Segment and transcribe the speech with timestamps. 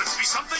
[0.00, 0.50] and flop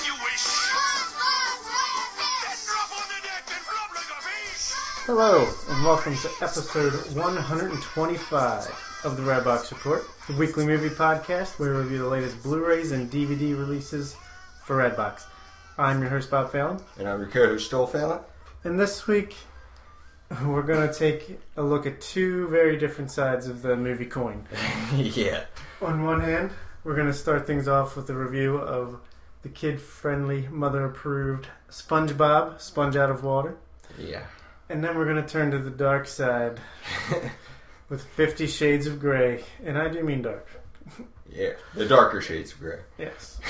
[3.95, 4.77] like a fish.
[5.07, 11.73] Hello, and welcome to episode 125 of the Redbox Report, the weekly movie podcast where
[11.73, 14.15] we review the latest Blu-rays and DVD releases
[14.63, 15.23] for Redbox.
[15.79, 18.21] I'm your host Bob Fallon, And I'm your co-host, Joel Fallon.
[18.65, 19.37] and this week
[20.45, 24.47] we're going to take a look at two very different sides of the movie coin.
[24.95, 25.45] yeah.
[25.81, 26.51] On one hand,
[26.85, 29.01] we're going to start things off with a review of
[29.43, 33.57] the kid-friendly, mother-approved SpongeBob, Sponge Out of Water.
[33.99, 34.25] Yeah.
[34.69, 36.61] And then we're going to turn to the dark side
[37.89, 39.45] with Fifty Shades of Grey.
[39.65, 40.47] And I do mean dark.
[41.33, 41.53] Yeah.
[41.75, 42.79] The darker shades of gray.
[42.99, 43.41] Yes.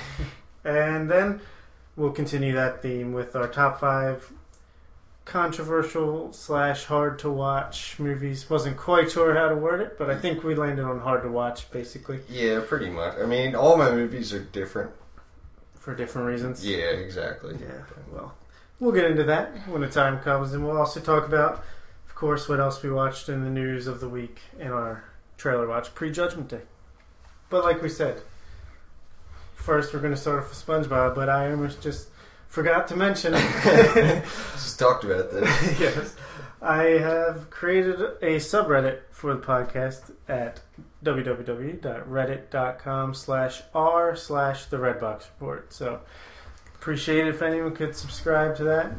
[0.64, 1.40] and then
[1.96, 4.32] we'll continue that theme with our top five
[5.24, 8.50] controversial slash hard to watch movies.
[8.50, 11.28] Wasn't quite sure how to word it, but I think we landed on hard to
[11.28, 13.16] watch basically Yeah, pretty much.
[13.16, 14.90] I mean, all my movies are different.
[15.90, 16.64] For different reasons.
[16.64, 17.56] Yeah, exactly.
[17.60, 18.34] Yeah, well,
[18.78, 21.64] we'll get into that when the time comes, and we'll also talk about,
[22.08, 25.02] of course, what else we watched in the news of the week in our
[25.36, 26.60] trailer watch pre Judgment Day.
[27.48, 28.22] But like we said,
[29.54, 32.08] first we're going to start off with SpongeBob, but I almost just
[32.46, 33.32] forgot to mention.
[34.52, 35.80] Just talked about this.
[35.80, 36.14] yes,
[36.62, 40.60] I have created a subreddit for the podcast at
[41.02, 46.00] www.reddit.com slash r slash the redbox report so
[46.74, 48.92] appreciate it if anyone could subscribe to that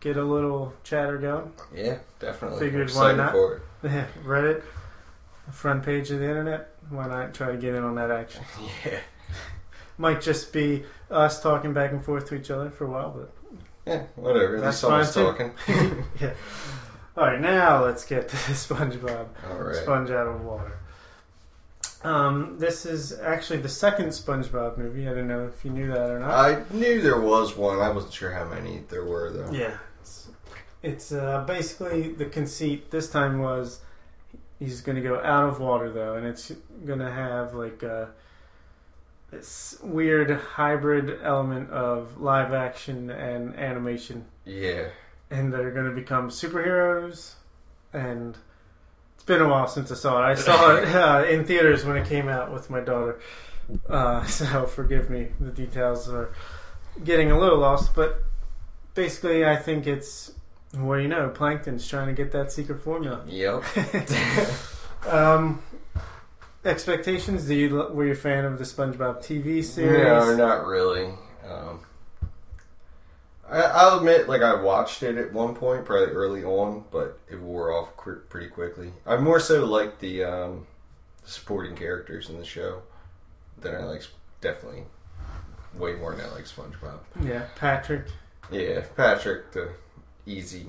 [0.00, 2.60] get a little chatter going Yeah, definitely.
[2.60, 3.32] Figured why not?
[3.32, 4.06] for it.
[4.24, 4.62] reddit
[5.50, 8.42] front page of the internet why not try to get in on that action
[8.84, 8.98] Yeah.
[9.98, 13.32] might just be us talking back and forth to each other for a while but
[13.86, 14.60] Yeah, whatever.
[14.60, 15.52] That's fine, talking.
[16.20, 16.34] yeah
[17.16, 19.76] all right now let's get to spongebob All right.
[19.76, 20.78] Sponge out of water.
[22.04, 25.08] Um, this is actually the second SpongeBob movie.
[25.08, 26.30] I don't know if you knew that or not.
[26.30, 27.78] I knew there was one.
[27.78, 29.52] I wasn't sure how many there were, though.
[29.52, 30.28] yeah, it's,
[30.82, 33.80] it's uh, basically the conceit this time was
[34.58, 36.50] he's going to go out of water though, and it's
[36.84, 38.10] going to have like a,
[39.30, 44.88] this weird hybrid element of live action and animation, Yeah.
[45.30, 47.34] and they're going to become superheroes
[47.92, 48.36] and.
[49.22, 50.32] It's been a while since I saw it.
[50.32, 53.20] I saw it uh, in theaters when it came out with my daughter,
[53.88, 55.28] uh, so forgive me.
[55.38, 56.34] The details are
[57.04, 58.20] getting a little lost, but
[58.94, 60.32] basically, I think it's
[60.72, 61.28] what do you know?
[61.28, 63.22] Plankton's trying to get that secret formula.
[63.28, 63.62] Yep.
[65.04, 65.60] Um,
[66.64, 67.46] expectations?
[67.46, 70.04] Do you were you a fan of the SpongeBob TV series?
[70.04, 71.12] No, not really.
[71.44, 71.80] Um,
[73.52, 77.38] I, I'll admit, like I watched it at one point, probably early on, but it
[77.38, 78.92] wore off qu- pretty quickly.
[79.06, 80.66] I more so like the um,
[81.24, 82.82] supporting characters in the show
[83.60, 84.02] than I like.
[84.40, 84.84] Definitely,
[85.74, 87.00] way more than I like SpongeBob.
[87.22, 88.06] Yeah, Patrick.
[88.50, 89.70] Yeah, Patrick, the
[90.26, 90.66] easy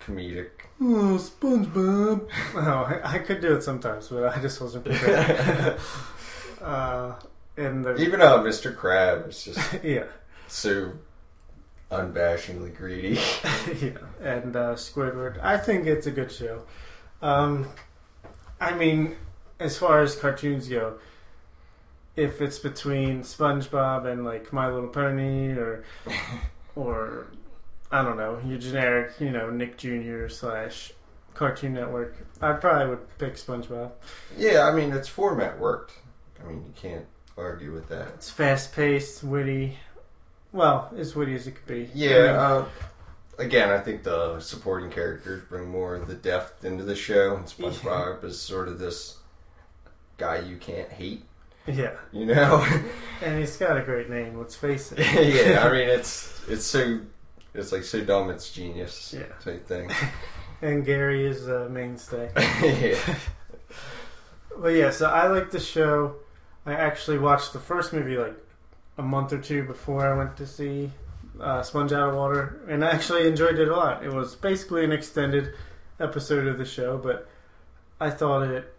[0.00, 0.50] comedic.
[0.80, 2.28] Oh, SpongeBob.
[2.54, 5.78] oh, I, I could do it sometimes, but I just wasn't prepared.
[6.62, 7.14] uh,
[7.56, 8.74] and the Even uh, Mr.
[8.74, 10.04] Crab is just yeah.
[10.46, 10.92] so
[11.90, 13.14] unbashingly greedy.
[13.80, 15.42] yeah, and uh, Squidward.
[15.42, 16.64] I think it's a good show.
[17.22, 17.68] Um,
[18.60, 19.16] I mean,
[19.58, 20.98] as far as cartoons go,
[22.16, 25.84] if it's between SpongeBob and like My Little Pony, or
[26.76, 27.28] or
[27.90, 30.28] I don't know, your generic, you know, Nick Jr.
[30.28, 30.92] slash
[31.34, 33.92] Cartoon Network, I probably would pick SpongeBob.
[34.36, 35.92] yeah, I mean, its format worked.
[36.40, 37.06] I mean, you can't
[37.36, 38.08] argue with that.
[38.08, 39.78] It's fast paced, witty.
[40.52, 41.90] Well, as witty as it could be.
[41.94, 42.36] Yeah.
[42.38, 42.64] Uh,
[43.38, 47.36] again, I think the supporting characters bring more of the depth into the show.
[47.36, 49.18] And SpongeBob is sort of this
[50.16, 51.24] guy you can't hate,
[51.66, 52.66] yeah, you know?
[53.22, 54.38] and he's got a great name.
[54.38, 54.98] Let's face it.
[55.46, 57.00] yeah, I mean, it's it's so
[57.54, 59.26] it's like so dumb it's genius Yeah.
[59.44, 59.90] type thing.
[60.62, 62.30] and Gary is a mainstay.
[62.36, 63.16] yeah.
[64.56, 66.16] But yeah, so I like the show.
[66.66, 68.34] I actually watched the first movie like
[68.98, 70.90] a month or two before I went to see
[71.40, 74.04] uh, Sponge Out of Water, and I actually enjoyed it a lot.
[74.04, 75.54] It was basically an extended
[76.00, 77.28] episode of the show, but
[78.00, 78.74] I thought it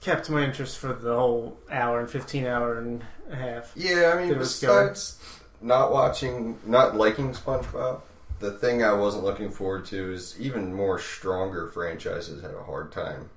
[0.00, 3.72] kept my interest for the whole hour and fifteen hour and a half.
[3.76, 4.88] Yeah, I mean, was going.
[4.88, 5.18] besides
[5.60, 8.00] not watching, not liking SpongeBob,
[8.40, 12.92] the thing I wasn't looking forward to is even more stronger franchises had a hard
[12.92, 13.30] time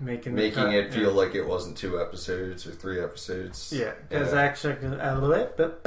[0.00, 1.16] Making making cut, it feel yeah.
[1.20, 3.72] like it wasn't two episodes or three episodes.
[3.72, 4.40] Yeah, because Yeah.
[4.40, 5.84] actually, a little bit, but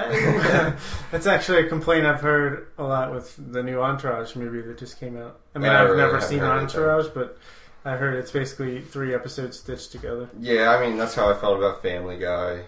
[1.12, 4.98] that's actually a complaint I've heard a lot with the new Entourage movie that just
[5.00, 5.40] came out.
[5.54, 6.78] I mean, I I've really never seen heard of that.
[6.78, 7.38] Entourage, but
[7.84, 10.30] I heard it's basically three episodes stitched together.
[10.40, 12.62] Yeah, I mean that's how I felt about Family Guy.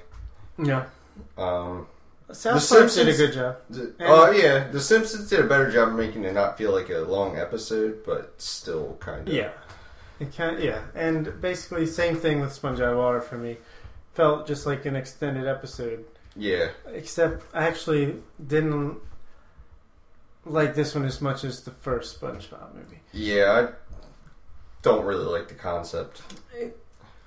[0.61, 0.85] Yeah.
[1.37, 1.87] Um,
[2.31, 3.57] South The Park did a good job.
[4.01, 6.99] oh yeah, The Simpsons did a better job of making it not feel like a
[6.99, 9.33] long episode, but still kind of.
[9.33, 9.51] Yeah.
[10.19, 10.81] It can yeah.
[10.95, 13.57] And basically same thing with Sponge Out of Water for me.
[14.13, 16.05] Felt just like an extended episode.
[16.35, 16.69] Yeah.
[16.91, 18.97] Except I actually didn't
[20.45, 22.99] like this one as much as the first SpongeBob movie.
[23.11, 23.73] Yeah, I
[24.81, 26.21] don't really like the concept.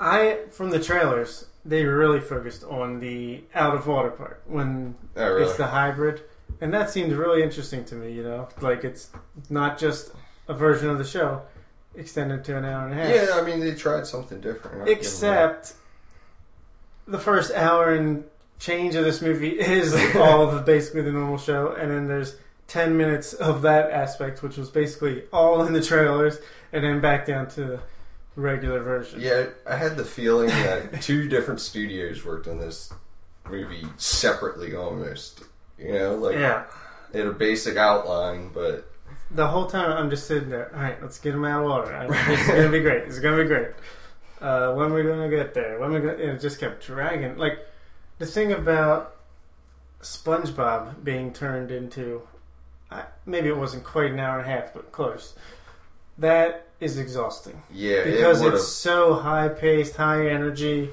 [0.01, 5.25] I from the trailers, they really focused on the out of water part when Not
[5.27, 5.47] really.
[5.47, 6.23] it's the hybrid,
[6.61, 8.13] and that seemed really interesting to me.
[8.13, 9.11] You know, like it's
[9.49, 10.13] not just
[10.49, 11.43] a version of the show
[11.95, 13.15] extended to an hour and a half.
[13.15, 14.81] yeah, I mean they tried something different.
[14.81, 14.99] I'll give them that.
[14.99, 15.75] Except
[17.07, 18.25] the first hour and
[18.59, 22.37] change of this movie is all of basically the normal show, and then there's
[22.67, 26.39] ten minutes of that aspect, which was basically all in the trailers,
[26.73, 27.81] and then back down to the
[28.37, 29.21] regular version.
[29.21, 32.93] Yeah, I had the feeling that two different studios worked on this
[33.49, 35.43] movie separately, almost.
[35.79, 36.65] You know, like yeah.
[37.11, 38.92] they had a basic outline, but
[39.35, 40.71] The whole time I'm just sitting there.
[40.75, 41.95] All right, let's get him out of water.
[41.95, 43.05] I- This is gonna be great.
[43.05, 43.69] It's gonna be great.
[44.41, 45.79] Uh, when are we gonna get there?
[45.79, 46.13] When are we gonna?
[46.15, 47.39] and It just kept dragging.
[47.39, 47.59] Like
[48.19, 49.17] the thing about
[50.03, 52.23] SpongeBob being turned into,
[52.91, 55.35] I, maybe it wasn't quite an hour and a half, but close.
[56.19, 60.91] That is exhausting yeah, because it it's so high paced, high energy.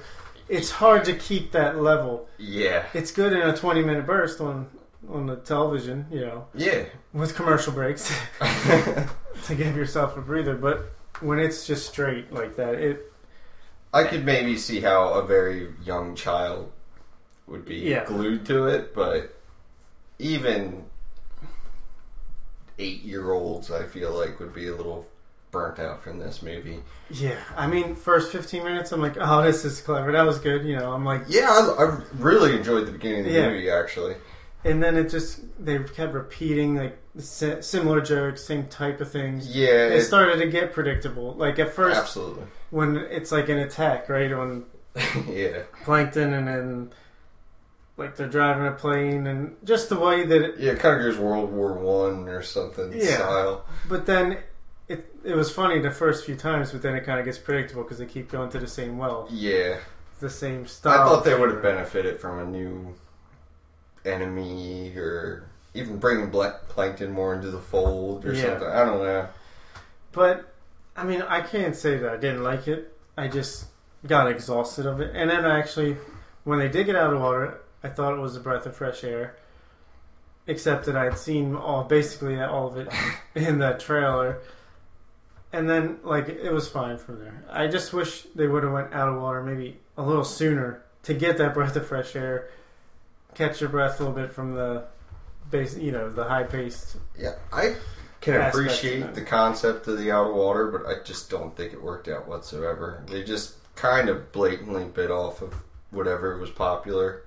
[0.48, 2.28] It's hard to keep that level.
[2.38, 4.68] Yeah, It's good in a 20 minute burst on
[5.08, 6.84] on the television, you know, yeah.
[7.14, 8.12] with commercial breaks.
[8.40, 10.56] to give yourself a breather.
[10.56, 10.92] But
[11.22, 13.12] when it's just straight like that, it
[13.94, 16.72] I could maybe see how a very young child
[17.48, 18.06] would be Yeah.
[18.06, 19.36] glued to it, but
[20.20, 20.84] even
[22.78, 25.08] eight year olds, I feel like, would be a little
[25.52, 26.80] burnt out from this movie.
[27.10, 27.40] yeah.
[27.58, 30.12] I mean, first fifteen minutes, I'm like, oh, this is clever.
[30.12, 30.64] That was good.
[30.66, 33.50] You know, I'm like, Yeah, I, I really enjoyed the beginning of the Yeah.
[33.50, 34.16] movie, actually.
[34.64, 39.56] And then it just they kept repeating like similar jokes, same type of things.
[39.56, 41.34] Yeah, It it, started to get predictable.
[41.36, 42.44] Like at first, absolutely.
[42.70, 44.32] when it's like an attack, right?
[44.32, 44.66] On
[45.28, 46.92] yeah, plankton, and then
[47.98, 50.42] like they're driving a plane, and just the way that.
[50.42, 53.16] It, yeah, it kind of goes World War One or something Yeah.
[53.18, 53.66] style.
[53.88, 54.40] but then.
[54.88, 57.84] It, it was funny the first few times, but then it kind of gets predictable
[57.84, 59.78] because they keep going to the same well, Yeah,
[60.20, 60.94] the same style.
[61.00, 62.96] I thought they would have benefited from a new
[64.10, 68.44] enemy or even bringing Black Plankton more into the fold or Yeah.
[68.52, 68.68] something.
[68.68, 69.28] I don't know.
[70.12, 70.52] But
[70.96, 72.94] I mean, I can't say that I didn't like it.
[73.18, 73.66] I just
[74.06, 75.16] got exhausted of it.
[75.16, 75.98] And then actually,
[76.44, 79.04] when they did get out of water, I thought it was a breath of fresh
[79.04, 79.36] air.
[80.48, 82.90] Except that I had seen all basically all of it
[83.36, 84.40] in that trailer.
[85.54, 87.44] And then like it was fine from there.
[87.50, 91.14] I just wish they would have went out of water maybe a little sooner to
[91.14, 92.50] get that breath of fresh air,
[93.36, 94.86] catch your breath a little bit from the
[95.52, 96.98] base, you know, the high paced.
[97.18, 97.76] Yeah, I
[98.22, 102.08] can appreciate the concept of the outer water, but I just don't think it worked
[102.08, 103.04] out whatsoever.
[103.08, 105.54] They just kind of blatantly bit off of
[105.92, 107.24] whatever was popular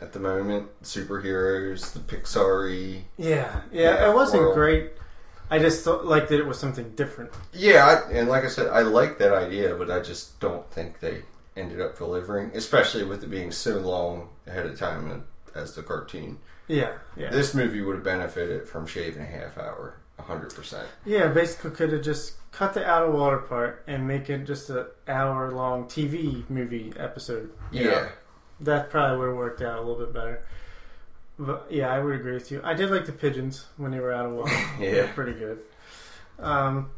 [0.00, 0.68] at the moment.
[0.82, 4.54] Superheroes, the Pixar Yeah, yeah, it wasn't world.
[4.54, 4.92] great.
[5.50, 7.30] I just thought, liked that it was something different.
[7.52, 11.00] Yeah, I, and like I said, I like that idea, but I just don't think
[11.00, 11.22] they
[11.56, 16.38] ended up delivering, especially with it being so long ahead of time as the cartoon.
[16.66, 20.88] Yeah, yeah, This movie would have benefited from shaving a half hour, hundred percent.
[21.04, 21.28] yeah.
[21.28, 24.86] Basically, could have just cut the out of water part and make it just a
[25.06, 27.50] hour long TV movie episode.
[27.70, 27.90] you know?
[27.90, 28.08] Yeah,
[28.60, 30.46] that probably would have worked out a little bit better.
[31.38, 32.60] But yeah, I would agree with you.
[32.64, 34.52] I did like the pigeons when they were out of water.
[34.78, 35.58] They were yeah, pretty good.
[36.38, 36.90] Um,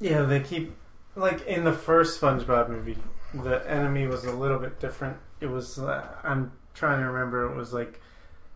[0.00, 0.74] yeah, they keep
[1.16, 2.98] like in the first SpongeBob movie,
[3.34, 5.16] the enemy was a little bit different.
[5.40, 7.50] It was uh, I'm trying to remember.
[7.50, 8.00] It was like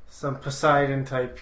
[0.09, 1.38] some Poseidon type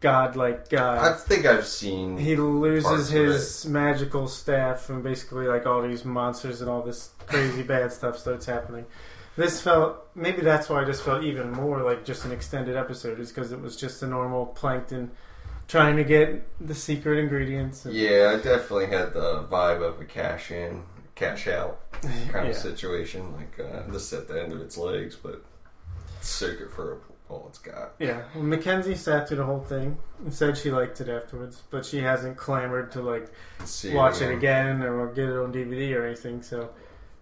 [0.00, 1.10] god-like guy.
[1.10, 2.16] I think I've seen.
[2.18, 7.62] he loses his magical staff, and basically like all these monsters and all this crazy
[7.74, 8.86] bad stuff starts happening.
[9.36, 13.30] This felt maybe that's why this felt even more like just an extended episode, is
[13.30, 15.10] because it was just a normal plankton
[15.68, 17.84] trying to get the secret ingredients.
[17.84, 20.82] and- Yeah, I definitely had the vibe of a cash in,
[21.20, 22.42] cash out kind Yeah.
[22.46, 23.32] of situation.
[23.36, 25.42] Like uh, this at the end of its legs, but
[26.20, 26.98] soak it for
[27.28, 27.92] all it's got.
[28.00, 31.86] Yeah, well, Mackenzie sat through the whole thing and said she liked it afterwards, but
[31.86, 33.28] she hasn't clamored to like
[33.64, 36.42] See watch it again or get it on DVD or anything.
[36.42, 36.70] So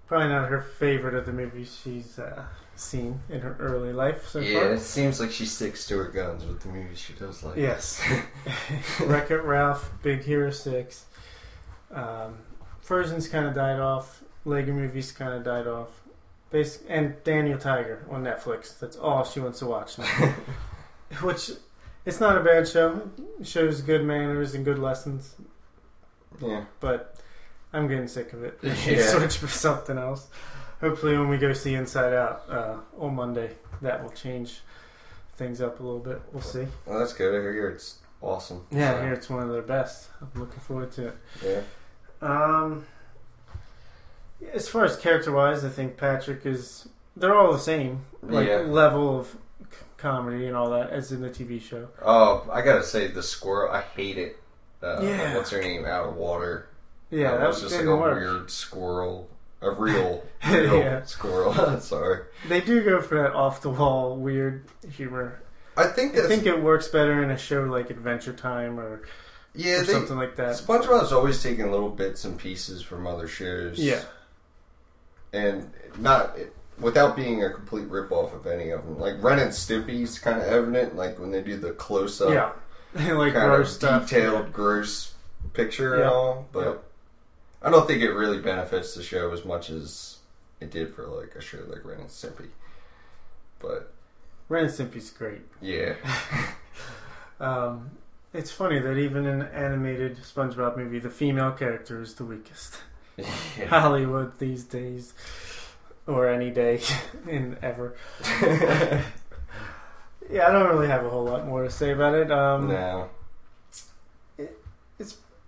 [0.06, 4.38] probably not her favorite of the movies she's uh, seen in her early life so
[4.38, 4.72] Yeah, far.
[4.72, 7.56] it seems like she sticks to her guns with the movies she does like.
[7.58, 8.00] Yes,
[9.00, 11.04] Wreck It Ralph, Big Hero Six.
[11.92, 12.38] Um,
[12.88, 14.22] Frozen's kind of died off.
[14.46, 15.88] Lego movies kind of died off.
[16.50, 18.78] Basic and Daniel Tiger on Netflix.
[18.78, 20.34] That's all she wants to watch now.
[21.22, 21.50] Which
[22.06, 23.10] it's not a bad show.
[23.38, 25.34] It shows good manners and good lessons,
[26.40, 26.64] Yeah.
[26.80, 27.16] but
[27.74, 28.58] I'm getting sick of it.
[28.62, 29.06] Yeah.
[29.18, 30.28] switch for something else.
[30.80, 33.50] Hopefully, when we go see Inside Out uh, on Monday,
[33.82, 34.62] that will change
[35.34, 36.22] things up a little bit.
[36.32, 36.66] We'll see.
[36.86, 37.34] Well, that's good.
[37.38, 38.64] I hear it's awesome.
[38.70, 40.08] Yeah, I hear it's one of their best.
[40.22, 41.16] I'm looking forward to it.
[41.44, 41.60] Yeah.
[42.20, 42.86] Um,
[44.52, 46.88] as far as character wise, I think Patrick is.
[47.16, 48.56] They're all the same, like Yeah.
[48.58, 49.36] level of c-
[49.96, 51.88] comedy and all that, as in the TV show.
[52.04, 53.72] Oh, I gotta say the squirrel.
[53.72, 54.38] I hate it.
[54.82, 55.34] Uh, Yeah.
[55.36, 55.84] What's her name?
[55.84, 56.68] Out of water.
[57.10, 58.16] Yeah, that that was just like a work.
[58.18, 59.28] weird squirrel.
[59.60, 61.02] A real, real Yeah.
[61.04, 61.80] squirrel.
[61.80, 62.20] Sorry.
[62.48, 65.40] They do go for that off the wall weird humor.
[65.76, 69.02] I think I think it works better in a show like Adventure Time or,
[69.58, 69.80] yeah.
[69.80, 70.56] or They, something like that.
[70.56, 73.78] SpongeBob's always taking little bits and pieces from other shows.
[73.78, 74.02] Yeah,
[75.32, 76.36] and not
[76.78, 78.98] without being a complete ripoff of any of them.
[78.98, 82.56] Like Ren and Stimpy's kind of evident, like when they do the close up,
[82.94, 84.08] yeah, like kind gross of stuff.
[84.08, 85.12] detailed, gross
[85.52, 86.46] picture and all.
[86.52, 86.84] But Yep.
[87.60, 90.18] I don't think it really benefits the show as much as
[90.60, 92.48] it did for like a show like Ren and Stimpy.
[93.58, 93.92] But
[94.48, 95.40] Ren and Stimpy's great.
[95.60, 95.94] yeah,
[97.40, 97.90] Um,
[98.32, 102.78] it's funny that even in an animated SpongeBob movie, the female character is the weakest.
[103.16, 103.66] yeah.
[103.66, 105.12] Hollywood these days,
[106.06, 106.80] or any day
[107.28, 107.96] in ever.
[110.30, 112.30] Yeah, I don't really have a whole lot more to say about it.
[112.30, 113.08] Um, no,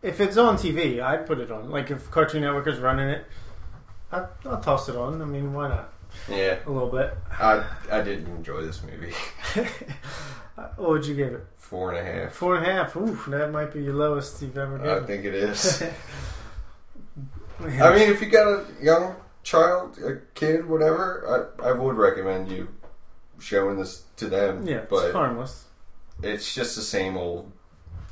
[0.03, 1.69] If it's on TV, I'd put it on.
[1.71, 3.27] Like if Cartoon Network is running it,
[4.11, 5.21] I'd, I'll toss it on.
[5.21, 5.93] I mean, why not?
[6.31, 7.15] yeah, A little bit.
[7.39, 9.13] I I didn't enjoy this movie.
[10.77, 11.47] what would you give it?
[11.71, 12.33] Four and a half.
[12.33, 12.97] Four and a half.
[12.97, 15.05] Ooh, that might be your lowest you've ever done.
[15.05, 15.81] I think it is.
[17.61, 22.51] I mean, if you got a young child, a kid, whatever, I, I would recommend
[22.51, 22.67] you
[23.39, 24.67] showing this to them.
[24.67, 25.67] yeah, but it's harmless.
[26.25, 27.53] it's just the same old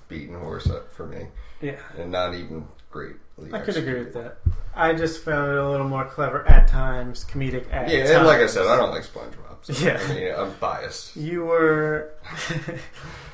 [0.06, 1.26] beaten horse uh, for me,
[1.60, 3.16] Yeah, and not even great.
[3.52, 4.38] I could agree with that.
[4.76, 8.10] I just found it a little more clever at times, comedic at Yeah, times.
[8.10, 9.56] and like I said, I don't like SpongeBob.
[9.62, 10.00] So, Yeah.
[10.00, 11.16] I mean, I'm biased.
[11.16, 12.12] You were.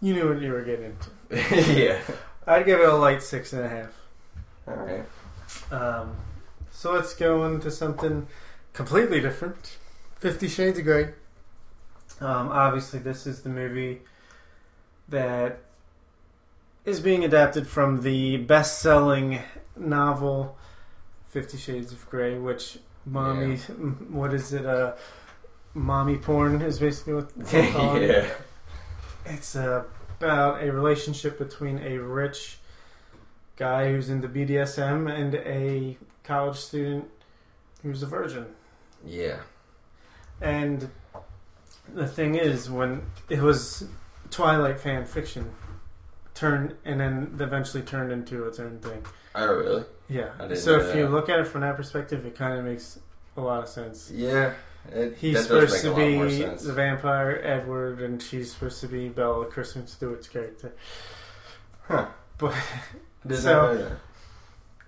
[0.00, 0.96] you knew what you were getting
[1.30, 1.74] into.
[1.80, 2.00] yeah.
[2.46, 3.92] I'd give it a light six and a half.
[4.66, 5.04] All right.
[5.72, 6.16] Um,
[6.70, 8.26] so let's go into something
[8.72, 9.78] completely different.
[10.18, 11.14] Fifty Shades of Grey.
[12.20, 14.00] Um, obviously, this is the movie
[15.08, 15.60] that
[16.84, 19.40] is being adapted from the best-selling
[19.76, 20.56] novel
[21.28, 23.56] Fifty Shades of Grey, which mommy,
[24.10, 24.66] what is it?
[24.66, 24.94] Uh,
[25.74, 28.08] mommy porn is basically what they call it.
[28.10, 28.30] yeah.
[29.26, 32.58] It's about a relationship between a rich
[33.56, 37.08] guy who's into BDSM and a college student
[37.82, 38.46] who's a virgin.
[39.04, 39.40] Yeah.
[40.40, 40.90] And
[41.92, 43.84] the thing is, when it was
[44.30, 45.50] Twilight fan fiction,
[46.34, 49.04] turned and then eventually turned into its own thing.
[49.34, 49.84] Oh, really?
[50.08, 50.54] Yeah.
[50.54, 52.98] So if you look at it from that perspective, it kind of makes
[53.36, 54.10] a lot of sense.
[54.10, 54.54] Yeah.
[54.92, 58.88] It, He's supposed to a lot more be the vampire Edward, and she's supposed to
[58.88, 60.72] be Bella, Kristen Stewart's character.
[61.82, 62.06] Huh.
[62.38, 62.54] But
[63.32, 63.96] so-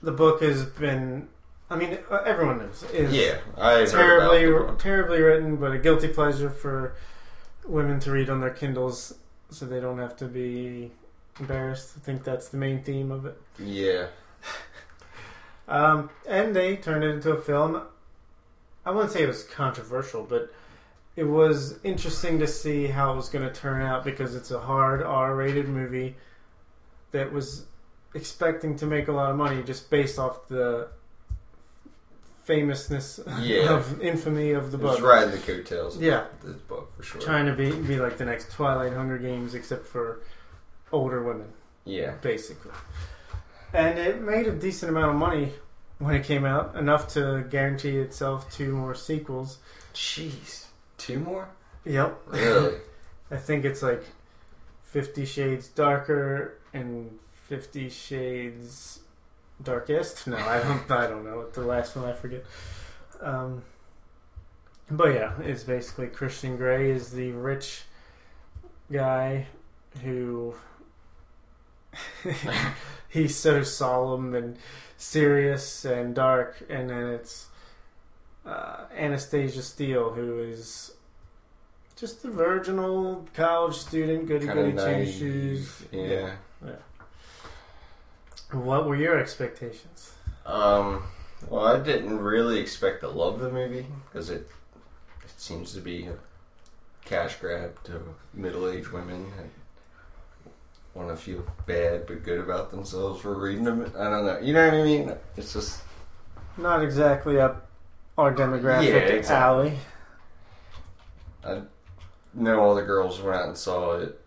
[0.02, 1.28] the book has been.
[1.70, 2.82] I mean, uh, everyone knows.
[2.92, 4.78] Is Yeah, I terribly, about the book.
[4.78, 6.96] terribly written, but a guilty pleasure for
[7.66, 9.14] women to read on their Kindles,
[9.50, 10.90] so they don't have to be
[11.40, 11.94] embarrassed.
[11.96, 13.40] I think that's the main theme of it.
[13.58, 14.06] Yeah.
[15.68, 17.82] Um, and they turned it into a film.
[18.84, 20.52] I wouldn't say it was controversial, but
[21.16, 24.58] it was interesting to see how it was going to turn out because it's a
[24.60, 26.16] hard R-rated movie
[27.12, 27.66] that was
[28.14, 30.88] expecting to make a lot of money just based off the
[32.44, 33.72] famousness Yeah.
[33.72, 35.00] of infamy of the book.
[35.00, 36.24] riding the coattails of Yeah.
[36.42, 37.20] this book for sure.
[37.20, 40.20] Trying to be be like the next Twilight Hunger Games, except for
[40.90, 41.52] older women
[41.84, 42.12] Yeah.
[42.20, 42.72] basically.
[43.72, 45.52] And it made a decent amount of money
[46.02, 49.58] when it came out, enough to guarantee itself two more sequels.
[49.94, 50.66] Jeez.
[50.98, 51.48] Two more?
[51.84, 52.18] Yep.
[52.26, 52.76] Really?
[53.30, 54.04] I think it's like
[54.84, 59.00] Fifty Shades Darker and Fifty Shades
[59.62, 60.26] Darkest.
[60.26, 60.90] No, I don't.
[60.90, 61.46] I don't know.
[61.52, 62.44] The last one I forget.
[63.20, 63.62] Um,
[64.90, 67.82] but yeah, it's basically Christian Grey is the rich
[68.90, 69.46] guy
[70.02, 70.54] who
[73.08, 74.56] he's so solemn and
[75.02, 77.46] serious and dark, and then it's
[78.46, 80.92] uh, Anastasia Steele who is
[81.96, 85.14] just a virginal college student, goody goody naive.
[85.14, 85.82] shoes.
[85.90, 86.32] Yeah.
[88.52, 90.12] What were your expectations?
[90.44, 91.04] Um,
[91.48, 94.50] well, I didn't really expect to love the movie because it
[95.24, 96.14] it seems to be a
[97.04, 98.00] cash grab to
[98.34, 99.50] middle-aged women and
[100.94, 103.90] want to feel bad but good about themselves for reading them.
[103.98, 104.38] I don't know.
[104.40, 105.12] You know what I mean?
[105.36, 105.82] It's just
[106.58, 107.68] Not exactly up
[108.18, 109.36] our demographic Yeah, exactly.
[109.36, 109.78] alley.
[111.44, 111.62] I
[112.34, 114.20] know all the girls went out and saw it.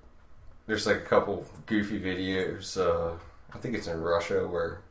[0.68, 2.78] There's like a couple goofy videos.
[2.78, 3.16] Uh,
[3.54, 4.82] I think it's in Russia where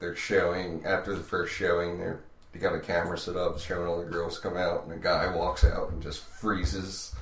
[0.00, 1.98] they're showing after the first showing.
[1.98, 2.20] They're
[2.52, 5.34] they got a camera set up showing all the girls come out, and a guy
[5.34, 7.12] walks out and just freezes,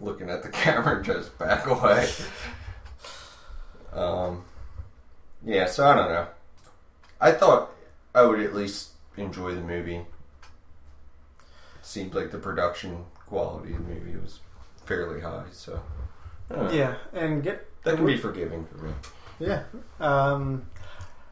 [0.00, 2.08] looking at the camera and just back away.
[3.94, 4.44] Um,
[5.44, 6.26] yeah, so I don't know.
[7.20, 7.72] I thought
[8.14, 9.96] I would at least enjoy the movie.
[9.96, 10.06] It
[11.82, 14.40] seemed like the production quality of the movie was
[14.84, 15.80] fairly high, so
[16.50, 16.72] I don't know.
[16.72, 18.92] Yeah, and get that can be forgiving for me.
[19.38, 19.64] Yeah.
[20.00, 20.66] Um,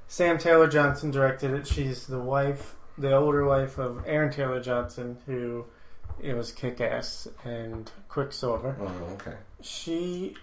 [0.09, 1.67] Sam Taylor Johnson directed it.
[1.67, 5.65] She's the wife, the older wife of Aaron Taylor Johnson, who
[6.21, 8.77] it was Kick Ass and Quicksilver.
[8.81, 9.37] Oh, okay.
[9.63, 10.37] She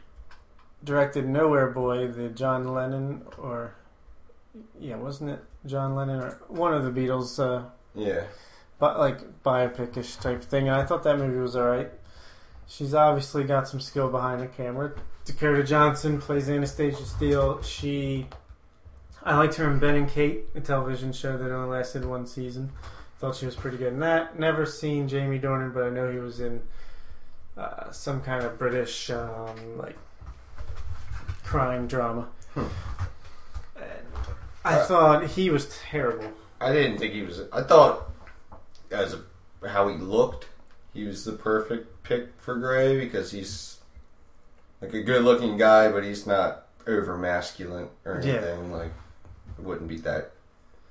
[0.84, 3.76] directed Nowhere Boy, the John Lennon, or
[4.80, 8.24] yeah, wasn't it John Lennon or one of the Beatles, uh, Yeah.
[8.80, 10.68] but like biopic-ish type thing.
[10.68, 11.92] And I thought that movie was alright.
[12.68, 14.94] She's obviously got some skill behind the camera.
[15.26, 17.62] Dakota Johnson plays Anastasia Steele.
[17.62, 18.28] She,
[19.24, 22.72] I liked her in Ben and Kate, a television show that only lasted one season.
[23.20, 24.40] Thought she was pretty good in that.
[24.40, 26.62] Never seen Jamie Dornan, but I know he was in
[27.58, 29.98] uh, some kind of British um, like
[31.50, 32.28] crime drama.
[32.54, 32.66] Hmm.
[33.76, 33.86] And
[34.64, 36.32] I Uh, thought he was terrible.
[36.62, 37.42] I didn't think he was.
[37.52, 38.12] I thought,
[38.92, 40.48] as a, how he looked,
[40.94, 43.80] he was the perfect pick for Gray because he's
[44.82, 48.34] like a good-looking guy, but he's not over masculine or Yeah.
[48.34, 48.72] anything.
[48.72, 48.92] Like,
[49.58, 50.32] it wouldn't be that.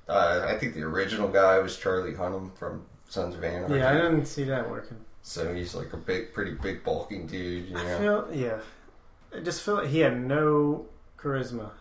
[0.09, 3.75] Uh, I think the original guy was Charlie Hunnam from Sons of Anarchy.
[3.75, 4.97] Yeah, I didn't see that working.
[5.21, 7.69] So he's like a big, pretty big, bulking dude.
[7.69, 7.99] You I know?
[7.99, 8.59] feel yeah.
[9.35, 10.87] I just feel like he had no
[11.17, 11.71] charisma.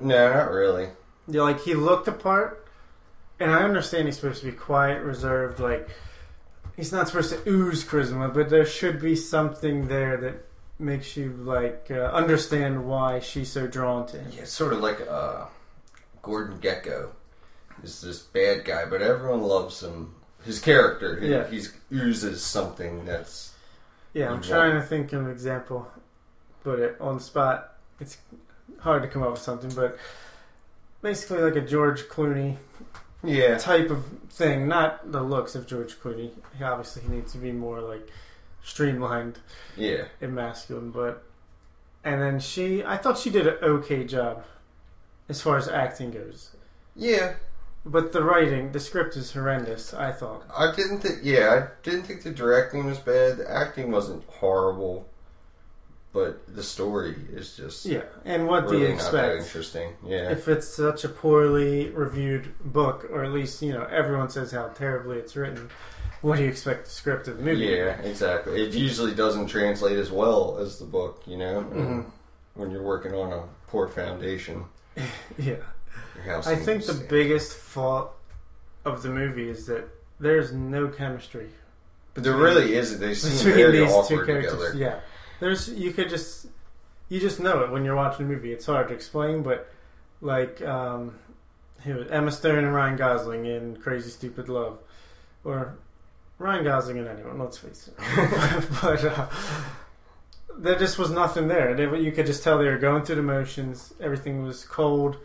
[0.00, 0.88] No, not really.
[1.26, 2.66] Yeah, like he looked the part,
[3.38, 5.60] and I understand he's supposed to be quiet, reserved.
[5.60, 5.88] Like
[6.76, 10.44] he's not supposed to ooze charisma, but there should be something there that
[10.78, 14.30] makes you like uh, understand why she's so drawn to him.
[14.32, 15.46] Yeah, it's sort of like uh,
[16.22, 17.10] Gordon Gekko
[17.82, 20.14] is this bad guy, but everyone loves him.
[20.44, 21.46] His character, he, Yeah.
[21.48, 23.52] he's oozes something that's
[24.14, 25.86] Yeah, I'm trying to think of an example,
[26.68, 28.18] but it on the spot, it's
[28.80, 29.70] hard to come up with something.
[29.70, 29.96] But
[31.00, 32.56] basically, like a George Clooney
[33.24, 36.30] yeah, type of thing, not the looks of George Clooney.
[36.58, 38.06] He obviously he needs to be more like
[38.62, 39.38] streamlined
[39.78, 40.04] yeah.
[40.20, 41.24] and masculine, but
[42.04, 44.44] and then she I thought she did an okay job
[45.26, 46.50] as far as acting goes.
[46.94, 47.36] Yeah,
[47.86, 50.44] But the writing, the script is horrendous, I thought.
[50.54, 51.20] I didn't think.
[51.22, 53.38] Yeah, I didn't think the directing was bad.
[53.38, 55.06] The acting wasn't horrible,
[56.18, 58.02] but the story is just Yeah.
[58.24, 59.42] And what do you expect?
[59.44, 59.92] interesting.
[60.04, 64.50] Yeah, If it's such a poorly reviewed book, or at least, you know, everyone says
[64.50, 65.70] how terribly it's written,
[66.22, 67.66] what do you expect the script of the movie?
[67.66, 68.60] yeah, exactly.
[68.66, 71.22] It usually doesn't translate as well as the book.
[71.26, 72.04] You know, Mhm.
[72.54, 74.64] when you're working on a poor foundation,
[75.38, 75.62] Yeah.
[76.26, 77.08] I think the stand.
[77.08, 78.12] biggest fault
[78.84, 79.84] of the movie is that
[80.18, 81.50] there's no chemistry
[82.14, 82.98] But There really isn't.
[82.98, 84.72] They seem very these two awkward characters.
[84.72, 84.72] together.
[84.76, 85.00] Yeah,
[85.40, 86.46] there's you could just
[87.08, 88.52] you just know it when you're watching a movie.
[88.52, 89.68] It's hard to explain, but
[90.20, 91.18] like um,
[91.84, 94.78] Emma Stone and Ryan Gosling in Crazy Stupid Love,
[95.44, 95.76] or
[96.38, 97.38] Ryan Gosling and anyone.
[97.38, 97.94] Let's face it.
[98.82, 99.28] but uh,
[100.58, 101.74] there just was nothing there.
[101.74, 103.94] They, you could just tell they were going through the motions.
[104.00, 105.16] Everything was cold.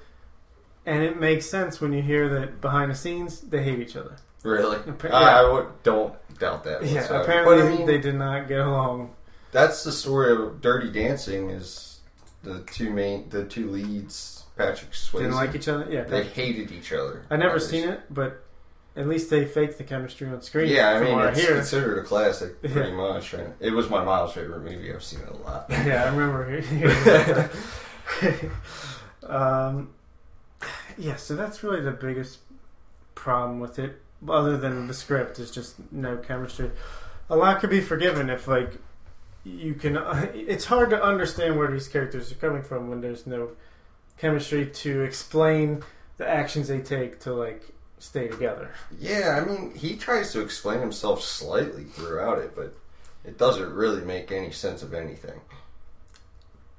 [0.86, 4.18] And it makes sense when you hear that behind the scenes they hate each other.
[4.44, 4.78] Really?
[4.78, 5.40] Appa- I, yeah.
[5.40, 6.86] I would, don't doubt that.
[6.86, 9.12] Yeah, apparently But, I mean, they did not get along.
[9.54, 11.50] That's the story of Dirty Dancing.
[11.50, 12.00] Is
[12.44, 15.88] the two main, the two leads, Patrick Swayze, Didn't like each other.
[15.90, 17.26] Yeah, they hated each other.
[17.30, 18.44] I never seen it, but
[18.96, 20.70] at least they faked the chemistry on screen.
[20.70, 22.72] Yeah, I mean, it's I considered a classic, Yeah.
[22.72, 23.34] pretty much.
[23.34, 23.48] Right?
[23.60, 24.94] It was my mom's favorite movie.
[24.94, 25.66] I've seen it a lot.
[25.70, 27.50] yeah, I remember
[29.24, 29.90] um,
[30.98, 32.40] yeah, so that's really the biggest
[33.16, 34.00] problem with it.
[34.28, 36.72] Other than the script, is just no chemistry.
[37.30, 38.74] A lot could be forgiven if, like,
[39.44, 39.98] you can.
[40.34, 43.52] it's hard to understand where these characters are coming from when there's no
[44.18, 45.84] chemistry to explain
[46.18, 47.64] the actions they take to like
[48.00, 48.72] stay together.
[49.00, 52.76] Yeah, I mean, he tries to explain himself slightly throughout it, but
[53.24, 55.40] it doesn't really make any sense of anything.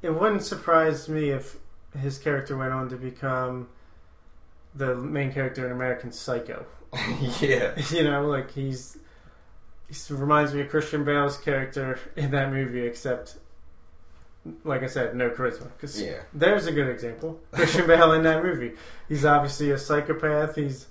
[0.02, 1.56] It wouldn't surprise me if
[1.98, 3.68] his character went on to become
[4.74, 6.66] the main character in American Psycho.
[7.40, 7.72] yeah.
[7.90, 8.98] you know, like he's
[9.88, 13.36] he reminds me of Christian Bale's character in that movie, except
[14.62, 15.68] like I said, no charisma.
[15.76, 16.20] Because Yeah.
[16.34, 17.40] there's a good example.
[17.52, 18.74] Christian Bale in that movie.
[19.08, 20.56] He's obviously a psychopath.
[20.56, 20.86] He's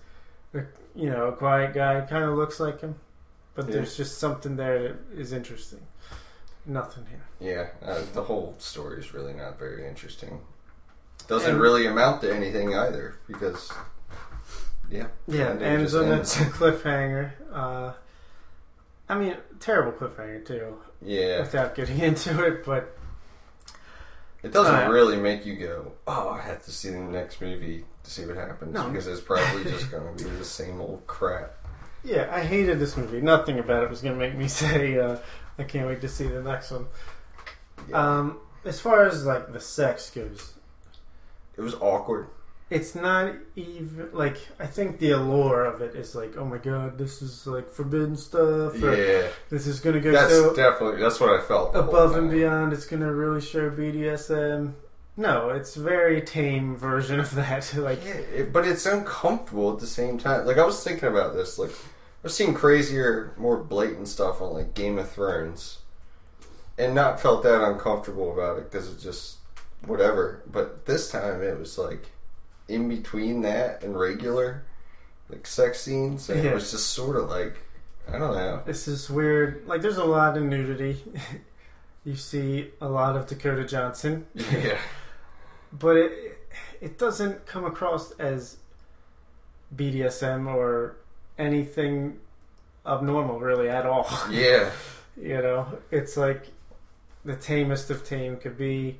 [0.54, 0.62] a,
[0.96, 2.02] you know a quiet guy.
[2.02, 2.96] Kind of looks like him,
[3.56, 3.74] but Yeah.
[3.76, 5.82] there's just something there that is interesting.
[6.66, 7.22] Nothing here.
[7.40, 7.88] Yeah.
[7.88, 10.42] Uh, the whole story is really not very interesting.
[11.28, 13.72] Doesn't And- really amount to anything either because.
[14.90, 15.08] Yeah.
[15.28, 17.32] Yeah, And ends on a cliffhanger.
[17.52, 17.94] Uh,
[19.10, 20.78] I mean, terrible cliffhanger too.
[21.02, 21.42] Yeah.
[21.42, 22.98] Without getting into it, but
[24.42, 27.86] It doesn't Uh, really make you go, oh, I have to see the next movie
[28.04, 28.90] to see what happens No.
[28.90, 31.54] because it's probably just going to be the same old crap.
[32.04, 33.22] yeah, I hated this movie.
[33.22, 35.18] Nothing about it was going to make me say uh,
[35.58, 36.88] I can't wait to see the next one.
[37.90, 38.18] Yeah.
[38.20, 40.54] Um, as far as like the sex goes,
[41.58, 42.28] it was awkward.
[42.74, 46.98] It's not even like I think the allure of it is like, oh my god,
[46.98, 48.74] this is like forbidden stuff.
[48.76, 51.76] Yeah, This is going to go that's so definitely that's what I felt.
[51.76, 52.74] above and beyond.
[52.74, 54.74] It's going to really show BDSM.
[55.16, 57.72] No, it's a very tame version of that.
[57.78, 60.48] like, Yeah, it, but it's uncomfortable at the same time.
[60.48, 61.60] Like I was thinking about this.
[61.60, 61.72] Like
[62.26, 65.78] I've seen crazier, more blatant stuff on like Game of Thrones,
[66.78, 69.38] and not felt that uncomfortable about it because it's just
[69.86, 70.42] whatever.
[70.52, 72.08] But this time it was like
[72.68, 74.64] in between that and regular
[75.30, 76.52] like sex scenes, and Yeah.
[76.52, 77.56] it was just sort of like
[78.08, 78.62] I don't know.
[78.66, 79.66] this is weird.
[79.66, 81.02] Like, there's a lot of nudity.
[82.06, 84.26] you see a lot of Dakota Johnson.
[84.36, 84.78] Yeah,
[85.72, 86.38] but it
[86.82, 88.58] it doesn't come across as
[89.76, 90.98] BDSM or
[91.38, 92.20] anything
[92.86, 94.08] abnormal really at all.
[94.30, 94.70] yeah,
[95.18, 96.48] you know, it's like
[97.26, 99.00] the tamest of tame could be.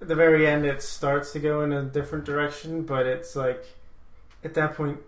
[0.00, 3.64] At the very end, it starts to go in a different direction, but it's like
[4.44, 4.98] at that point,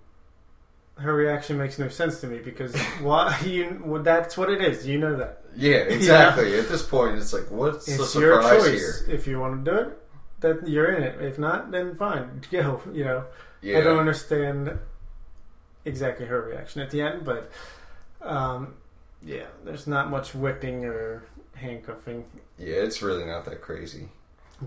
[0.97, 3.83] her reaction makes no sense to me because why you?
[3.85, 4.87] Well, that's what it is.
[4.87, 5.77] You know that yeah.
[5.89, 6.59] Exactly.
[6.59, 9.07] At this point, it's like, what's the it's your surprise choice.
[9.07, 9.15] here?
[9.15, 9.99] If you want to do it,
[10.41, 11.21] then you're in it.
[11.21, 12.81] If not, then fine, go.
[12.93, 13.25] You know.
[13.63, 14.79] Yeah, I don't understand
[15.87, 17.51] exactly her reaction at the end, but
[18.21, 18.75] um,
[19.23, 22.25] yeah, there's not much whipping or handcuffing.
[22.59, 22.77] yeah.
[22.77, 24.09] It's really not that crazy.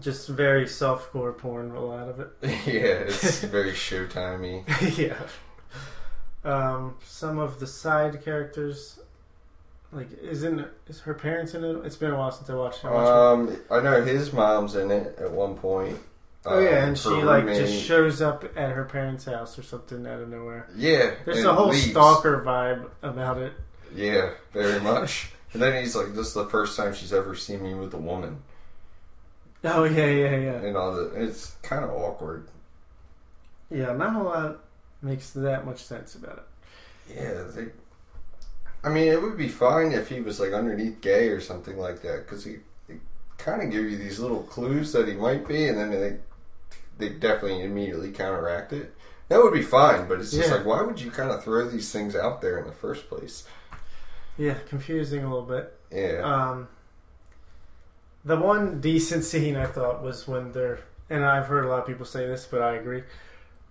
[0.01, 2.29] Just very softcore porn, a lot of it.
[2.41, 4.63] yeah, it's very showtimey.
[4.97, 5.17] yeah.
[6.43, 8.99] Um, some of the side characters,
[9.91, 11.85] like, isn't is her parents in it?
[11.85, 12.87] It's been a while since I watched it.
[12.87, 13.09] I watched
[13.51, 15.97] Um, I know his mom's in it at one point.
[16.45, 19.63] Oh yeah, Um, and she like roommate- just shows up at her parents' house or
[19.63, 20.67] something out of nowhere.
[20.75, 21.11] yeah.
[21.25, 21.89] There's a whole leaves.
[21.91, 23.53] stalker vibe about it.
[23.93, 25.31] Yeah, very much.
[25.53, 27.97] and then he's like, "This is the first time she's ever seen me with a
[27.97, 28.43] woman,"
[29.63, 30.51] Oh yeah, yeah, yeah.
[30.61, 31.13] and all that.
[31.15, 32.47] It's kind of awkward.
[33.69, 34.59] Yeah, not a lot
[35.01, 36.37] makes that much sense about
[37.09, 37.15] it.
[37.15, 37.67] Yeah, they.
[38.83, 42.01] I mean, it would be fine if he was like underneath gay or something like
[42.03, 42.95] that, because he, they
[43.37, 46.17] kind of give you these little clues that he might be, and then they
[46.97, 48.93] they definitely immediately counteract it.
[49.29, 50.55] That would be fine, but it's just Yeah.
[50.55, 53.45] like, why would you kind of throw these things out there in the first place?
[54.37, 55.73] Yeah, confusing a little bit.
[55.91, 56.21] Yeah.
[56.23, 56.67] Um,
[58.27, 61.87] the one decent scene I thought was when they're, and I've heard a lot of
[61.87, 63.03] people say this, but I agree,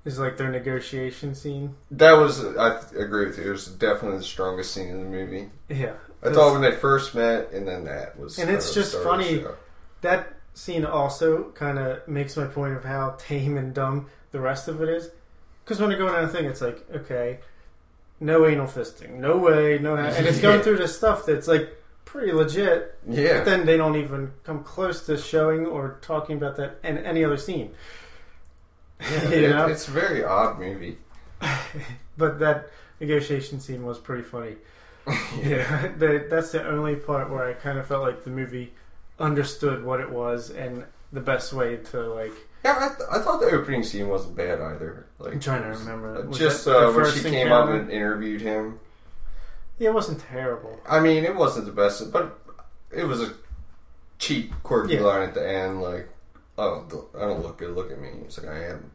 [0.06, 1.74] is like their negotiation scene.
[1.90, 3.48] That was, I agree with you.
[3.48, 5.50] It was definitely the strongest scene in the movie.
[5.68, 8.38] Yeah, I thought when they first met, and then that was.
[8.38, 9.54] And it's just start of the funny.
[10.00, 14.68] that scene also kind of makes my point of how tame and dumb the rest
[14.68, 15.10] of it is.
[15.64, 17.40] Because when I go down the thing, it's like, okay,
[18.20, 22.32] no anal fisting, no way, no, and it's going through this stuff that's like pretty
[22.32, 22.98] legit.
[23.06, 23.38] Yeah.
[23.38, 27.22] But then they don't even come close to showing or talking about that in any
[27.22, 27.72] other scene.
[29.00, 29.66] yeah you it- know?
[29.66, 30.96] it's a very odd movie.
[32.18, 34.56] But that negotiation scene was pretty funny.
[35.42, 38.72] Yeah, the, that's the only part where I kind of felt like the movie
[39.18, 42.32] understood what it was and the best way to like.
[42.64, 45.06] Yeah, I, th- I thought the opening scene wasn't bad either.
[45.18, 46.26] Like I'm trying to remember.
[46.26, 48.80] Was just uh, when she came up and interviewed him.
[49.78, 50.80] Yeah, it wasn't terrible.
[50.88, 52.38] I mean, it wasn't the best, but
[52.90, 53.34] it was a
[54.18, 55.02] cheap, quirky Yeah.
[55.02, 55.82] line at the end.
[55.82, 56.08] Like,
[56.56, 57.74] oh, I don't look good.
[57.74, 58.10] Look at me.
[58.24, 58.90] It's like I am.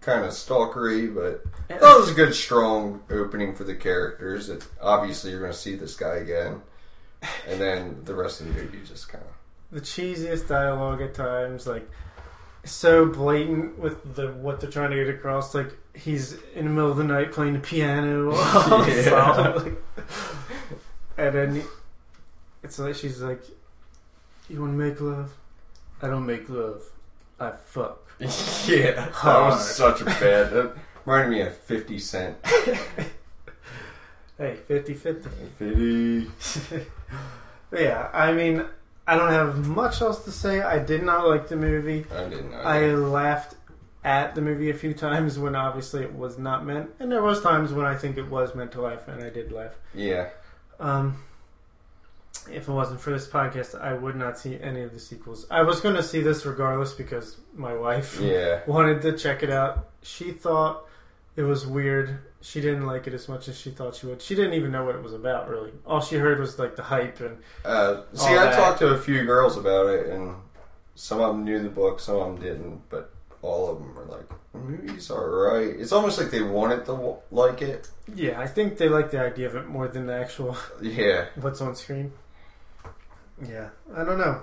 [0.00, 4.46] Kind of stalkery, but that oh, was a good, strong opening for the characters.
[4.46, 6.62] That obviously you're going to see this guy again,
[7.46, 9.30] and then the rest of the movie just kind of.
[9.70, 11.90] The cheesiest dialogue at times, like
[12.64, 15.54] so blatant with the what they're trying to get across.
[15.54, 18.32] Like he's in the middle of the night playing the piano,
[18.86, 19.58] Yeah.
[21.18, 21.62] and then
[22.62, 23.42] it's like she's like,
[24.48, 25.32] "You want to make love?
[26.00, 26.82] I don't make love.
[27.40, 28.00] I fuck.
[28.20, 30.50] yeah, that was such a bad.
[30.50, 30.72] That
[31.04, 32.36] reminded me of Fifty Cent.
[34.36, 35.28] Hey, 50 50.
[35.58, 36.86] Fifty.
[37.72, 38.64] yeah, I mean,
[39.04, 40.60] I don't have much else to say.
[40.60, 42.06] I did not like the movie.
[42.14, 42.54] I didn't.
[42.54, 43.56] I laughed
[44.08, 47.42] at the movie a few times when obviously it was not meant, and there was
[47.42, 49.74] times when I think it was meant to laugh, and I did laugh.
[49.94, 50.28] yeah.
[50.80, 51.22] Um,
[52.50, 55.46] if it wasn't for this podcast, I would not see any of the sequels.
[55.50, 58.60] I was going to see this regardless because my wife Yeah.
[58.66, 59.88] wanted to check it out.
[60.02, 60.84] She thought
[61.36, 62.20] it was weird.
[62.40, 64.22] She didn't like it as much as she thought she would.
[64.22, 65.72] She didn't even know what it was about, really.
[65.84, 68.54] All she heard was like the hype and Uh, see, I that.
[68.56, 70.36] talked to a few girls about it, and
[70.94, 74.04] some of them knew the book, some of them didn't, but all of them are
[74.04, 77.88] like, "The "Movie's alright." It's almost like they wanted to like it.
[78.14, 81.26] yeah, I think they like the idea of it more than the actual Yeah.
[81.36, 82.12] what's on screen.
[83.46, 84.42] Yeah, I don't know.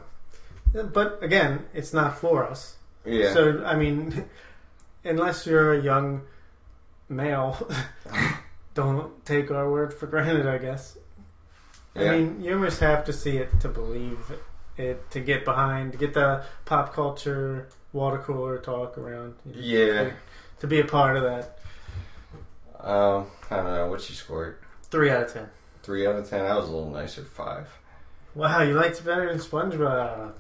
[0.78, 2.76] Uh, but again, it's not for us.
[3.06, 3.34] Yeah.
[3.34, 4.26] So I mean,
[5.04, 6.22] unless you're a young
[7.10, 7.70] male,
[8.74, 10.48] don't take our word for granted.
[10.48, 10.98] I guess.
[11.96, 12.12] yeah.
[12.12, 14.20] I mean, you almost have to see it to believe
[14.78, 19.36] it, to get behind, to get the pop culture water cooler talk around.
[19.46, 20.12] you know, yeah.
[20.60, 21.58] To be a part of that.
[22.80, 23.90] Um, I don't know.
[23.90, 24.60] What you scored?
[24.84, 25.50] Three out of ten.
[25.82, 26.46] Three out of ten.
[26.46, 27.24] I was a little nicer.
[27.24, 27.68] Five.
[28.36, 30.34] Wow, you liked it better than SpongeBob.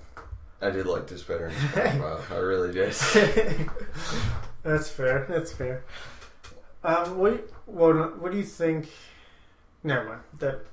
[0.61, 2.31] I did like this better than SpongeBob.
[2.31, 2.93] I really did.
[4.63, 5.25] That's fair.
[5.29, 5.83] That's fair.
[6.83, 8.89] Um, what, what what do you think?
[9.83, 10.21] Never mind.
[10.39, 10.65] That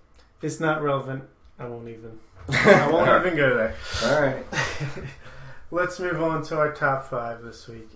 [0.43, 1.25] it's not relevant.
[1.59, 2.19] I won't even.
[2.49, 3.75] I won't even go there.
[4.05, 4.45] All right.
[5.73, 7.89] Let's move on to our top five this week.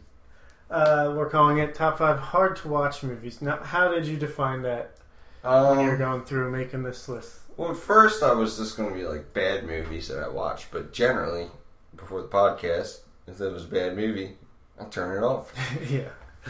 [0.71, 3.43] Uh, we're calling it top five hard to watch movies.
[3.43, 4.97] Now, how did you define that
[5.43, 7.41] when you're Um, going through making this list?
[7.59, 10.71] well, at first I was just going to be like bad movies that I watch,
[10.71, 11.49] but generally,
[11.95, 14.39] before the podcast, if it was a bad movie,
[14.81, 15.53] I'll turn it off.
[15.91, 16.09] yeah.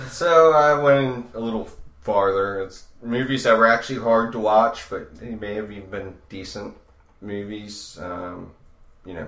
[0.09, 1.69] So I went a little
[2.03, 2.61] farther.
[2.61, 6.77] It's movies that were actually hard to watch, but they may have even been decent
[7.21, 7.99] movies.
[8.01, 8.53] Um,
[9.05, 9.27] you know,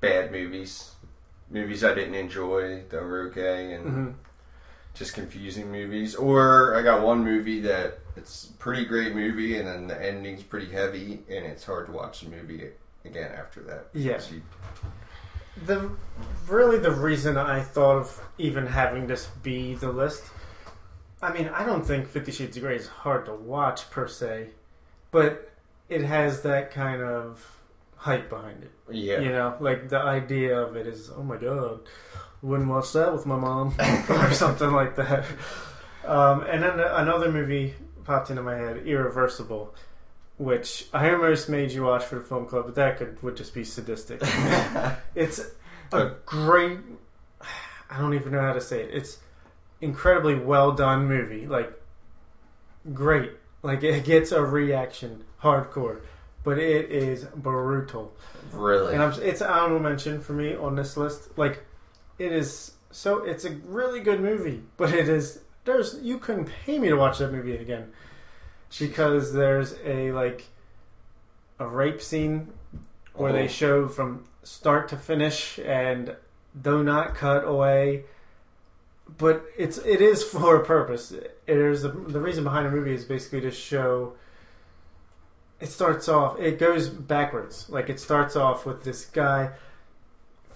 [0.00, 0.90] bad movies,
[1.50, 4.10] movies I didn't enjoy that were okay, and hmm
[4.94, 6.14] just confusing movies.
[6.14, 10.44] Or I got one movie that it's a pretty great movie, and then the ending's
[10.44, 12.68] pretty heavy, and it's hard to watch the movie
[13.04, 13.86] again after that.
[13.92, 14.20] Yeah.
[14.30, 14.42] You-
[15.66, 15.90] The
[16.46, 20.22] really the reason I thought of even having this be the list.
[21.22, 24.50] I mean, I don't think Fifty Shades of Grey is hard to watch per se,
[25.10, 25.50] but
[25.88, 27.53] it has that kind of
[28.04, 28.70] hype behind it.
[28.90, 29.18] yeah.
[29.20, 31.80] You know, like the idea of it is, oh my god,
[32.42, 33.74] wouldn't watch that with my mom
[34.10, 35.24] or something like that.
[36.04, 39.74] Um, and then another movie popped into my head, Irreversible,
[40.36, 43.54] which I almost made you watch for the film club, but that could would just
[43.54, 44.20] be sadistic.
[45.14, 45.40] it's
[45.90, 46.80] a great.
[47.88, 48.90] I don't even know how to say it.
[48.92, 49.16] It's
[49.80, 51.46] incredibly well done movie.
[51.46, 51.72] Like
[52.92, 53.32] great.
[53.62, 56.02] Like it gets a reaction, hardcore,
[56.44, 58.12] but it is brutal.
[58.52, 58.92] really.
[58.94, 61.36] And I'm, it's an honorable mention for me on this list.
[61.36, 61.64] Like,
[62.18, 63.24] it is so.
[63.24, 65.40] It's a really good movie, but it is.
[65.64, 67.90] There's you couldn't pay me to watch that movie again
[68.78, 70.44] because there's a like
[71.58, 72.52] a rape scene
[73.14, 73.48] where they Oh.
[73.48, 76.14] show from start to finish and
[76.60, 78.04] do not cut away.
[79.18, 81.12] But it's it is for a purpose.
[81.12, 84.14] It is a, the reason behind the movie is basically to show.
[85.64, 86.38] It starts off.
[86.38, 87.70] It goes backwards.
[87.70, 89.52] Like it starts off with this guy,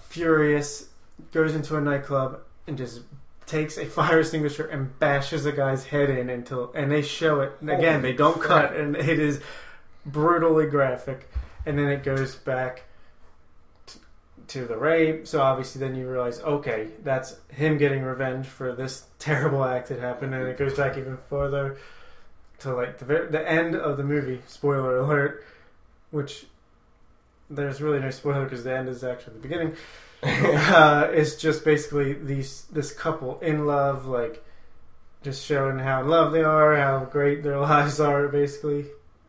[0.01, 0.89] furious,
[1.31, 3.01] goes into a nightclub and just
[3.47, 6.71] takes a fire extinguisher and bashes a guy's head in until.
[6.75, 8.01] And they show it and again.
[8.01, 8.69] Holy they don't crap.
[8.69, 9.41] cut, and it is
[10.05, 11.27] brutally graphic.
[11.65, 12.83] And then it goes back
[13.87, 13.99] t-
[14.49, 15.27] to the rape.
[15.27, 20.01] So obviously, then you realize, okay, that's him getting revenge for this terrible act that
[20.01, 21.79] happened, and it goes back even further
[22.59, 24.41] to like the the end of the movie.
[24.47, 25.45] Spoiler alert,
[26.11, 26.45] which
[27.49, 29.75] there's really no spoiler because the end is actually the beginning.
[30.23, 34.43] uh, it's just basically these this couple in love, like
[35.23, 38.85] just showing how in love they are, how great their lives are, basically.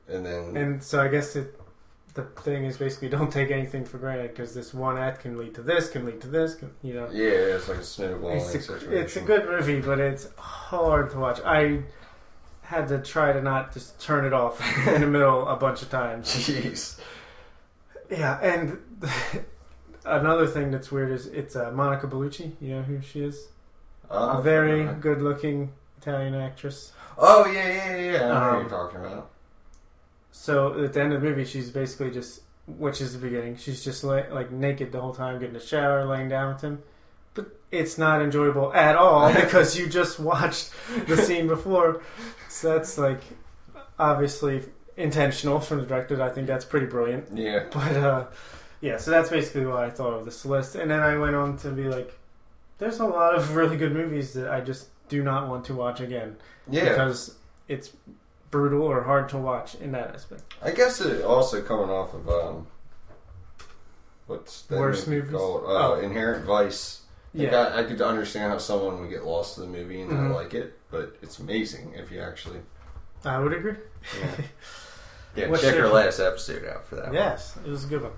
[0.09, 1.59] and then And so I guess it,
[2.14, 5.55] the thing is basically don't take anything for granted because this one act can lead
[5.55, 7.09] to this, can lead to this, can, you know.
[7.12, 11.19] yeah, it's like a snowballing It's a, it's a good movie, but it's hard to
[11.19, 11.40] watch.
[11.45, 11.83] I
[12.70, 15.90] had to try to not just turn it off in the middle a bunch of
[15.90, 16.28] times.
[16.28, 16.98] Jeez.
[18.11, 18.78] Yeah, and
[20.04, 22.52] another thing that's weird is it's uh, Monica Bellucci.
[22.61, 23.48] You know who she is?
[24.11, 26.92] Uh, a very good-looking Italian actress.
[27.18, 28.24] Oh yeah, yeah, yeah.
[28.24, 29.30] I know what Um, you're talking about.
[30.33, 33.85] So at the end of the movie, she's basically just, which is the beginning, she's
[33.85, 36.83] just like, like naked the whole time, getting a shower, laying down with him.
[37.35, 40.70] but it's not enjoyable at all because you just watched
[41.06, 42.00] the scene before.
[42.50, 43.22] So that's like
[43.98, 44.62] obviously
[44.96, 46.20] intentional from the director.
[46.20, 47.28] I think that's pretty brilliant.
[47.34, 47.64] Yeah.
[47.72, 48.26] But uh,
[48.80, 50.74] yeah, so that's basically what I thought of this list.
[50.74, 52.18] And then I went on to be like,
[52.78, 56.00] there's a lot of really good movies that I just do not want to watch
[56.00, 56.36] again
[56.68, 56.88] Yeah.
[56.88, 57.36] because
[57.68, 57.92] it's
[58.50, 60.42] brutal or hard to watch in that aspect.
[60.62, 62.66] I guess it also coming off of um,
[64.26, 65.36] what's that Worst movie movies?
[65.36, 65.64] called?
[65.64, 66.00] Uh, Oh.
[66.00, 67.02] Inherent Vice.
[67.34, 70.10] Like, Yeah, I, I could understand how someone would get lost in the movie and
[70.10, 70.28] Mhm.
[70.30, 72.61] not like it, but it's amazing if you actually.
[73.24, 73.74] I would agree.
[74.20, 74.31] Yeah,
[75.37, 77.07] yeah What's check your- our last episode out for that.
[77.07, 77.14] one.
[77.14, 78.12] Yes, it was a good one.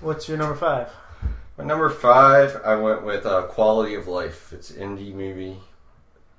[0.00, 0.90] What's your number five?
[1.58, 4.52] My number five, I went with uh, Quality of Life.
[4.52, 5.58] It's an indie movie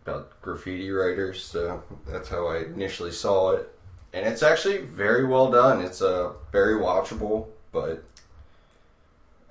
[0.05, 3.69] about graffiti writers, so that's how I initially saw it.
[4.11, 5.81] And it's actually very well done.
[5.81, 8.03] It's uh, very watchable, but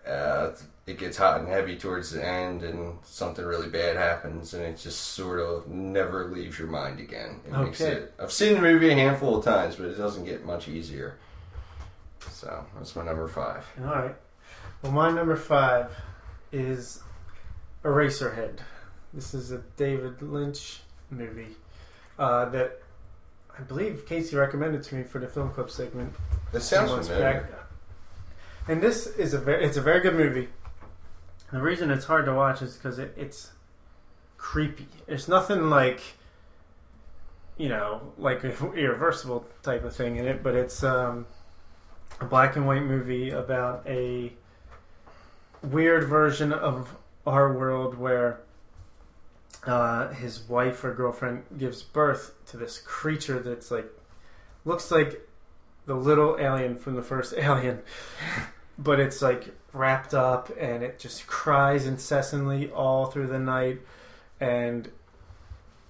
[0.07, 0.51] uh,
[0.87, 4.77] it gets hot and heavy towards the end, and something really bad happens, and it
[4.79, 7.41] just sort of never leaves your mind again.
[7.47, 7.93] It makes Okay.
[7.93, 8.15] it.
[8.19, 11.17] I've seen the movie a handful of times, but it doesn't get much easier.
[12.31, 13.65] So that's my number five.
[13.81, 14.15] All right.
[14.83, 15.91] Well, my number five
[16.51, 17.01] is
[17.85, 18.59] Eraserhead.
[19.15, 21.57] This is a David Lynch movie
[22.19, 22.81] uh, that
[23.59, 26.15] I believe Casey recommended to me for the film club segment
[26.53, 27.43] It sounds familiar.
[27.43, 27.51] back.
[28.69, 30.49] And this is a very it's a very good movie.
[31.53, 33.53] The reason it's hard to watch is because it, it's
[34.39, 34.89] creepy.
[35.07, 36.01] There's nothing like
[37.59, 41.27] you know like irreversible type of thing in it, but it's um,
[42.21, 44.33] a black and white movie about a
[45.63, 48.41] weird version of our world where
[49.67, 53.87] uh, his wife or girlfriend gives birth to this creature that's like
[54.65, 55.29] looks like
[55.87, 57.81] the little alien from the first Alien,
[58.79, 63.81] but it's like wrapped up and it just cries incessantly all through the night.
[64.41, 64.91] And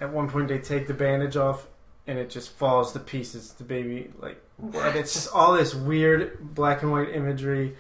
[0.01, 1.67] at one point, they take the bandage off
[2.07, 3.53] and it just falls to pieces.
[3.53, 7.77] The baby, like, and it's just all this weird black and white imagery,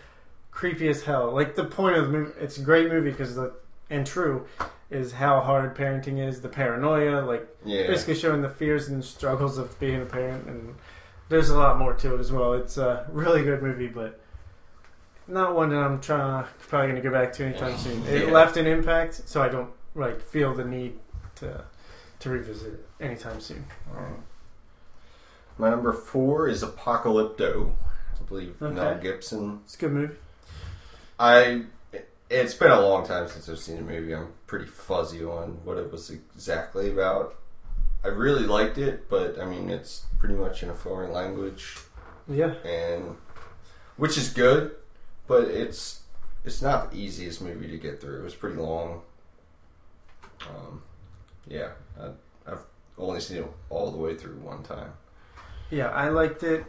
[0.51, 1.31] creepy as hell.
[1.33, 3.53] Like the point of the movie, it's a great movie because the
[3.91, 4.47] and true
[4.91, 7.87] is how hard parenting is, the paranoia, like Yeah.
[7.87, 10.75] basically showing the fears and struggles of being a parent and
[11.29, 14.21] there's a lot more to it as well it's a really good movie but
[15.33, 18.33] not one that i'm trying probably going to go back to anytime soon it Yeah.
[18.33, 20.99] left an impact so i don't like feel the need
[21.37, 21.65] to
[22.21, 23.65] to revisit it anytime soon
[25.59, 27.73] My number four is Apocalypto.
[28.21, 29.61] I believe Mel Gibson.
[29.65, 30.15] it's a good movie
[31.19, 31.63] I.
[32.31, 34.15] It's been a long time since I've seen a movie.
[34.15, 37.35] I'm pretty fuzzy on what it was exactly about.
[38.03, 41.77] I really liked it, but I mean, it's pretty much in a foreign language,
[42.27, 43.17] yeah and
[43.99, 44.75] which is good,
[45.27, 46.01] but it's
[46.45, 48.21] it's not the easiest movie to get through.
[48.21, 49.03] It was pretty long.
[50.49, 50.83] Um,
[51.47, 51.69] yeah,
[52.01, 52.09] I,
[52.51, 52.59] I've
[52.99, 54.93] only seen it all the way through one time.
[55.71, 56.65] yeah i liked it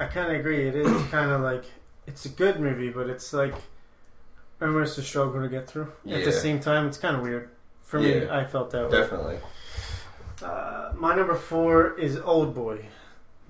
[0.00, 1.64] i kind of agree it is kind of like
[2.06, 3.54] it's a good movie but it's like
[4.60, 7.48] almost a struggle to get through at the same time it's kind of weird
[7.82, 8.36] for me Yeah.
[8.36, 9.38] i felt that way Definitely.
[10.42, 12.86] Uh, my number four is Old Boy,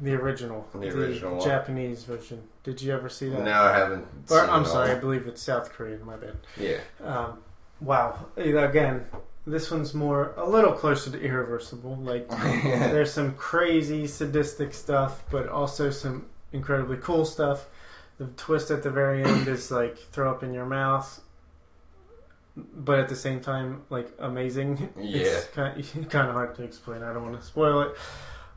[0.01, 1.41] the original, The original.
[1.41, 2.43] Japanese version.
[2.63, 3.43] Did you ever see that?
[3.43, 4.07] No, I haven't.
[4.31, 6.05] Or, I'm sorry, I believe it's South Korean.
[6.05, 6.37] My bad.
[6.59, 6.79] Yeah.
[7.05, 7.39] Um,
[7.81, 8.27] wow.
[8.37, 9.07] Again,
[9.47, 11.97] this one's more a little closer to irreversible.
[11.97, 12.29] Like
[12.63, 17.67] there's some crazy sadistic stuff, but also some incredibly cool stuff.
[18.19, 21.21] The twist at the very end is like throw up in your mouth,
[22.57, 24.91] but at the same time, like amazing.
[24.99, 27.03] It's kind of, kind of hard to explain.
[27.03, 27.97] I don't want to spoil it.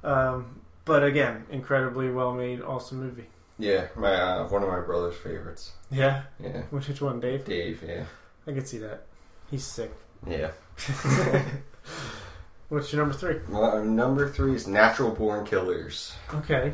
[0.05, 3.25] Um, but again, incredibly well made, awesome movie.
[3.59, 5.71] Yeah, my uh, one of my brother's favorites.
[5.91, 6.23] Yeah.
[6.39, 7.45] Yeah, Which, which one, Dave?
[7.45, 7.83] Dave.
[7.87, 8.05] Yeah,
[8.47, 9.03] I could see that.
[9.51, 9.91] He's sick.
[10.27, 10.51] yeah.
[12.69, 13.37] What's your number three?
[13.49, 16.13] Well, number three is Natural Born Killers.
[16.33, 16.73] Okay.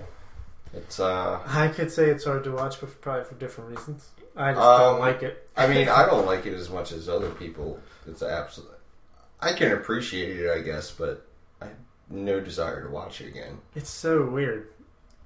[0.73, 4.09] It's uh, I could say it's hard to watch, but probably for different reasons.
[4.37, 5.49] I just Um, don't like it.
[5.57, 7.79] I mean, I don't like it as much as other people.
[8.07, 8.69] It's absolute.
[9.41, 11.25] I can appreciate it, I guess, but
[12.09, 13.59] no desire to watch it again.
[13.75, 14.69] It's so weird.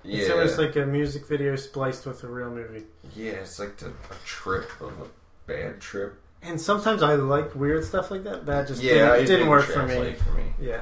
[0.03, 2.83] Yeah, It's almost like a music video spliced with a real movie.
[3.15, 5.05] yeah, it's like the, a trip of a
[5.47, 6.15] bad trip.
[6.41, 8.45] And sometimes I like weird stuff like that.
[8.45, 10.13] That just yeah, didn't, it didn't work for me.
[10.15, 10.43] for me.
[10.59, 10.81] Yeah,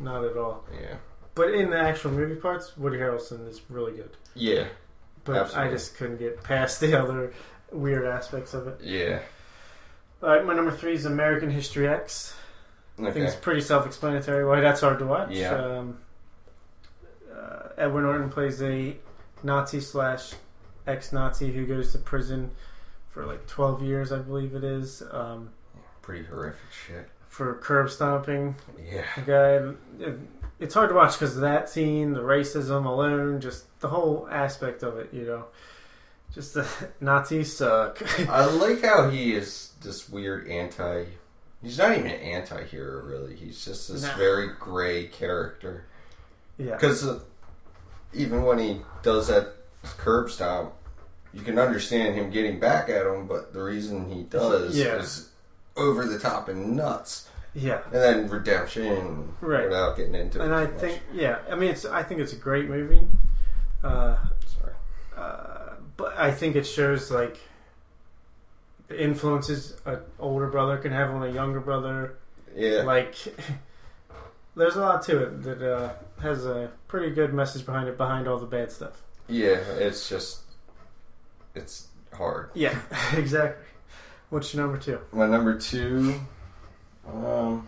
[0.00, 0.64] not at all.
[0.80, 0.94] Yeah,
[1.34, 4.16] But in the actual movie parts, Woody Harrelson is really good.
[4.34, 4.68] yeah,
[5.24, 5.68] But Absolutely.
[5.68, 7.34] I just couldn't get past the other
[7.72, 8.80] weird aspects of it.
[8.82, 9.18] yeah.
[10.22, 12.34] All right, my number three is American History X.
[12.98, 15.30] I think it's pretty self-explanatory why that's hard to watch.
[15.30, 15.50] Yeah.
[15.54, 15.98] Um,
[17.34, 18.96] uh, Edward Norton plays a
[19.42, 20.32] Nazi slash
[20.86, 22.50] ex-Nazi who goes to prison
[23.10, 25.02] for like 12 years, I believe it is.
[25.10, 25.50] Um,
[26.02, 27.08] pretty horrific shit.
[27.28, 28.54] for curb stomping
[28.90, 29.04] Yeah.
[29.16, 29.22] the
[30.00, 30.04] guy.
[30.08, 30.18] It,
[30.58, 34.82] it's hard to watch because of that scene, the racism alone, just the whole aspect
[34.82, 35.12] of it.
[35.12, 35.44] You know,
[36.32, 36.66] just the
[37.00, 38.00] Nazis suck.
[38.28, 41.04] I like how he is this weird anti.
[41.62, 43.34] He's not even an anti-hero, really.
[43.34, 44.14] He's just this No.
[44.16, 45.84] very gray character.
[46.58, 47.20] yeah, Because uh,
[48.12, 49.54] even when he does that
[49.98, 50.72] curb stomp,
[51.32, 54.96] you can understand him getting back at him, but the reason he does Yeah.
[54.96, 55.30] is
[55.76, 57.28] over the top and nuts.
[57.54, 57.80] yeah.
[57.86, 59.64] And then redemption, Right.
[59.64, 60.54] without getting into And it.
[60.54, 60.80] And I too much.
[60.80, 61.84] think, yeah, I mean, it's.
[61.86, 63.06] I think it's a great movie.
[63.82, 64.74] Uh, Sorry.
[65.16, 67.38] uh, but I think it shows like
[68.88, 72.18] the influences an older brother can have on a younger brother.
[72.54, 72.82] Yeah.
[72.82, 73.14] Like,
[74.56, 78.28] there's a lot to it that uh, has a pretty good message behind it, behind
[78.28, 79.02] all the bad stuff.
[79.28, 80.40] yeah, it's just.
[81.54, 82.50] It's hard.
[82.54, 82.78] Yeah,
[83.14, 83.64] exactly.
[84.28, 85.00] What's your number two?
[85.12, 86.20] My number two,
[87.08, 87.66] um,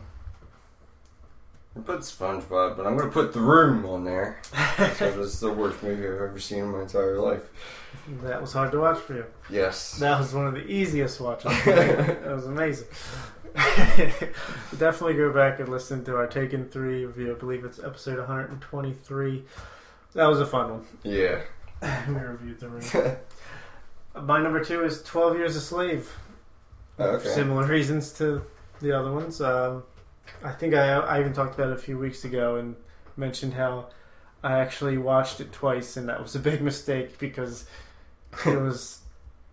[1.79, 4.41] I put SpongeBob, but I'm to put The Room on there.
[4.76, 7.43] Because it's the worst movie I've ever seen in my entire life.
[8.22, 9.26] That was hard to watch for you.
[9.49, 9.99] Yes.
[9.99, 11.53] That was one of the easiest watches.
[11.64, 12.89] that was amazing.
[13.55, 17.35] Definitely go back and listen to our Taken 3 review.
[17.35, 19.45] I believe it's episode 123.
[20.14, 20.87] That was a fun one.
[21.05, 21.43] Yeah.
[22.09, 23.16] we reviewed the ring.
[24.20, 26.11] My number two is 12 Years a Slave.
[26.99, 27.29] okay.
[27.29, 28.43] Similar reasons to
[28.81, 29.41] the other ones.
[29.41, 29.85] Um,
[30.43, 32.76] I think I, I even talked about it a few weeks ago and
[33.16, 33.89] mentioned how
[34.43, 37.66] I actually watched it twice, and that was a big mistake because
[38.47, 39.01] it was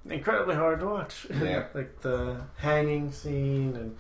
[0.09, 1.25] incredibly hard to watch.
[1.41, 1.65] Yeah.
[1.73, 3.95] like the hanging scene and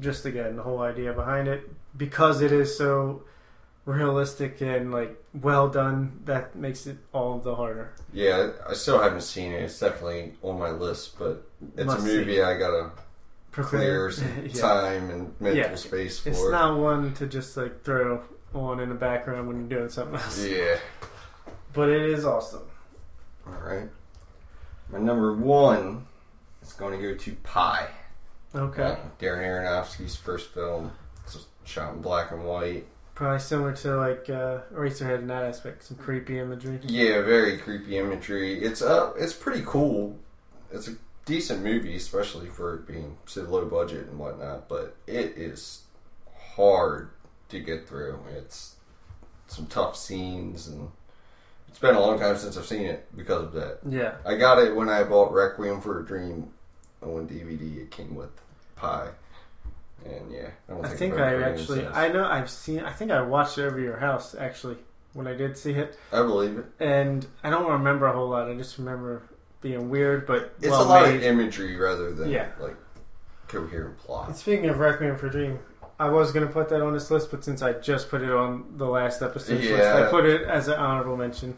[0.00, 3.24] just again the whole idea behind it because it is so
[3.84, 9.22] realistic and like well done that makes it all the harder Yeah, I still haven't
[9.22, 9.62] seen it.
[9.62, 12.16] It's definitely on my list, but it's Must a see.
[12.18, 12.90] movie I gotta
[13.52, 14.60] clear some Yeah.
[14.60, 15.74] time and mental Yeah.
[15.74, 16.28] space for.
[16.30, 18.22] it's not one to just like throw
[18.54, 20.76] on in the background when you're doing something else Yeah.
[21.72, 22.62] but it is awesome
[23.46, 23.88] All right.
[24.90, 26.06] My number one
[26.62, 27.88] is going to go to Pi.
[28.54, 30.92] okay Uh, Darren Aronofsky's first film.
[31.24, 32.86] It's shot in black and white.
[33.14, 37.98] probably similar to like uh Eraserhead in that aspect some creepy imagery Yeah, very creepy
[37.98, 38.62] imagery.
[38.62, 40.16] It's uh, it's pretty cool.
[40.72, 40.92] It's a
[41.28, 44.68] decent movie, especially for it being so low budget and whatnot.
[44.68, 45.82] But it is
[46.56, 47.10] hard
[47.50, 48.18] to get through.
[48.36, 48.74] It's
[49.46, 50.90] some tough scenes, and
[51.68, 53.78] it's been a long time since I've seen it because of that.
[53.88, 56.50] yeah I got it when I bought Requiem for a Dream
[57.02, 57.82] on DVD.
[57.82, 58.30] It came with
[58.76, 59.08] Pi,
[60.04, 61.94] and yeah, I I think, I actually since.
[61.96, 64.76] I know I've seen I think I watched it over your house actually
[65.14, 66.66] when I did see it I believe it.
[66.80, 68.48] and I don't remember a whole lot.
[68.50, 69.22] I just remember
[69.60, 71.16] being weird, but It's well a lot made.
[71.16, 72.48] of imagery rather than Yeah.
[72.60, 72.76] like
[73.48, 74.28] coherent plot.
[74.28, 75.58] And Speaking of Requiem for Dream,
[75.98, 78.30] I was going to put that on this list, but since I just put it
[78.30, 81.56] on the last episode's list, I put it as an honorable mention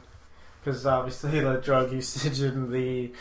[0.64, 3.12] because obviously the drug usage and the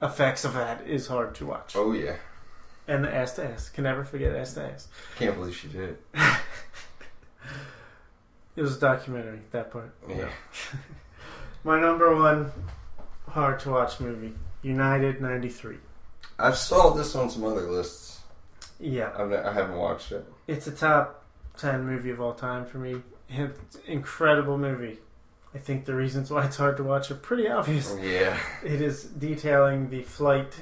[0.00, 1.74] effects of that is hard to watch.
[1.76, 2.16] Oh yeah,
[2.88, 4.88] And the ass to ass, can never forget ass to ass.
[5.18, 5.98] can't believe she did.
[8.54, 9.94] It was a documentary that part.
[10.08, 10.28] Yeah.
[11.64, 12.52] My number one
[13.32, 15.76] hard to watch movie, United '93.
[16.38, 18.20] I've saw this on some other lists.
[18.78, 20.24] Yeah, I've I haven't watched it.
[20.46, 21.24] It's a top
[21.56, 23.02] 10 movie of all time for me.
[23.28, 24.98] It's an incredible movie.
[25.54, 27.94] I think the reasons why it's hard to watch are pretty obvious.
[28.02, 30.54] Yeah, It is detailing the flight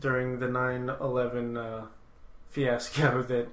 [0.00, 1.86] during the 9 11 uh,
[2.48, 3.48] fiasco that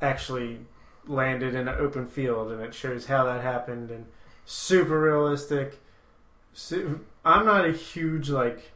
[0.00, 0.60] actually
[1.06, 4.06] landed in an open field, and it shows how that happened and
[4.44, 5.80] super realistic.
[6.52, 8.72] Su- I'm not a huge, like,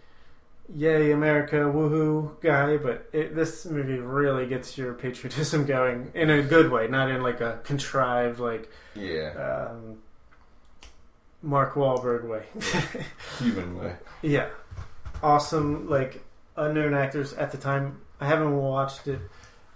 [0.74, 6.42] yay America woohoo guy, but it, this movie really gets your patriotism going in a
[6.42, 9.98] good way, not in like a contrived like yeah, um,
[11.42, 12.44] Mark Wahlberg way.
[13.38, 13.94] human way.
[14.22, 14.48] yeah,
[15.22, 16.22] awesome like
[16.56, 18.00] unknown actors at the time.
[18.20, 19.20] I haven't watched it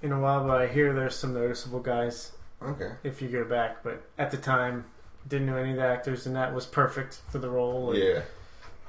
[0.02, 2.90] in a while, but I hear there's some noticeable guys Okay.
[3.02, 3.82] if you go back.
[3.82, 4.84] But at the time,
[5.26, 7.90] didn't know any of the actors, and that was perfect for the role.
[7.92, 8.20] And Yeah,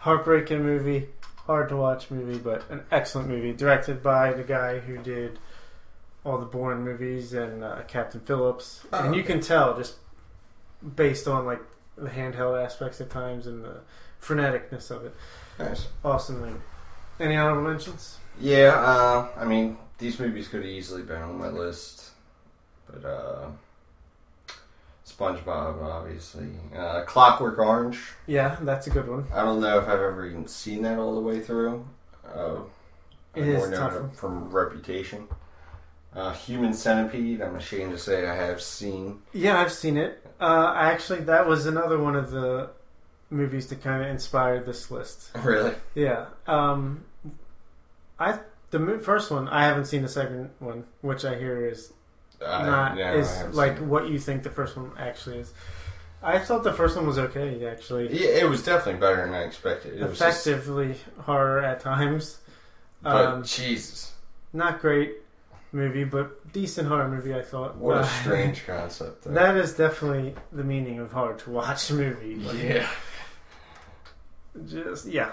[0.05, 1.07] heartbreaking movie,
[1.47, 3.51] hard to watch movie, but an excellent movie.
[3.53, 5.39] Directed by the guy who did
[6.23, 9.33] all the Bourne movies and uh, Captain Phillips, Oh, and you okay.
[9.33, 9.95] can tell just
[10.95, 11.61] based on like
[11.97, 13.77] the handheld aspects at times and the
[14.21, 15.15] freneticness of it.
[15.57, 15.87] nice.
[16.03, 16.59] Awesome movie.
[17.19, 18.19] Any honorable mentions?
[18.39, 22.11] Yeah, uh, I mean, these movies could have easily been on my list,
[22.87, 23.47] but uh,
[25.17, 26.47] SpongeBob, obviously.
[26.75, 27.99] Uh, Clockwork Orange.
[28.27, 29.25] Yeah, that's a good one.
[29.33, 31.87] I don't know if I've ever even seen that all the way through.
[32.25, 32.57] Uh,
[33.35, 34.09] It more is tougher.
[34.13, 35.27] from Reputation.
[36.13, 37.41] Uh, Human Centipede.
[37.41, 39.19] I'm ashamed to say I have seen.
[39.33, 40.25] Yeah, I've seen it.
[40.39, 42.69] Uh, actually, that was another one of the
[43.29, 45.31] movies that kind of inspired this list.
[45.43, 45.73] Really?
[45.93, 46.27] Yeah.
[46.47, 47.03] Um,
[48.19, 48.39] I
[48.71, 51.91] the first one I haven't seen the second one, which I hear is
[52.45, 55.53] I, not no, I is like what you think the first one actually is.
[56.23, 58.05] I thought the first one was okay, actually.
[58.05, 58.11] it.
[58.13, 59.99] Yeah, it was definitely better than I expected.
[60.01, 62.39] It was just, Effectively horror at times.
[63.03, 64.13] but Um, Jesus,
[64.51, 65.17] not great
[65.71, 67.35] movie, but decent horror movie.
[67.35, 67.75] I thought.
[67.75, 69.23] what a Uh, strange concept.
[69.25, 69.31] Though.
[69.31, 72.35] That is definitely the meaning of hard to watch movie.
[72.37, 72.87] Like, yeah,
[74.67, 75.31] Just yeah.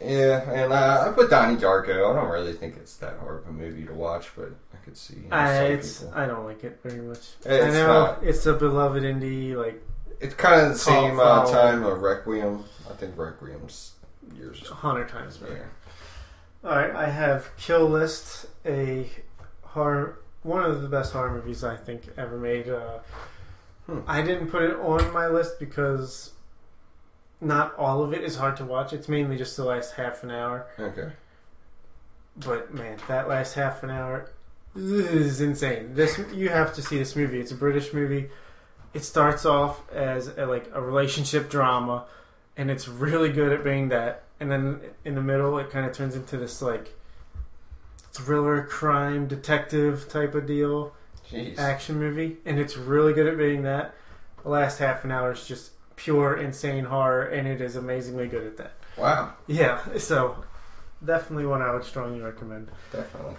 [0.00, 2.10] yeah, and uh, I put Donnie Darko.
[2.10, 4.50] I don't really think it's that hard of a movie to watch, but
[4.84, 5.14] could see.
[5.16, 7.20] you know, I, it's people- I don't like it very much.
[7.46, 8.22] I It's know not.
[8.22, 9.54] it's a beloved indie.
[9.56, 9.82] Like
[10.20, 12.64] It's kind of the same uh, time of Requiem.
[12.90, 13.92] I think Requiem's
[14.36, 14.62] years.
[14.70, 15.70] a hundred times better.
[16.64, 16.70] Yeah.
[16.70, 19.08] All right, I have Kill List, a
[19.62, 22.68] horror, one of the best horror movies I think ever made.
[22.68, 22.98] Uh,
[23.86, 23.98] Hmm.
[24.06, 26.32] I didn't put it on my list because
[27.42, 28.94] not all of it is hard to watch.
[28.94, 30.66] It's mainly just the last half an hour.
[30.78, 31.12] Okay.
[32.36, 34.30] But man, that last half an hour
[34.74, 35.94] is insane.
[35.94, 37.40] This you have to see this movie.
[37.40, 38.30] It's a British movie.
[38.92, 42.04] It starts off as a, like a relationship drama,
[42.56, 44.22] and it's really good at being that.
[44.40, 46.94] And then in the middle, it kind of turns into this like
[48.12, 50.94] thriller, crime, detective type of deal,
[51.30, 51.58] Jeez.
[51.58, 53.94] action movie, and it's really good at being that.
[54.42, 58.46] The last half an hour is just pure insane horror, and it is amazingly good
[58.46, 58.72] at that.
[58.96, 59.32] Wow.
[59.46, 60.44] Yeah, so
[61.04, 62.70] definitely one I would strongly recommend.
[62.92, 63.34] Definitely.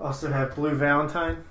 [0.00, 1.44] Also have Blue Valentine.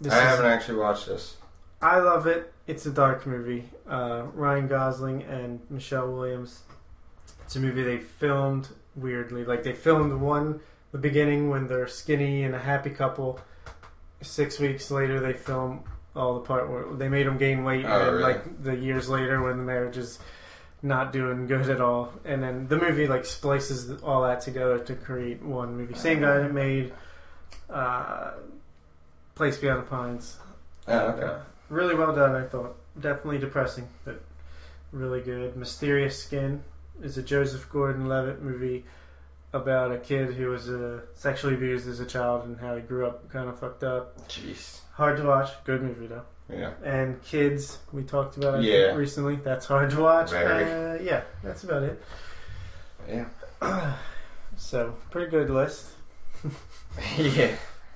[0.00, 1.36] This I is- haven't actually watched this.
[1.82, 2.52] I love it.
[2.66, 3.68] It's a dark movie.
[3.88, 6.62] Uh, Ryan Gosling and Michelle Williams.
[7.44, 9.44] It's a movie they filmed weirdly.
[9.44, 10.60] Like they filmed one
[10.92, 13.38] the beginning when they're skinny and a happy couple.
[14.22, 15.84] Six weeks later, they film
[16.16, 18.22] all the part where they made them gain weight, Oh, and then, really?
[18.22, 20.18] like the years later when the marriage is
[20.82, 24.94] not doing good at all, and then the movie like splices all that together to
[24.94, 25.94] create one movie.
[25.94, 26.92] Same guy that made
[27.70, 28.32] uh,
[29.34, 30.38] Place Beyond the Pines.
[30.88, 31.22] Oh, okay.
[31.26, 31.38] Uh,
[31.68, 32.76] really well done, I thought.
[33.00, 34.22] Definitely depressing, but
[34.92, 35.56] really good.
[35.56, 36.62] Mysterious Skin
[37.02, 38.84] is a Joseph Gordon-Levitt movie
[39.52, 43.06] about a kid who was uh, sexually abused as a child and how he grew
[43.06, 44.16] up kind of fucked up.
[44.28, 44.80] Jeez.
[44.94, 45.50] Hard to watch.
[45.64, 46.22] Good movie though.
[46.50, 46.72] Yeah.
[46.84, 48.94] And Kids, we talked about I think, Yeah.
[48.94, 49.36] recently.
[49.36, 50.32] That's hard to watch.
[50.32, 52.02] Uh, yeah, that's about it.
[53.08, 53.26] Yeah.
[54.58, 55.84] So pretty good list.
[57.18, 57.54] yeah.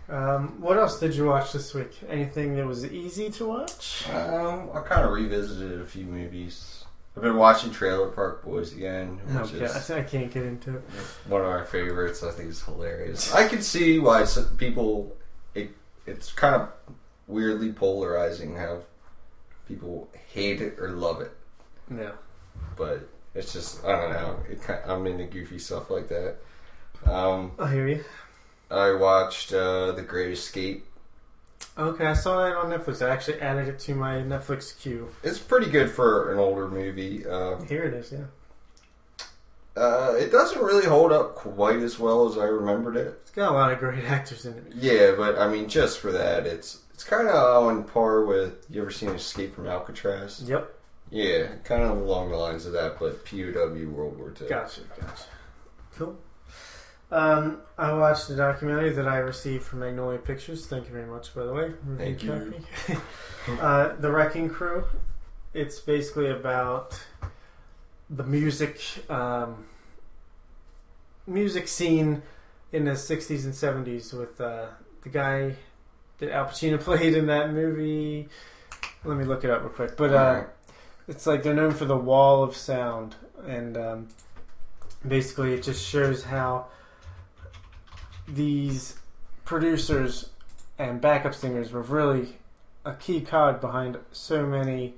[0.09, 1.93] Um, what else did you watch this week?
[2.09, 4.09] Anything that was easy to watch?
[4.11, 6.85] Um, I kind of revisited a few movies.
[7.17, 10.83] I've been watching Trailer Park Boys again, which Okay, is I can't get into it.
[11.29, 12.23] one of my favorites.
[12.23, 13.33] I think it's hilarious.
[13.35, 15.17] I can see why some people.
[15.55, 15.71] It,
[16.07, 16.69] it's kind of
[17.27, 18.81] weirdly polarizing how
[19.69, 21.33] people hate it or love it,
[21.93, 22.13] Yeah.
[22.77, 24.37] but it's just I don't know.
[24.51, 26.37] It kind I'm into goofy stuff like that.
[27.07, 28.05] Um, I hear you.
[28.71, 30.87] I watched uh, The Great Escape.
[31.77, 33.05] Okay, I saw that on Netflix.
[33.05, 35.09] I actually added it to my Netflix queue.
[35.23, 37.27] It's pretty good for an older movie.
[37.27, 38.25] Um, Here it is, yeah.
[39.77, 43.19] Uh, it doesn't really hold up quite as well as I remembered it.
[43.23, 44.65] It's got a lot of great actors in it.
[44.75, 48.67] Yeah, but I mean, just for that, it's it's kind of on par with.
[48.69, 50.43] You ever seen Escape from Alcatraz?
[50.47, 50.75] Yep.
[51.11, 54.49] Yeah, kind of along the lines of that, but POW World War II.
[54.49, 55.25] Gotcha, gotcha.
[55.97, 56.19] Cool.
[57.11, 60.67] Um, I watched a documentary that I received from Magnolia Pictures.
[60.67, 61.73] Thank you very much, by the way.
[61.97, 62.55] Thank you.
[63.61, 64.85] uh, the Wrecking Crew.
[65.53, 67.01] It's basically about
[68.09, 68.81] the music,
[69.11, 69.67] um,
[71.27, 72.23] music scene
[72.71, 74.67] in the '60s and '70s with uh,
[75.03, 75.57] the guy
[76.19, 78.29] that Al Pacino played in that movie.
[79.05, 79.97] Let me look it up real quick.
[79.97, 80.45] But uh,
[81.09, 84.09] it's like they're known for the wall of sound and um,
[85.07, 86.67] basically it just shows how
[88.35, 88.97] these
[89.45, 90.31] producers
[90.79, 92.37] and backup singers were really
[92.85, 94.95] a key cog behind so many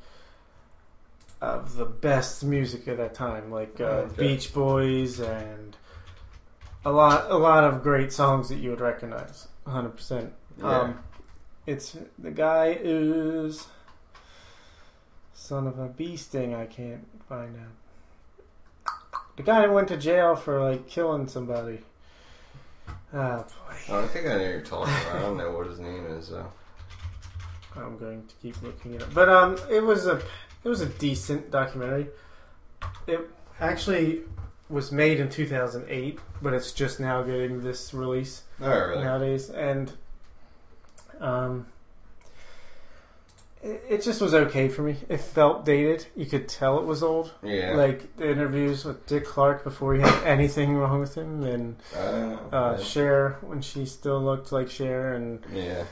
[1.41, 4.29] of the best music at that time like uh, Okay.
[4.35, 5.77] beach boys and
[6.85, 10.31] a lot a lot of great songs that you would recognize 100%
[10.63, 10.99] um,
[11.67, 13.67] it's the guy is
[15.35, 16.55] son of a bee sting.
[16.55, 18.93] I can't find out.
[19.37, 21.81] The guy went to jail for like killing somebody.
[23.15, 25.17] Oh boy, Oh, I think I know what you're talking about.
[25.17, 26.51] I don't know what his name is though.
[27.77, 29.13] I'm going to keep looking it up.
[29.15, 30.17] But um, it was a
[30.65, 32.09] it was a decent documentary.
[33.07, 33.21] It
[33.61, 34.23] actually
[34.69, 39.05] was made in 2008, but it's just now getting this release Oh, really?
[39.05, 39.93] nowadays, and
[41.21, 41.67] um,
[43.63, 44.97] it, it just was okay for me.
[45.09, 46.07] It felt dated.
[46.17, 47.33] You could tell it was old.
[47.43, 47.75] Yeah.
[47.75, 51.99] Like the interviews with Dick Clark before he had anything wrong with him, and uh,
[51.99, 52.85] uh, yeah.
[52.85, 55.85] Cher when she still looked like Cher, and yeah.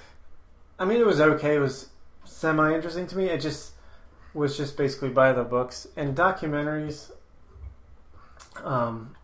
[0.79, 1.57] I mean it was okay.
[1.57, 1.91] It was
[2.25, 3.27] semi interesting to me.
[3.27, 3.73] It just
[4.35, 7.11] was just basically by the books and documentaries.
[8.65, 9.15] Um,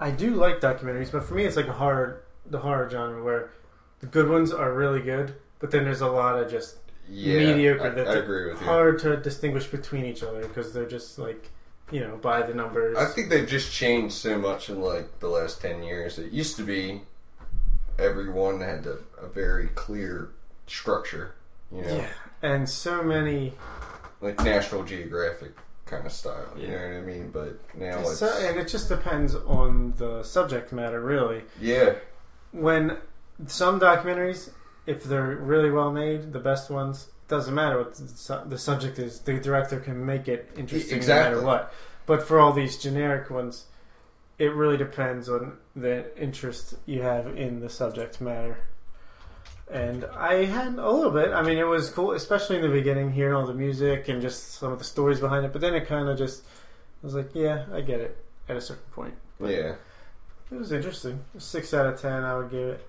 [0.00, 3.52] I do like documentaries, but for me it's like a horror, the horror genre where
[4.00, 6.76] the good ones are really good, but then there's a lot of just
[7.14, 7.52] Yeah.
[7.52, 7.86] mediocre.
[7.86, 8.66] I, that's I agree with you.
[8.66, 11.50] hard to distinguish between each other because they're just like
[11.90, 12.96] you know by the numbers.
[12.96, 16.18] I think they've just changed so much in like the last ten years.
[16.18, 17.02] It used to be
[17.98, 20.30] everyone had a, a very clear
[20.66, 21.34] structure,
[21.70, 22.08] you know, yeah,
[22.42, 23.52] and so many.
[24.20, 25.52] like National Geographic
[25.84, 26.46] kind of style.
[26.56, 26.70] You Yeah.
[26.70, 27.30] know what I mean?
[27.30, 31.42] But now it's So, and it just depends on the subject matter, really.
[31.60, 31.94] yeah,
[32.52, 32.96] when
[33.46, 34.48] some documentaries,
[34.86, 39.20] if they're really well made, the best ones, it doesn't matter what the, subject is.
[39.20, 41.30] The director can make it interesting Exactly.
[41.30, 41.74] no matter what.
[42.06, 43.66] But for all these generic ones,
[44.38, 48.58] it really depends on the interest you have in the subject matter.
[49.70, 51.32] And I had a little bit.
[51.32, 54.54] I mean, it was cool, especially in the beginning, hearing all the music and just
[54.54, 55.52] some of the stories behind it.
[55.52, 56.42] But then it kind of just
[57.02, 58.16] I was like, yeah, I get it
[58.48, 59.14] at a certain point.
[59.40, 59.74] yeah.
[60.50, 61.24] It was interesting.
[61.38, 62.86] Six out of ten, I would give it.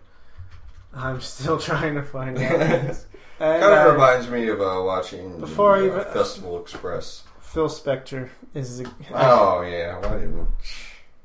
[0.96, 2.60] I'm still trying to find out.
[3.40, 7.24] Kind of reminds me of uh, watching Before the, I even- Festival Express.
[7.42, 8.78] Phil Spector is.
[8.80, 10.48] The, Oh yeah, why didn't?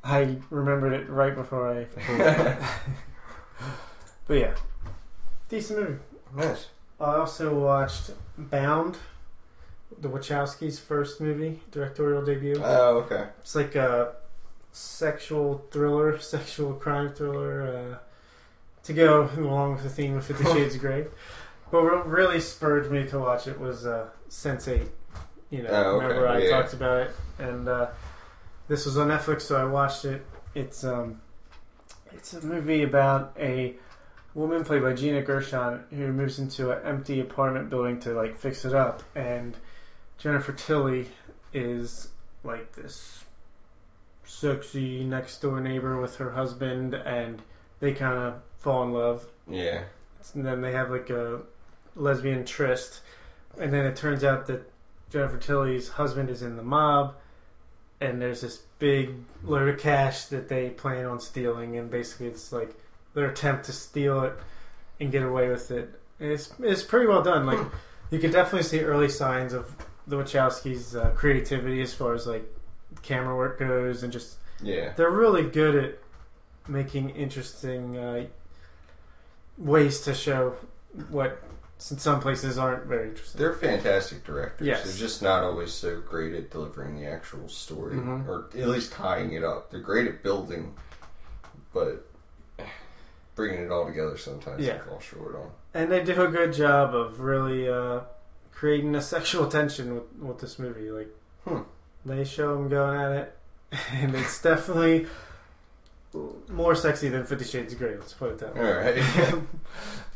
[0.05, 1.87] I remembered it right before I.
[4.27, 4.55] but yeah,
[5.49, 5.99] decent movie.
[6.35, 6.67] nice.
[7.01, 8.97] I also watched Bound,
[10.01, 12.61] the Wachowskis' first movie, directorial debut.
[12.63, 13.27] Oh okay.
[13.41, 14.15] It's like a
[14.73, 17.63] sexual thriller, sexual crime thriller,
[17.95, 17.99] uh,
[18.89, 21.07] to go along with the theme of Fifty Shades of Grey.
[21.71, 24.89] But what really spurred me to watch it was uh, Sense8.
[25.51, 26.51] You know, Oh, okay, remember I yeah.
[26.51, 27.89] talked about it, and uh,
[28.67, 30.25] this was on Netflix, so I watched it.
[30.55, 31.21] It's um,
[32.13, 33.75] it's a movie about a
[34.35, 38.65] woman played by Gina Gershon who moves into an empty apartment building to like fix
[38.65, 39.57] it up, and
[40.19, 41.09] Jennifer Tilly
[41.53, 42.09] is
[42.45, 43.25] like this
[44.25, 47.43] sexy next door neighbor with her husband, and
[47.81, 49.27] they kind of fall in love.
[49.49, 49.85] Yeah.
[50.35, 51.41] And then they have like a
[51.97, 53.01] lesbian tryst,
[53.59, 54.71] and then it turns out that
[55.11, 57.15] Jennifer Tilly's husband is in the mob,
[58.01, 62.53] and there's this big load of cash that they plan on stealing, and basically it's
[62.53, 62.75] like
[63.15, 64.35] their attempt to steal it
[65.01, 65.99] and get away with it.
[66.21, 67.47] And It's it's pretty well done.
[67.47, 67.61] Like
[68.11, 69.75] you can definitely see early signs of
[70.07, 72.45] the Wachowskis' uh, creativity as far as like
[73.03, 74.93] camera work goes, and just Yeah.
[74.97, 75.99] they're really good at
[76.69, 78.27] making interesting uh,
[79.59, 80.55] ways to show
[81.11, 81.43] what
[81.91, 83.39] in some places aren't very interesting.
[83.39, 84.67] They're fantastic directors.
[84.67, 84.85] Yes.
[84.85, 88.27] They're just not always so great at delivering the actual story, Mhm.
[88.27, 89.71] or at least tying it up.
[89.71, 90.75] They're great at building,
[91.73, 92.05] but
[93.37, 94.79] bringing it all together sometimes Yeah.
[94.79, 95.51] they fall short on.
[95.75, 98.01] And they do a good job of really uh,
[98.53, 100.91] creating a sexual tension with, with this movie.
[100.91, 101.63] Like Hmm.
[102.05, 103.37] they show them going at it,
[103.93, 105.07] and it's definitely
[106.49, 107.97] more sexy than Fifty Shades of Grey.
[107.97, 109.01] Let's put it that All way.
[109.01, 109.35] right.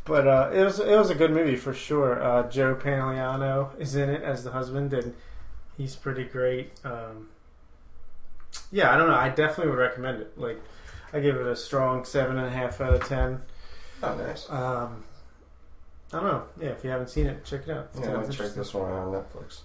[0.05, 2.20] But uh, it was it was a good movie for sure.
[2.20, 5.14] Uh, Joe Pantoliano is in it as the husband, and
[5.76, 6.72] he's pretty great.
[6.84, 7.28] Um,
[8.72, 9.14] yeah, I don't know.
[9.14, 10.36] I definitely would recommend it.
[10.36, 10.61] Like,
[11.12, 13.43] I give it a strong seven and a half out of ten.
[14.03, 14.51] oh, nice.
[14.51, 15.05] Um,
[16.12, 16.45] I don't know.
[16.61, 17.90] Yeah, if you haven't seen it, check it out.
[17.95, 19.61] It Yeah, I'll check this one out on Netflix.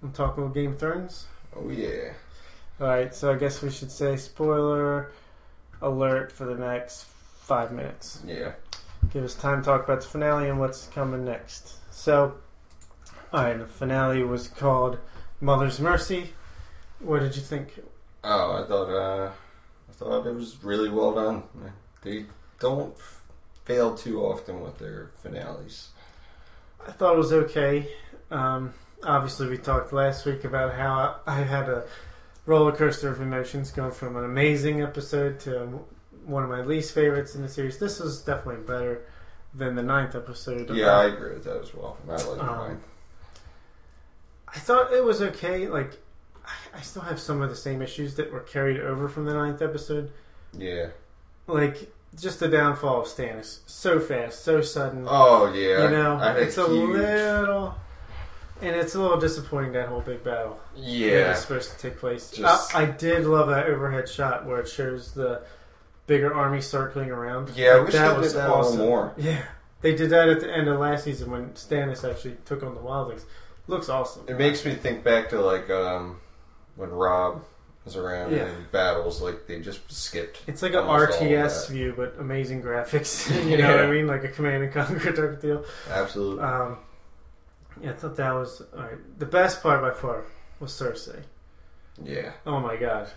[0.00, 1.26] I'm talking with Game of Thrones.
[1.56, 2.12] Oh yeah.
[2.80, 5.10] All right, so I guess we should say spoiler
[5.82, 7.04] alert for the next
[7.40, 8.22] five minutes.
[8.26, 8.52] Yeah.
[9.12, 11.74] give us time to talk about the finale and what's coming next.
[11.90, 12.34] So,
[13.34, 14.98] alright, the finale was called
[15.40, 16.32] Mother's Mercy.
[17.00, 17.80] What did you think?
[18.24, 19.30] Oh, I thought uh,
[19.88, 21.42] I thought it was really well done.
[22.02, 22.26] They
[22.60, 23.22] don't f-
[23.64, 25.88] fail too often with their finales.
[26.86, 27.88] I thought it was okay.
[28.30, 28.72] Um,
[29.02, 31.84] obviously, we talked last week about how I, I had a
[32.46, 35.80] roller coaster of emotions going from an amazing episode to
[36.24, 37.78] one of my least favorites in the series.
[37.78, 39.02] This was definitely better
[39.54, 40.70] than the ninth episode.
[40.70, 41.96] Yeah, I agree with that as well.
[42.08, 42.80] I like Um, mine.
[44.48, 45.66] I thought it was okay.
[45.68, 45.92] Like,
[46.44, 49.34] I, I still have some of the same issues that were carried over from the
[49.34, 50.10] ninth episode.
[50.52, 50.88] Yeah.
[51.46, 53.60] Like, just the downfall of Stannis.
[53.66, 55.06] So fast, so sudden.
[55.08, 55.84] Oh yeah.
[55.84, 57.74] you know, I it's a huge- little.
[58.62, 62.30] And it's a little disappointing that whole big battle Yeah, it's supposed to take place.
[62.30, 65.42] Just- I, I did love that overhead shot where it shows the
[66.06, 67.50] bigger army circling around.
[67.56, 67.70] yeah.
[67.70, 69.12] I Like, wish they did that a little more.
[69.16, 69.42] Yeah,
[69.80, 72.80] they did that at the end of last season when Stannis actually took on the
[72.80, 73.24] Wildlings.
[73.66, 74.24] Looks awesome.
[74.28, 76.20] It makes me think back to like um,
[76.76, 77.44] when Robb
[77.84, 78.46] was around Yeah.
[78.48, 79.20] in battles.
[79.22, 80.42] Like they just skipped.
[80.46, 83.28] It's like an almost all of RTS view, but amazing graphics.
[83.50, 84.06] you know what I mean?
[84.06, 85.64] Like a Command and Conquer type of deal.
[85.90, 86.42] Absolutely.
[86.44, 86.78] Um,
[87.80, 89.18] yeah, I thought that was all right.
[89.18, 90.24] The best part by far
[90.60, 91.22] was Cersei.
[92.02, 92.32] yeah.
[92.46, 93.08] Oh my god,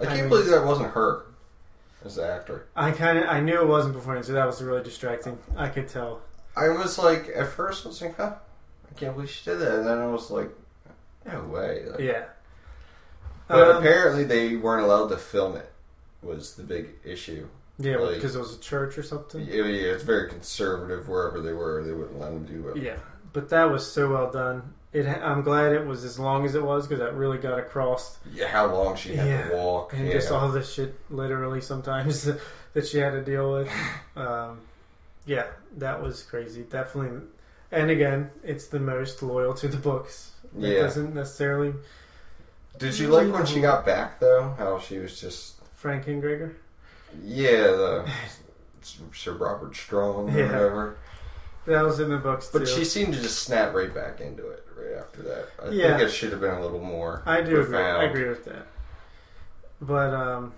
[0.00, 1.26] I I can't mean- believe that wasn't her
[2.04, 2.66] as the actor.
[2.76, 5.38] I kind of I knew it wasn't beforehand, so that was really distracting.
[5.56, 6.20] I could tell.
[6.56, 8.34] I was like, at first, I was like, huh,
[8.90, 9.74] I can't believe she did that.
[9.78, 10.50] And then I was like,
[11.26, 11.84] no way.
[11.90, 12.24] Like, Yeah.
[13.48, 15.70] But Um, apparently, they weren't allowed to film it.
[16.22, 17.48] Was the big issue?
[17.78, 19.40] yeah, like- because it was a church or something.
[19.40, 21.82] Yeah, yeah, it's very conservative wherever they were.
[21.82, 22.76] They wouldn't let them do it.
[22.76, 22.96] Yeah,
[23.34, 24.72] but that was so well done.
[24.94, 25.06] It.
[25.06, 28.16] I'm glad it was as long as it was because that really got across.
[28.32, 29.48] Yeah, how long she had Yeah.
[29.48, 29.92] to walk.
[29.92, 30.12] And yeah.
[30.12, 32.24] just all this shit, literally, sometimes
[32.74, 33.68] that she had to deal with.
[34.16, 34.60] Um,
[35.26, 35.46] yeah,
[35.78, 36.62] that was crazy.
[36.62, 37.22] Definitely.
[37.72, 40.30] And again, it's the most loyal to the books.
[40.56, 40.82] It Yeah.
[40.82, 41.74] doesn't necessarily.
[42.78, 44.54] Did you like when she got back though?
[44.56, 46.54] How she was just Frank and Gregor?
[47.24, 48.10] yeah, the
[49.12, 50.46] Sir Robert Strong or Yeah.
[50.52, 50.96] whatever.
[51.66, 52.58] That was in the books too.
[52.58, 55.48] But she seemed to just snap right back into it right after that.
[55.62, 55.96] I Yeah.
[55.96, 57.22] think it should have been a little more.
[57.26, 57.64] I do agree.
[57.64, 58.02] profound.
[58.02, 58.66] I agree with that.
[59.80, 60.52] But um,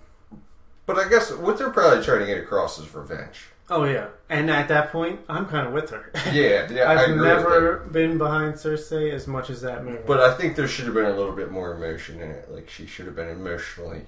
[0.85, 3.47] But I guess what they're probably trying to get across is revenge.
[3.69, 6.11] oh yeah, and at that point, I'm kind of with her.
[6.31, 9.99] Yeah, yeah, I I've agree with never been behind Cersei as much as that movie.
[10.05, 12.49] But I think there should have been a little bit more emotion in it.
[12.51, 14.01] Like she should have been emotionally.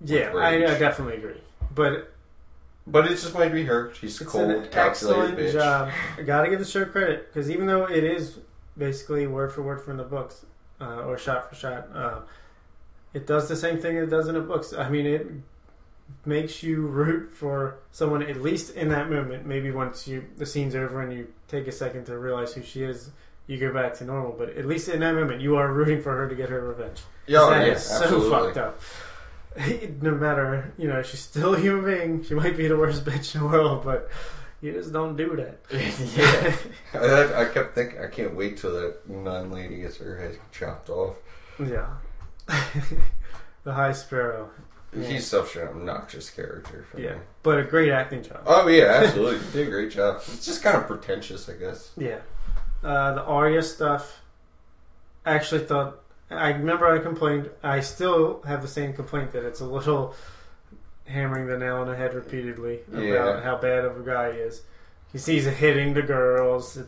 [0.00, 0.78] yeah, I, I rage.
[0.78, 1.40] definitely agree.
[1.74, 2.10] But
[2.86, 3.92] But it just might be her.
[3.94, 5.52] She's it's cold, calculated excellent bitch.
[5.52, 5.90] job.
[6.18, 8.38] I gotta give the show credit because even though it is
[8.76, 10.44] basically word for word from the books
[10.80, 12.20] uh, or shot for shot, uh,
[13.14, 14.72] it does the same thing it does in the books.
[14.72, 15.26] I mean, it
[16.24, 19.46] makes you root for someone at least in that moment.
[19.46, 22.82] Maybe once you the scene's over and you take a second to realize who she
[22.82, 23.10] is,
[23.46, 24.34] you go back to normal.
[24.36, 27.00] But at least in that moment, you are rooting for her to get her revenge.
[27.26, 28.80] Yeah, oh, is so fucked up.
[30.00, 32.24] No matter, you know, she's still a human being.
[32.24, 34.08] She might be the worst bitch in the world, but
[34.60, 35.58] you just don't do that.
[36.94, 40.38] yeah, I, I kept thinking, I can't wait till that nun lady gets her head
[40.52, 41.16] chopped off.
[41.58, 41.86] yeah.
[43.64, 44.50] the High Sparrow.
[44.96, 45.08] Yeah.
[45.08, 46.84] He's such an obnoxious character.
[46.90, 47.20] For Yeah, me.
[47.42, 48.42] but a great acting job.
[48.46, 49.38] Oh yeah, absolutely.
[49.46, 50.16] He did a great job.
[50.16, 51.92] It's just kind of pretentious, I guess.
[51.96, 52.18] Yeah.
[52.82, 54.20] Uh, the Arya stuff.
[55.24, 56.01] I actually thought.
[56.38, 57.50] I remember I complained.
[57.62, 60.14] I still have the same complaint that it's a little
[61.06, 63.40] hammering the nail on the head repeatedly about Yeah.
[63.42, 64.62] how bad of a guy he is.
[65.12, 66.78] He sees it hitting the girls,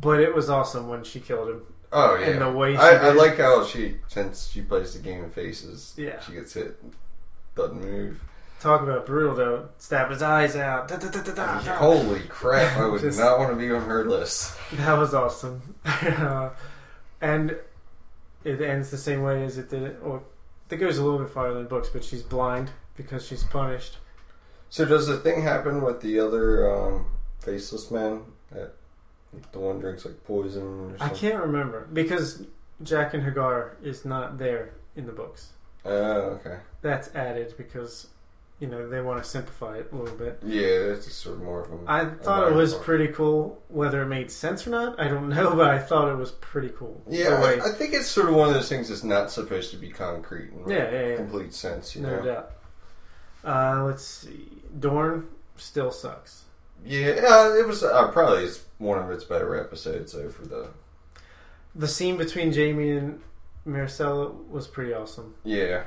[0.00, 1.62] but it was awesome when she killed him.
[1.92, 2.26] Oh yeah.
[2.28, 5.32] And the way she I, I like how she, since she plays the game of
[5.32, 6.20] faces, Yeah.
[6.20, 6.82] she gets hit,
[7.54, 8.20] doesn't move.
[8.60, 9.68] Talk about brutal though.
[9.78, 10.88] Stab his eyes out.
[10.88, 11.58] Da, da, da.
[11.76, 12.76] Holy crap!
[12.76, 14.56] I would Just- not want to be on her list.
[14.72, 15.76] That was awesome.
[15.84, 16.50] Uh,
[17.20, 17.56] and
[18.48, 19.96] it ends the same way as it did.
[20.02, 20.22] Or
[20.70, 23.98] it goes a little bit farther than books, but she's blind because she's punished.
[24.70, 27.06] So does the thing happen with the other um,
[27.40, 28.74] faceless man That
[29.52, 32.42] the one drinks like poison or I can't remember because
[32.82, 35.50] Jaqen H'ghar is not there in the books.
[35.84, 36.58] Oh, okay.
[36.82, 38.08] That's added because
[38.60, 40.40] you know they want to simplify it a little bit.
[40.44, 41.78] Yeah, that's just sort of more of a.
[41.86, 43.62] I thought it was pretty cool.
[43.68, 46.70] Whether it made sense or not, I don't know, but I thought it was pretty
[46.70, 47.02] cool.
[47.08, 49.76] Yeah, I, I think it's sort of one of those things that's not supposed to
[49.76, 51.16] be concrete and yeah, yeah, yeah.
[51.16, 51.94] complete sense.
[51.94, 52.24] You no know?
[52.24, 52.50] doubt.
[53.44, 54.48] Uh, let's see.
[54.78, 56.44] Dorne still sucks.
[56.84, 60.12] Yeah, uh, it was uh, probably it's one of its better episodes.
[60.12, 60.68] though for the
[61.74, 63.20] The scene between Jaime and
[63.66, 65.84] Myrcella was pretty awesome, yeah,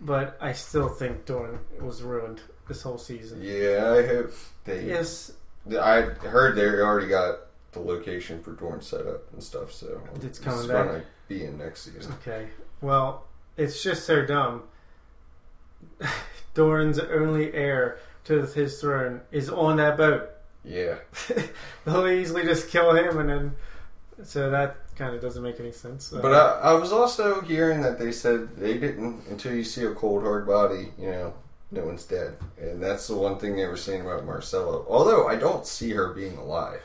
[0.00, 3.40] but I still think Dorne was ruined this whole season.
[3.42, 3.92] yeah.
[3.96, 4.32] I hope
[4.64, 4.84] they.
[4.84, 5.32] Yes,
[5.70, 7.40] I heard they already got
[7.72, 11.04] the location for Dorne set up and stuff, so It's coming gonna back?
[11.28, 12.12] be in next season.
[12.22, 12.48] okay.
[12.80, 13.26] Well,
[13.56, 14.64] it's just so dumb.
[16.54, 20.30] Dorne's only heir to his throne is on that boat.
[20.64, 20.96] Yeah,
[21.84, 23.56] They'll easily just kill him, and then
[24.22, 26.12] so that kind of doesn't make any sense.
[26.12, 29.84] Uh, but I, I was also hearing that they said they didn't until you see
[29.84, 31.34] a cold hard body, you know,
[31.70, 34.84] no one's dead, and that's the one thing they were saying about Myrcella.
[34.88, 36.80] Although I don't see her being alive.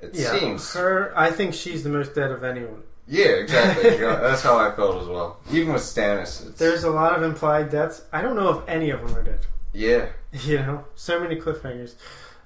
[0.00, 1.12] It yeah, seems her.
[1.16, 2.82] I think she's the most dead of anyone.
[3.06, 3.90] Yeah, exactly.
[3.98, 5.40] That's how I felt as well.
[5.52, 8.02] Even with Stannis, There's a lot of implied deaths.
[8.12, 9.40] I don't know if any of them are dead.
[9.72, 10.06] yeah,
[10.44, 11.94] You know, so many cliffhangers.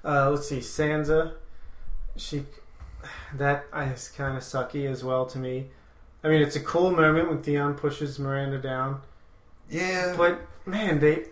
[0.03, 1.33] Uh, let's see, Sansa.
[2.17, 2.45] She,
[3.37, 5.67] that is kind of sucky as well to me.
[6.23, 9.01] I mean, it's a cool moment when Theon pushes Myranda down,
[9.69, 10.15] Yeah.
[10.17, 11.25] but man, they.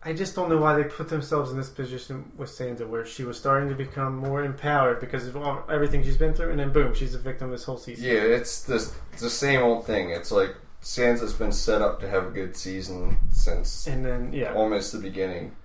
[0.00, 3.24] I just don't know why they put themselves in this position with Sansa, where she
[3.24, 6.72] was starting to become more empowered because of all, everything she's been through, and then
[6.72, 8.04] boom, she's a victim this whole season.
[8.04, 8.76] Yeah, it's the
[9.12, 10.10] it's the same old thing.
[10.10, 14.54] It's like Sansa's been set up to have a good season since And then yeah,
[14.54, 15.56] almost the beginning,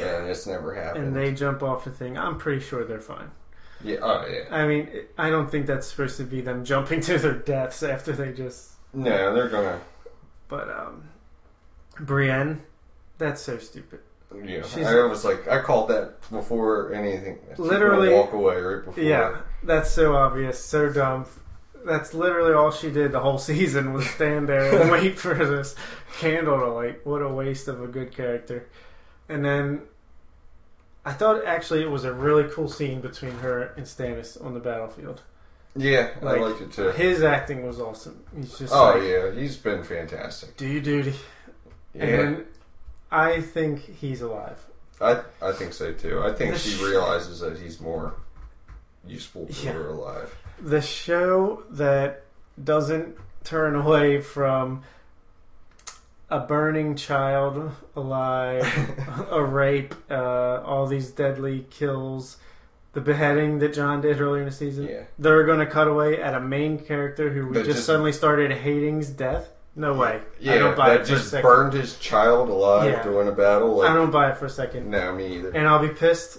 [0.00, 1.06] and it's never happened.
[1.06, 2.16] and they jump off the thing.
[2.16, 3.30] I'm pretty sure they're fine.
[3.82, 4.44] Yeah, oh yeah.
[4.54, 8.12] I mean, I don't think that's supposed to be them jumping to their deaths after
[8.12, 8.72] they just.
[8.92, 9.80] No, they're gonna.
[10.48, 11.08] But um,
[12.00, 12.62] Brienne,
[13.18, 14.00] that's so stupid.
[14.44, 17.38] Yeah, She's- I was like, I called that before anything.
[17.50, 19.02] She's Literally- walk away right before.
[19.02, 21.26] Yeah, that's so obvious, so dumb.
[21.86, 25.74] That's literally all she did the whole season was stand there and wait for this
[26.18, 27.06] candle to light.
[27.06, 28.68] What a waste of a good character.
[29.30, 29.82] And then
[31.08, 34.60] I thought actually it was a really cool scene between her and Stannis on the
[34.60, 35.22] battlefield.
[35.76, 36.88] yeah, Like, I liked it too.
[36.90, 38.22] His acting was awesome.
[38.36, 40.56] He's just Oh like, yeah, he's been fantastic.
[40.56, 41.14] do your duty.
[41.94, 42.46] Yeah, And
[43.10, 44.58] I think he's alive.
[45.00, 46.20] I I think so too.
[46.22, 48.14] I think she sh- realizes that he's more
[49.06, 49.72] useful to Yeah.
[49.72, 50.34] her alive.
[50.60, 52.24] the show that
[52.62, 54.82] doesn't turn away from
[56.30, 58.66] a burning child alive,
[59.30, 62.36] a rape, uh, all these deadly kills,
[62.92, 64.88] the beheading that Jon did earlier in the season.
[64.88, 65.02] Yeah.
[65.18, 68.50] They're going to cut away at a main character who we just, just- suddenly started
[68.52, 69.48] hating's death.
[69.76, 70.20] No way.
[70.40, 71.42] Yeah, I don't buy that it for a just second.
[71.48, 73.02] burned his child alive Yeah.
[73.04, 73.80] during a battle.
[73.82, 74.90] I don't buy it for a second.
[74.90, 75.50] no, me either.
[75.50, 76.38] And I'll be pissed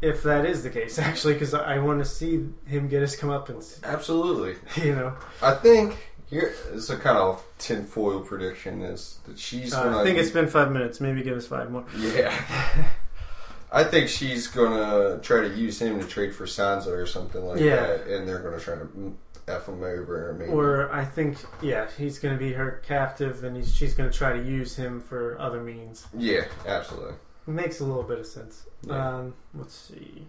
[0.00, 3.82] if that is the case, actually, because I want to see him get his comeuppance.
[3.82, 4.54] Absolutely.
[4.86, 9.82] You know, I think here is a kind of tinfoil prediction is that she's uh,
[9.84, 9.98] gonna.
[9.98, 11.00] I think it's been five minutes.
[11.00, 11.84] Maybe give us five more.
[11.96, 12.34] yeah.
[13.72, 17.60] I think she's gonna try to use him to trade for Sansa or something like
[17.60, 17.76] Yeah.
[17.76, 19.16] that, and they're gonna try to
[19.48, 20.30] f him over.
[20.30, 20.50] Or maybe.
[20.52, 24.16] Or I think, yeah, he's going to be her captive, and he's, she's going to
[24.16, 26.06] try to use him for other means.
[26.16, 27.14] yeah, absolutely.
[27.46, 28.64] Makes a little bit of sense.
[28.82, 29.18] Yeah.
[29.18, 30.26] Um, let's see.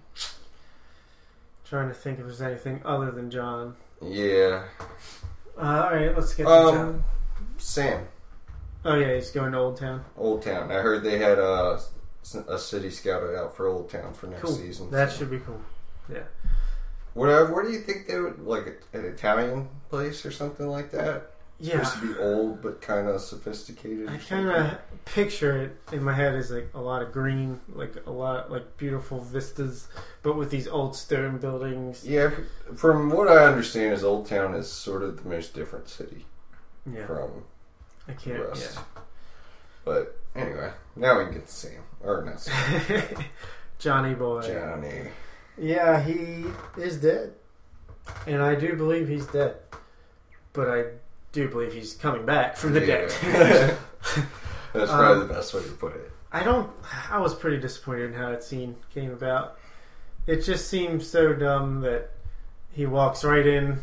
[1.66, 3.76] Trying to think if there's anything other than Jon.
[4.04, 4.66] Yeah.
[5.58, 7.04] Uh, all right, let's get to Um, Jon.
[7.58, 8.08] Sam,
[8.86, 10.02] Oh yeah, he's going to Oldtown.
[10.18, 10.72] Old Town.
[10.72, 11.80] I heard they had a,
[12.48, 14.54] a city scouted out for Oldtown for next Cool.
[14.56, 14.92] season.
[14.92, 15.18] That so.
[15.20, 15.60] should be cool.
[16.12, 16.24] Yeah.
[17.14, 20.92] What, uh, where do you think they would like an Italian place or something like
[20.92, 21.32] that?
[21.60, 24.08] Yeah, Supposed to be old but kind of sophisticated.
[24.10, 27.96] I kind of picture it in my head as like a lot of green, like
[28.06, 29.88] a lot like beautiful vistas,
[30.22, 32.06] but with these old stone buildings.
[32.08, 32.30] Yeah,
[32.76, 36.26] from what I understand, is Oldtown is sort of the most different city
[36.86, 37.44] Yeah, from
[38.08, 38.40] I can't.
[38.40, 38.78] rest.
[39.84, 42.82] But anyway, now we can get to Sam or not Sam,
[43.80, 44.42] Johnny boy.
[44.42, 45.10] Johnny.
[45.58, 46.46] Yeah, he
[46.78, 47.34] is dead.
[48.28, 49.56] And I do believe he's dead.
[50.54, 50.84] But I
[51.38, 53.10] do believe he's coming back from the dead.
[54.74, 56.12] That's probably Um, the best way to put it.
[56.32, 56.70] I don't.
[57.12, 59.58] I was pretty disappointed in how that scene came about.
[60.26, 62.10] It just seems so dumb that
[62.72, 63.82] he walks right in,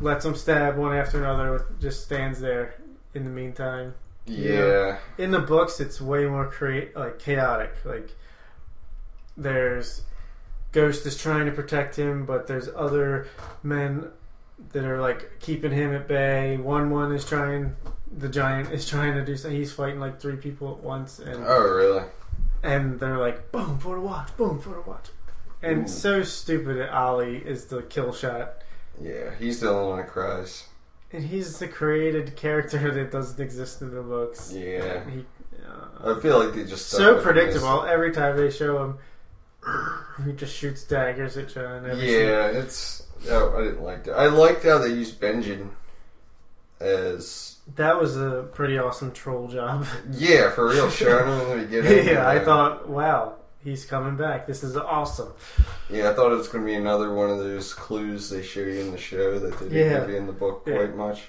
[0.00, 2.74] lets them stab one after another, just stands there
[3.14, 3.94] in the meantime.
[4.26, 7.74] Yeah, In the books, it's way more create like chaotic.
[7.84, 8.10] Like
[9.36, 10.02] there's
[10.72, 13.28] Ghost is trying to protect him, but there's other
[13.62, 14.08] men
[14.72, 16.56] that are like keeping him at bay.
[16.56, 17.74] One one is trying.
[18.16, 19.58] The giant is trying to do something.
[19.58, 22.04] He's fighting like three people at once, and Oh, really?
[22.62, 25.08] and they're like boom for the watch, boom for the watch,
[25.62, 25.88] and Ooh.
[25.88, 28.62] so stupid that Olly is the kill shot,
[29.02, 30.64] Yeah, he's the only one that cries.
[31.12, 34.52] and he's the created character that doesn't exist in the books.
[34.52, 35.02] Yeah.
[35.10, 35.24] he,
[35.66, 37.82] uh, I feel like they just so predictable.
[37.84, 38.98] Every time they show him,
[40.24, 41.84] he just shoots daggers at Jon.
[41.98, 43.03] Yeah, it's.
[43.30, 44.14] Oh, I didn't like that.
[44.14, 45.70] I liked how they used Benjen
[46.80, 47.56] as.
[47.76, 49.86] that was a pretty awesome troll job.
[50.12, 52.06] Yeah, for real, showing him in the beginning.
[52.08, 54.46] yeah, I thought, wow, he's coming back.
[54.46, 55.32] This is awesome.
[55.88, 58.60] Yeah, I thought it was going to be another one of those clues they show
[58.60, 60.00] you in the show that they didn't Yeah.
[60.00, 60.76] give you in the book Yeah.
[60.76, 61.22] quite much.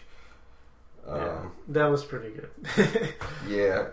[1.08, 3.14] Um, that was pretty good.
[3.48, 3.88] yeah.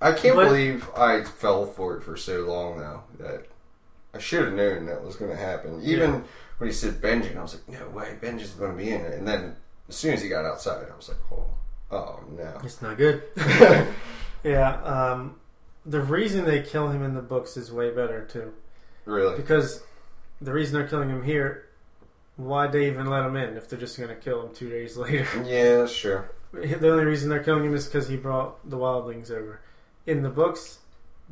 [0.00, 3.02] I can't But- believe I fell for it for so long, though.
[3.18, 3.46] That
[4.14, 5.80] I should have known that was going to happen.
[5.82, 6.24] Even.
[6.58, 9.14] When he said Benjen, I was like, no way, Benjen's going to be in it.
[9.14, 9.56] And then
[9.88, 11.46] as soon as he got outside, I was like, oh,
[11.90, 12.58] oh no.
[12.62, 13.22] it's not good.
[14.44, 15.36] yeah, um,
[15.84, 18.52] the reason they kill him in the books is way better too.
[19.04, 19.36] really?
[19.36, 19.82] Because
[20.40, 21.66] the reason they're killing him here,
[22.36, 24.96] why'd they even let him in if they're just going to kill him two days
[24.96, 25.26] later?
[25.44, 26.30] Yeah, sure.
[26.54, 29.60] The only reason they're killing him is because he brought the wildlings over.
[30.06, 30.78] In the books,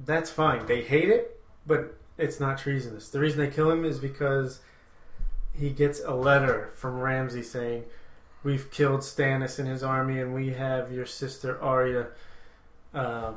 [0.04, 0.66] that's fine.
[0.66, 3.08] They hate it, but it's not treasonous.
[3.08, 4.58] The reason they kill him is because
[5.54, 7.84] he gets a letter from Ramsay saying,
[8.42, 12.08] "We've killed Stannis and his army, and we have your sister Arya
[12.94, 13.36] um,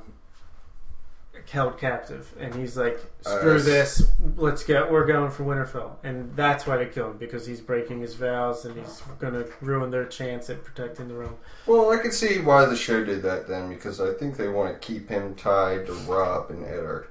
[1.51, 4.11] held captive." And he's like, "Screw Uh, this!
[4.37, 4.87] Let's go.
[4.91, 8.65] We're going for Winterfell." And that's why they kill him because he's breaking his vows
[8.65, 11.35] and he's going to ruin their chance at protecting the realm.
[11.67, 14.73] Well, I can see why the show did that then, because I think they want
[14.73, 17.07] to keep him tied to Robb and Eddard,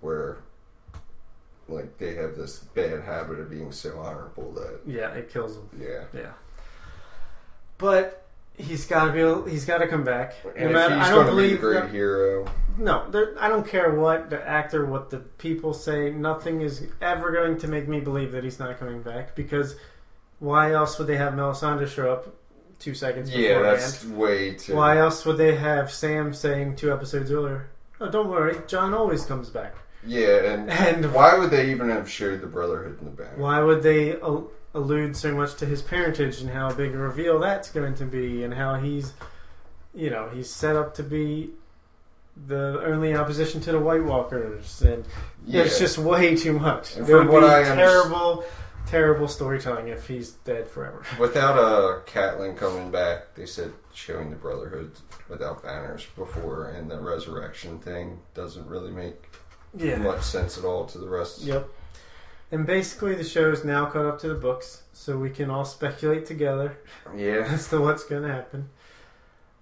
[0.00, 0.38] where
[1.68, 5.68] like they have this bad habit of being so honorable that Yeah, it kills him.
[5.80, 6.04] yeah.
[6.14, 6.32] Yeah,
[7.78, 8.22] but.
[8.58, 9.50] He's got to be.
[9.50, 10.32] He's got to come back.
[10.56, 12.46] And matter- if he's I don't going to be a believe great that- hero,
[12.78, 16.08] No, there, I don't care what the actor, what the people say.
[16.10, 19.36] Nothing is ever going to make me believe that he's not coming back.
[19.36, 19.76] Because
[20.38, 22.34] why else would they have Melisandre show up
[22.78, 24.74] two seconds yeah, that's way too.
[24.74, 27.68] Why else would they have Sam saying two episodes earlier,
[28.00, 29.74] "Oh, don't worry, Jon always comes back."
[30.06, 33.36] Yeah, and And why would they even have showed the Brotherhood in the back?
[33.36, 37.38] why would they al- allude so much to his parentage and how big a reveal
[37.38, 39.14] that's going to be, and how he's,
[39.94, 41.50] you know, he's set up to be
[42.46, 45.04] the only opposition to the White Walkers, and
[45.46, 46.96] Yeah, It's just way too much.
[46.96, 48.44] And from would what be I underst- terrible,
[48.86, 51.02] terrible storytelling if he's dead forever.
[51.18, 54.92] without a Catelyn coming back, they said showing the Brotherhood
[55.30, 59.30] without banners before, and the resurrection thing doesn't really make
[59.76, 59.96] Yeah.
[59.96, 61.42] much sense at all to the rest.
[61.42, 61.68] Yep.
[62.52, 65.64] And basically, the show is now caught up to the books, so we can all
[65.64, 66.78] speculate together
[67.16, 68.68] Yeah, as to what's going to happen.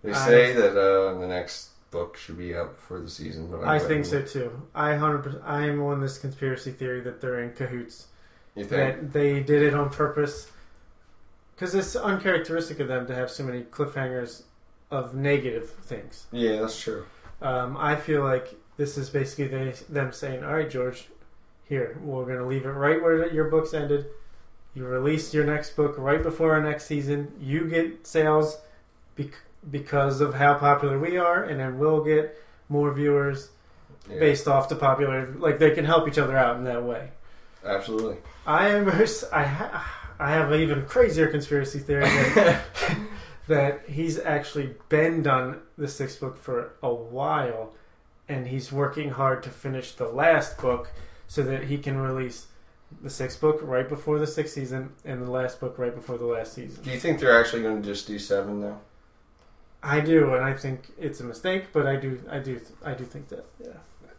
[0.03, 3.63] they I- say that uh, the next book should be out before the season, but
[3.65, 4.63] I I think so too.
[4.75, 5.41] I hundred.
[5.45, 8.09] I am on this conspiracy theory that they're in cahoots.
[8.57, 9.01] You think?
[9.01, 10.51] That they did it on purpose,
[11.55, 14.43] because it's uncharacteristic of them to have so many cliffhangers
[14.91, 16.27] of negative things.
[16.33, 17.07] Yeah, that's true.
[17.41, 21.09] Um, I feel like this is basically they, them saying, "All right, George,
[21.69, 24.07] here we're going to leave it right where your books ended.
[24.75, 27.33] You release your next book right before our next season.
[27.41, 28.59] You get sales
[29.15, 32.37] bec- because of how popular we are, and then we'll get
[32.69, 33.51] more viewers
[34.11, 35.27] Yeah, based off the popular.
[35.39, 37.11] Like they can help each other out in that way.
[37.65, 38.17] absolutely.
[38.47, 38.89] I am.
[39.33, 42.63] I ha- I have an even crazier conspiracy theory that,
[43.49, 47.75] that he's actually been done the sixth book for a while,
[48.29, 50.91] and he's working hard to finish the last book
[51.27, 52.47] so that he can release
[53.03, 56.27] the sixth book right before the sixth season and the last book right before the
[56.27, 56.83] last season.
[56.85, 58.79] Do you think they're actually going to just do seven though?
[59.83, 63.05] I do, and I think it's a mistake, but I do, I do, I do
[63.05, 63.45] think that.
[63.63, 63.73] Yeah.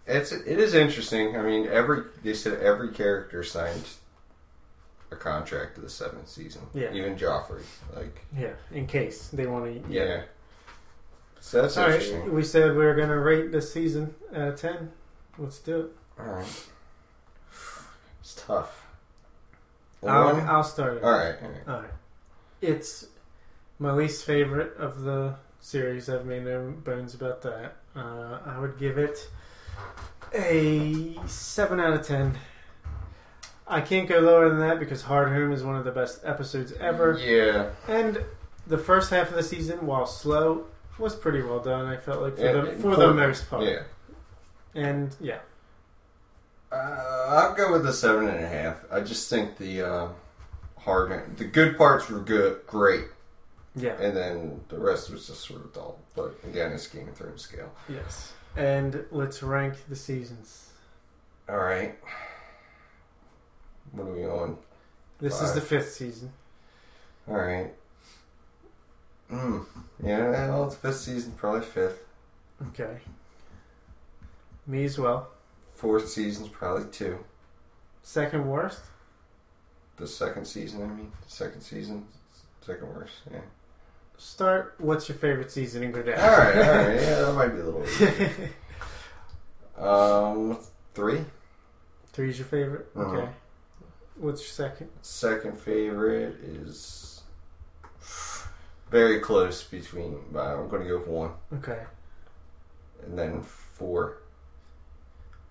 [0.08, 1.36] It's it is interesting.
[1.36, 3.88] I mean, every they said every character signed
[5.12, 6.62] a contract to the seventh season.
[6.74, 6.94] Yeah.
[6.94, 7.64] even Joffrey.
[7.96, 9.92] Like, Yeah, in case they want to.
[9.92, 10.24] yeah.
[11.46, 12.22] So that's All interesting.
[12.22, 14.92] right, we said we were going to rate this season out of ten.
[15.38, 15.92] Let's do it.
[16.20, 16.64] All right,
[18.20, 18.88] it's tough.
[20.04, 20.40] I'll, One?
[20.48, 21.04] I'll start it.
[21.04, 21.68] All right, all right.
[21.68, 21.92] All right.
[22.62, 23.10] It's
[23.78, 26.10] my least favorite of the series.
[26.10, 27.76] I've made no bones about that.
[27.96, 29.30] Uh, I would give it
[30.34, 32.40] a seven out of ten.
[33.68, 37.20] I can't go lower than that because Hardhome is one of the best episodes ever.
[37.20, 38.26] Yeah, And
[38.66, 40.66] the first half of the season, while slow,
[40.98, 41.86] was pretty well done.
[41.86, 43.64] I felt like for Yeah, the for the most part.
[43.64, 43.84] yeah.
[44.74, 45.40] And yeah,
[46.72, 46.76] Uh,
[47.30, 48.84] I'll go with the seven and a half.
[48.92, 50.08] I just think the uh,
[50.80, 53.06] hard, the good parts were good, great,
[53.76, 56.00] yeah, and then the rest was just sort of dull.
[56.16, 57.72] But again, it's Game of Thrones scale.
[57.90, 58.34] yes.
[58.58, 60.70] And let's rank the seasons.
[61.50, 61.98] All right.
[63.92, 64.58] What are we on?
[65.20, 66.32] This is the fifth season.
[67.28, 67.74] All right.
[69.30, 69.60] Hmm.
[70.04, 70.50] Yeah.
[70.50, 72.04] Well, it's fifth season, probably fifth.
[72.70, 72.98] Okay.
[74.68, 75.30] Me as well.
[75.74, 77.20] Fourth season's probably two.
[78.04, 78.82] Second worst.
[79.98, 82.06] The second season, I mean, second season,
[82.62, 83.14] second worst.
[83.32, 83.40] Yeah.
[84.18, 84.76] Start.
[84.78, 86.20] What's your favorite season and go down.
[86.20, 86.56] All right.
[86.58, 86.96] All right.
[86.96, 87.86] Yeah, that might be a little.
[89.78, 90.58] Um,
[90.94, 91.20] three.
[92.14, 92.88] Three's your favorite.
[92.96, 93.18] Uh-huh.
[93.18, 93.30] Okay.
[94.16, 94.90] What's your second?
[95.02, 96.74] Second favorite is
[98.90, 100.18] very close between.
[100.36, 101.82] uh, I'm going to go with one, Okay.
[103.06, 104.18] and then four.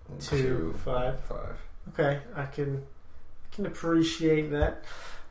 [0.09, 1.19] and Two, five.
[1.21, 1.57] five.
[1.93, 2.19] Okay.
[2.35, 2.83] I can.
[3.51, 4.83] I can appreciate that.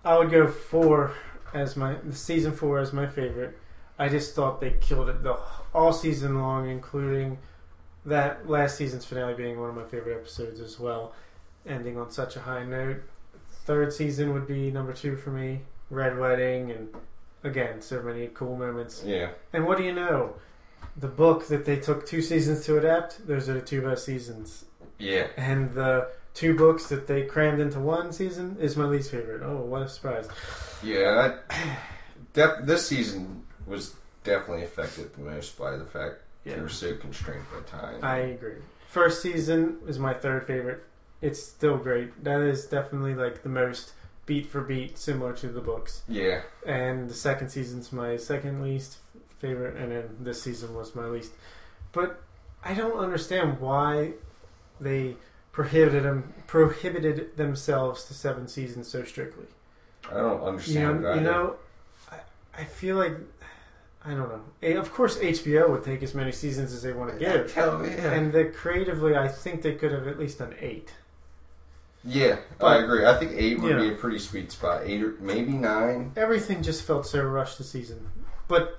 [0.05, 1.13] I would go four
[1.53, 3.59] as my season four as my favorite.
[3.99, 5.39] I just thought they killed it the
[5.75, 7.39] all season long, including
[8.07, 11.13] that last season's finale being one of my favorite episodes as well,
[11.67, 13.03] ending on such a high note.
[13.67, 15.61] Third season would be number two for me.
[15.91, 16.89] Red Wedding, and
[17.45, 19.03] again, so many cool moments.
[19.07, 19.31] Yeah.
[19.53, 20.35] And what do you know?
[20.97, 24.65] The book that they took two seasons to adapt, those are the two best seasons.
[24.99, 25.27] Yeah.
[25.37, 29.43] And the two books that they crammed into one season is my least favorite.
[29.43, 30.29] Oh, what a surprise!
[30.83, 31.77] Yeah, I,
[32.33, 37.45] def, this season was definitely affected the most by the fact they were so constrained
[37.53, 38.01] by time.
[38.03, 38.57] I agree.
[38.89, 40.85] First season is my third favorite.
[41.21, 42.23] It's still great.
[42.23, 43.93] That is definitely like the most
[44.27, 46.03] beat for beat similar to the books.
[46.09, 48.99] yeah, and the second season's my second least
[49.39, 51.33] favorite, and then this season was my least.
[51.93, 52.21] But
[52.65, 54.13] I don't understand why
[54.81, 55.17] they
[55.53, 59.47] prohibited them prohibited themselves to seven seasons so strictly.
[60.11, 61.17] I don't You understand know, that.
[61.17, 61.57] you know,
[62.11, 62.19] I,
[62.59, 63.13] I feel like
[64.05, 64.79] I don't know.
[64.81, 68.13] Of course, HBO would take as many seasons as they want to give, Hell yeah.
[68.13, 70.93] and the creatively, I think they could have at least done eight.
[72.05, 73.07] Yeah, I agree.
[73.07, 73.81] I think eight would Yeah.
[73.81, 74.83] be a pretty sweet spot.
[74.85, 76.13] Eight or maybe nine.
[76.17, 78.09] everything just felt so rushed this season.
[78.49, 78.79] But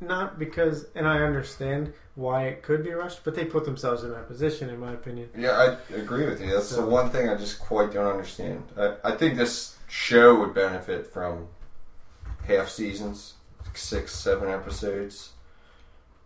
[0.00, 4.10] not because, and I understand why it could be rushed, but they put themselves in
[4.12, 5.28] that position, in my opinion.
[5.36, 6.50] Yeah, I agree with you.
[6.52, 8.62] That's So- the one thing I just quite don't understand.
[8.78, 11.48] I, I think this show would benefit from
[12.46, 13.34] half seasons,
[13.74, 15.30] six, seven episodes.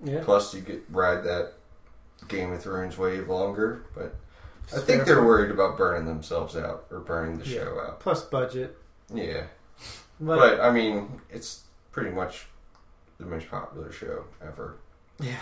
[0.03, 0.21] Yeah.
[0.25, 1.55] Plus, you get ride that
[2.29, 3.85] Game of Thrones wave longer.
[3.95, 4.15] But
[4.75, 7.59] I think they're worried about burning themselves out or burning the Yeah.
[7.65, 8.01] show out.
[8.01, 8.77] Plus budget.
[9.13, 9.45] Yeah,
[10.21, 12.47] But, but I mean, it's pretty much
[13.19, 14.77] the most popular show ever.
[15.21, 15.37] yeah.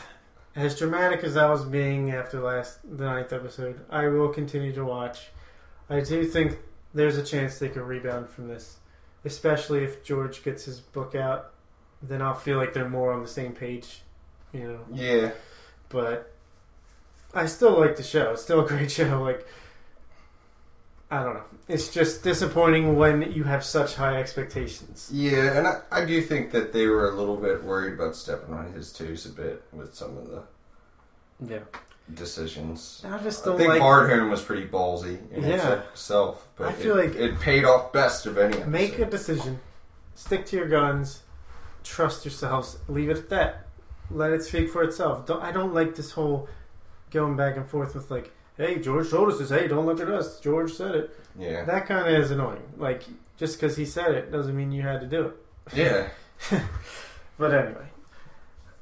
[0.55, 4.85] As dramatic as I was being after last the ninth episode, I will continue to
[4.85, 5.31] watch.
[5.89, 6.59] I do think
[6.93, 8.77] there's a chance they could rebound from this.
[9.25, 11.53] Especially if George gets his book out,
[12.03, 14.03] then I'll feel like they're more on the same page.
[14.53, 14.81] You know.
[14.93, 15.31] Yeah,
[15.89, 16.32] but
[17.35, 18.33] I still like the show.
[18.33, 19.23] It's still a great show.
[19.23, 19.47] Like
[21.11, 21.45] I don't know.
[21.69, 25.11] It's just disappointing when you have such high expectations.
[25.13, 28.55] yeah, and I, I do think that they were a little bit worried about stepping
[28.55, 30.43] on his toes a bit with some of the
[31.47, 31.61] Yeah.
[32.15, 33.05] decisions.
[33.07, 35.83] I just don't think like Hardhome was pretty ballsy in Yeah.
[35.93, 38.63] itself, but I feel it, like- it paid off best of any.
[38.65, 39.61] make a decision.
[40.15, 41.23] Stick to your guns.
[41.85, 42.79] Trust yourselves.
[42.89, 43.67] Leave it at that.
[44.11, 45.27] Let it speak for itself.
[45.27, 46.49] Don't, I don't like this whole
[47.13, 49.51] going back and forth with like, "Hey, George told us this.
[49.51, 50.41] Hey, don't look at us.
[50.41, 52.63] George said it." Yeah, That kind of is annoying.
[52.77, 53.03] Like,
[53.37, 55.37] just because he said it doesn't mean you had to do it.
[55.75, 56.09] yeah,
[57.39, 57.87] But anyway,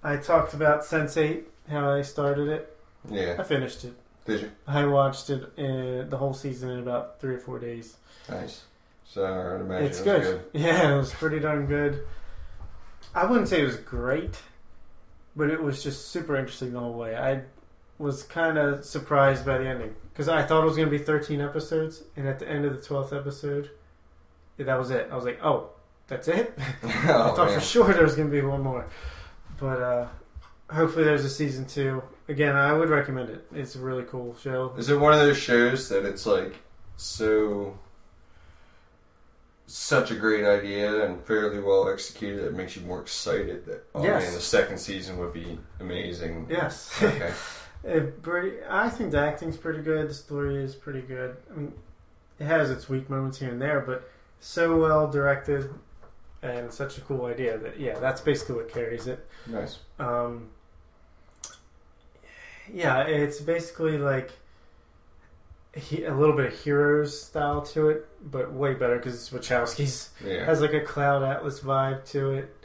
[0.03, 2.77] I talked about Sense8, how I started it.
[3.09, 3.37] yeah.
[3.39, 3.95] I finished it.
[4.27, 4.51] Did you?
[4.67, 7.97] I watched it uh, the whole season in about three or four days.
[8.29, 8.65] Nice.
[9.05, 10.23] So I'd imagine it's it good.
[10.23, 10.43] good.
[10.61, 12.07] Yeah, it was pretty darn good.
[13.15, 14.37] I wouldn't say it was great,
[15.35, 17.17] but it was just super interesting the whole way.
[17.17, 17.43] I
[18.01, 21.03] was kind of surprised by the ending because I thought it was going to be
[21.03, 23.71] 13 episodes, and at the end of the 12th episode,
[24.57, 25.09] that was it.
[25.13, 25.71] I was like, oh,
[26.09, 26.59] that's it?
[26.83, 27.59] I oh, thought man.
[27.59, 28.89] for sure there was going to be one more.
[29.59, 30.09] But uh,
[30.71, 32.03] hopefully there's a season two.
[32.29, 33.47] Again, I would recommend it.
[33.55, 34.75] It's a really cool show.
[34.79, 36.55] Is it one of those shows that it's like
[36.97, 37.79] so
[39.67, 43.85] such a great idea and fairly well executed that it makes you more excited that
[43.95, 44.25] oh Yes.
[44.25, 46.47] man the second season would be amazing.
[46.51, 46.91] Yes.
[47.01, 47.33] Okay.
[47.83, 50.09] It pretty, I think the acting's pretty good.
[50.11, 51.37] The story is pretty good.
[51.51, 51.73] I mean,
[52.39, 54.11] it has its weak moments here and there, but
[54.41, 55.71] so well directed
[56.43, 59.27] and such a cool idea that yeah, that's basically what carries it.
[59.47, 59.79] nice.
[59.99, 60.49] Um,
[62.73, 64.31] yeah, it's basically like
[65.75, 70.11] he, a little bit of Heroes style to it, but way better because it's Wachowski's.
[70.25, 70.45] Yeah.
[70.45, 72.57] has like a Cloud Atlas vibe to it.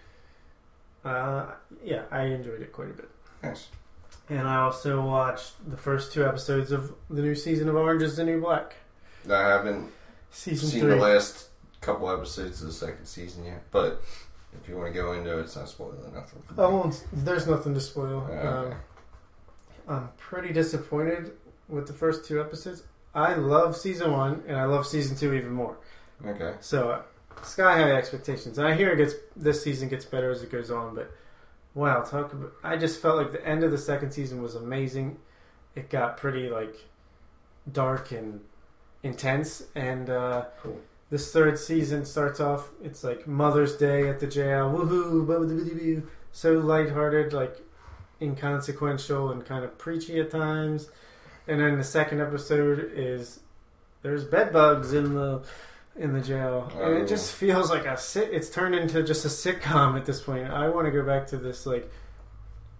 [1.03, 1.47] Uh,
[1.83, 3.09] yeah, I enjoyed it quite a bit.
[3.43, 3.67] nice.
[4.29, 8.17] And I also watched the first two episodes of the new season of Orange is
[8.17, 8.75] the New Black.
[9.29, 9.91] I haven't
[10.31, 10.89] Season seen three.
[10.91, 11.49] the last
[11.81, 14.01] couple episodes of the second season yet, but
[14.61, 16.41] if you want to go into it, it's not spoiling nothing.
[16.57, 18.27] I won't, there's nothing to spoil.
[18.29, 18.47] Okay.
[18.47, 18.73] Um,
[19.87, 21.31] I'm pretty disappointed
[21.69, 22.83] with the first two episodes.
[23.13, 25.77] I love season one, and I love season two even more.
[26.25, 26.55] Okay.
[26.59, 27.01] So, uh,
[27.43, 28.57] sky high expectations.
[28.57, 31.11] And I hear it gets this season gets better as it goes on, but
[31.75, 32.53] wow, talk about.
[32.63, 35.17] I just felt like the end of the second season was amazing.
[35.75, 36.75] It got pretty like
[37.71, 38.39] dark and
[39.03, 40.79] intense, and uh, Cool.
[41.11, 42.69] this third season starts off.
[42.83, 44.71] It's like Mother's Day at the jail.
[44.71, 46.03] Woohoo!
[46.31, 47.57] So lighthearted, like
[48.21, 50.89] inconsequential and kind of preachy at times.
[51.47, 53.41] And then the second episode is
[54.01, 55.43] there's bed bugs in the
[55.97, 56.97] in the jail, and Oh.
[56.97, 58.33] it just feels like a sit.
[58.33, 60.49] It's turned into just a sitcom at this point.
[60.49, 61.89] I want to go back to this like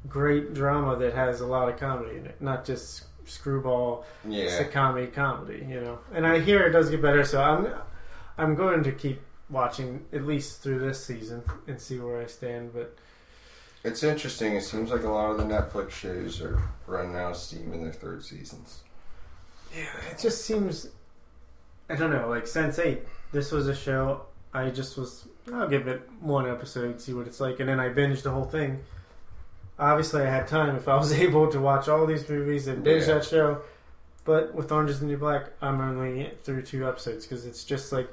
[0.09, 4.45] great drama that has a lot of comedy in it, not just screwball Yeah.
[4.47, 5.99] sitcom comedy, you know.
[6.13, 7.67] And I hear it does get better, so I'm
[8.37, 12.73] I'm going to keep watching at least through this season and see where I stand.
[12.73, 12.97] But
[13.83, 14.55] It's interesting.
[14.55, 17.81] It seems like a lot of the Netflix shows are running out of steam in
[17.83, 18.81] their third seasons.
[19.75, 20.87] yeah, it just seems
[21.89, 22.99] I don't know, like Sense8.
[23.31, 24.21] This was a show
[24.53, 25.27] I just was.
[25.53, 28.45] I'll give it one episode, see what it's like, and then I binged the whole
[28.45, 28.79] thing.
[29.77, 33.07] Obviously, I had time if I was able to watch all these movies and binge
[33.07, 33.15] Yeah.
[33.15, 33.61] that show.
[34.23, 37.91] But with Orange is the New Black, I'm only through two episodes because it's just
[37.91, 38.09] like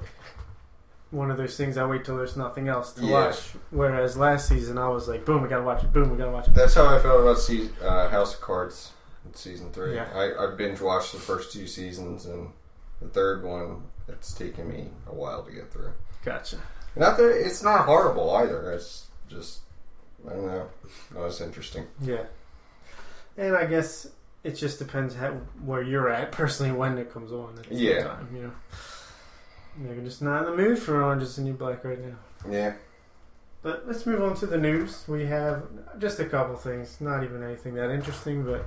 [1.09, 3.11] one of those things I wait till there's nothing else to Yeah.
[3.27, 3.37] watch.
[3.71, 6.47] Whereas last season, I was like, boom, we gotta watch it, boom, we gotta watch
[6.47, 6.53] it.
[6.53, 8.91] That's how I felt about se- uh, House of Cards
[9.33, 9.95] season three.
[9.95, 10.07] Yeah.
[10.13, 12.49] I, I binge watched the first two seasons, and
[13.03, 15.93] the third one, it's taken me a while to get through.
[16.23, 16.57] Gotcha.
[16.95, 18.71] Not that it's not horrible either.
[18.71, 19.59] It's just
[20.25, 20.67] I don't know.
[21.11, 21.85] That was interesting.
[22.01, 22.23] Yeah.
[23.37, 24.07] And I guess
[24.43, 25.31] it just depends how,
[25.65, 27.57] where you're at personally when it comes on.
[27.59, 28.03] At Yeah.
[28.03, 28.51] Time, you know.
[29.75, 32.15] Maybe just not in the mood for Orange is the New Black right now.
[32.49, 32.73] Yeah.
[33.63, 35.03] But let's move on to the news.
[35.07, 35.63] We have
[35.97, 38.65] just a couple things, not even anything that interesting, but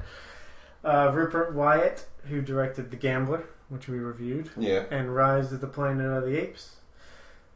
[0.84, 4.84] uh, Rupert Wyatt, who directed The Gambler, which we reviewed, Yeah.
[4.90, 6.76] and Rise of the Planet of the Apes,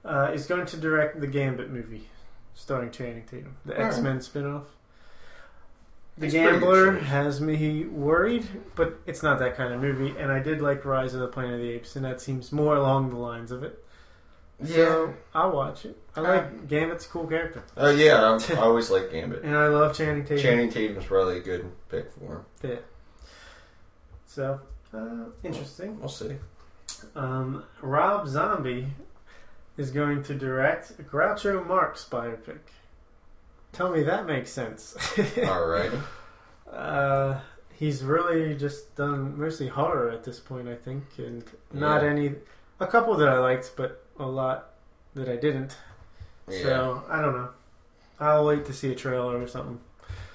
[0.04, 2.08] uh, is going to direct the Gambit movie,
[2.54, 3.78] starring Channing Tatum, the.
[3.80, 4.64] X Men spin off.
[6.18, 10.38] The It's Gambler has me worried, but it's not that kind of movie, and I
[10.40, 13.16] did like Rise of the Planet of the Apes, and that seems more along the
[13.16, 13.82] lines of it.
[14.62, 15.96] So I'll watch it.
[16.14, 18.16] I like Gambit's a cool character, Oh yeah.
[18.22, 19.42] I, I always like Gambit.
[19.42, 20.42] and I love Channing Tatum.
[20.42, 22.44] Channing Tatum's probably a good pick for him.
[22.62, 22.76] Yeah.
[24.26, 24.60] So
[24.94, 25.98] uh, interesting.
[26.00, 26.36] We'll see.
[27.14, 28.88] Um, Rob Zombie
[29.76, 32.58] is going to direct Groucho Marx biopic.
[33.72, 34.96] Tell me that makes sense.
[35.46, 35.92] All right.
[36.72, 37.40] uh,
[37.72, 42.08] he's really just done mostly horror at this point, I think, and not Yeah.
[42.10, 42.34] any.
[42.80, 44.70] A couple that I liked, but a lot
[45.14, 45.76] that I didn't.
[46.50, 46.62] Yeah.
[46.62, 47.50] So I don't know.
[48.18, 49.80] I'll wait to see a trailer or something.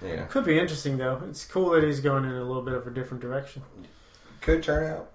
[0.03, 0.25] Yeah.
[0.25, 1.21] Could be interesting though.
[1.29, 3.63] It's cool that he's going in a little bit of a different direction.
[4.45, 5.09] Could turn out.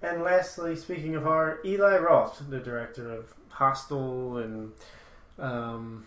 [0.00, 4.70] And lastly, speaking of horror, Eli Roth, the director of Hostel and
[5.40, 6.06] um,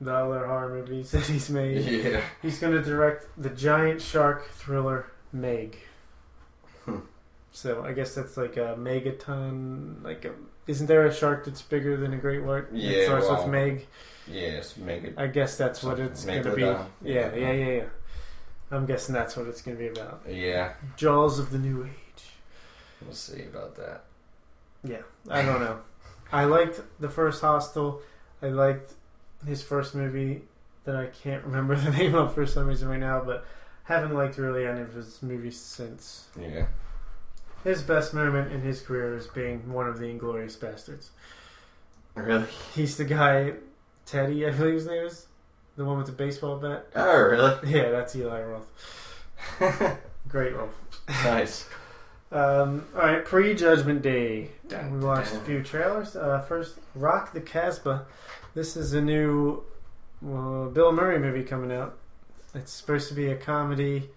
[0.00, 2.20] the other horror movies that he's made, Yeah.
[2.42, 5.78] he's going to direct the giant shark thriller Meg.
[6.84, 6.98] Hmm.
[7.50, 10.04] So I guess that's like a megaton.
[10.04, 10.34] Like, a,
[10.68, 12.66] isn't there a shark that's bigger than a great white?
[12.72, 13.86] Yeah, It starts well, with Meg.
[14.30, 14.76] Yes.
[14.78, 15.14] It.
[15.16, 16.60] I guess that's what it's going to be.
[16.62, 17.84] Yeah, yeah, yeah, yeah.
[18.72, 20.22] I'm guessing that's what it's going to be about.
[20.28, 20.72] Yeah.
[20.96, 22.24] Jaws of the New Age.
[23.02, 24.04] We'll see about that.
[24.82, 25.78] Yeah, I don't know.
[26.32, 28.00] I liked the first Hostel.
[28.40, 28.94] I liked
[29.46, 30.42] his first movie
[30.84, 33.44] that I can't remember the name of for some reason right now, but
[33.84, 36.28] haven't liked really any of his movies since.
[36.40, 36.66] Yeah.
[37.64, 41.10] His best moment in his career is being one of the Inglourious Basterds.
[42.14, 42.46] Really?
[42.74, 43.54] He's the guy,
[44.04, 45.26] Teddy, I believe his name is,
[45.76, 46.86] the one with the baseball bat.
[46.94, 47.56] Oh, really?
[47.70, 48.66] Yeah, that's Eli Roth.
[50.28, 50.70] Great role.
[51.24, 51.68] nice.
[52.30, 54.50] Um, all right, pre-Judgment Day.
[54.90, 56.16] We watched a few trailers.
[56.16, 58.06] Uh, first, Rock the Casbah.
[58.54, 59.62] This is a new
[60.24, 61.98] uh, Bill Murray movie coming out.
[62.54, 64.08] It's supposed to be a comedy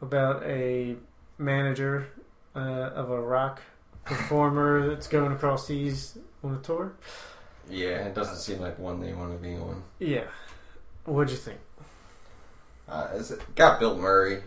[0.00, 0.96] about a
[1.38, 2.08] manager
[2.56, 3.60] uh, of a rock
[4.04, 6.92] performer that's going across seas on a tour.
[7.70, 9.82] Yeah, it doesn't seem like one they want to be on.
[9.98, 10.24] Yeah.
[11.04, 11.58] What'd you think?
[12.88, 14.42] Uh, it's got Bill Murray.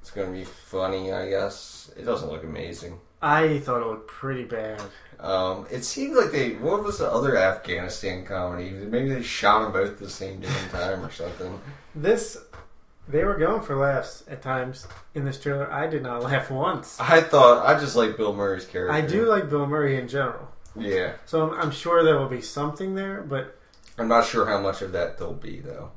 [0.00, 1.90] It's going to be funny, I guess.
[1.96, 2.98] It doesn't look amazing.
[3.20, 4.80] I thought it looked pretty bad.
[5.18, 6.50] Um, it seemed like they.
[6.52, 8.70] What was the other Afghanistan comedy?
[8.70, 11.60] Maybe they shot them both at the same damn time or something.
[11.94, 12.38] This,
[13.08, 14.86] they were going for laughs at times
[15.16, 15.72] in this trailer.
[15.72, 17.00] I did not laugh once.
[17.00, 18.92] I thought I just like Bill Murray's character.
[18.92, 20.48] I do like Bill Murray in general.
[20.76, 23.57] Yeah, So I'm, I'm sure there will be something there, but
[23.98, 25.90] I'm not sure how much of that there'll be though.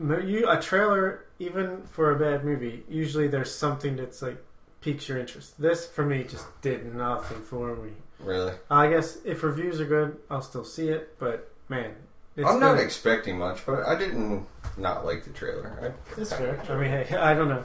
[0.00, 4.42] you a trailer, even for a bad movie, usually there's something that's like
[4.80, 5.60] piques your interest.
[5.60, 7.92] This for me just did nothing for me.
[8.20, 11.18] Really, I guess if reviews are good, I'll still see it.
[11.18, 11.94] But man,
[12.36, 12.84] it's I'm not good.
[12.84, 14.46] expecting much, but I didn't
[14.76, 15.94] not like the trailer.
[16.16, 16.60] I, It's fair.
[16.68, 17.64] I mean, hey, I don't know.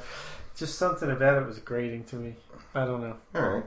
[0.56, 2.36] Just something about it was grating to me.
[2.74, 3.18] I don't know.
[3.36, 3.64] all right.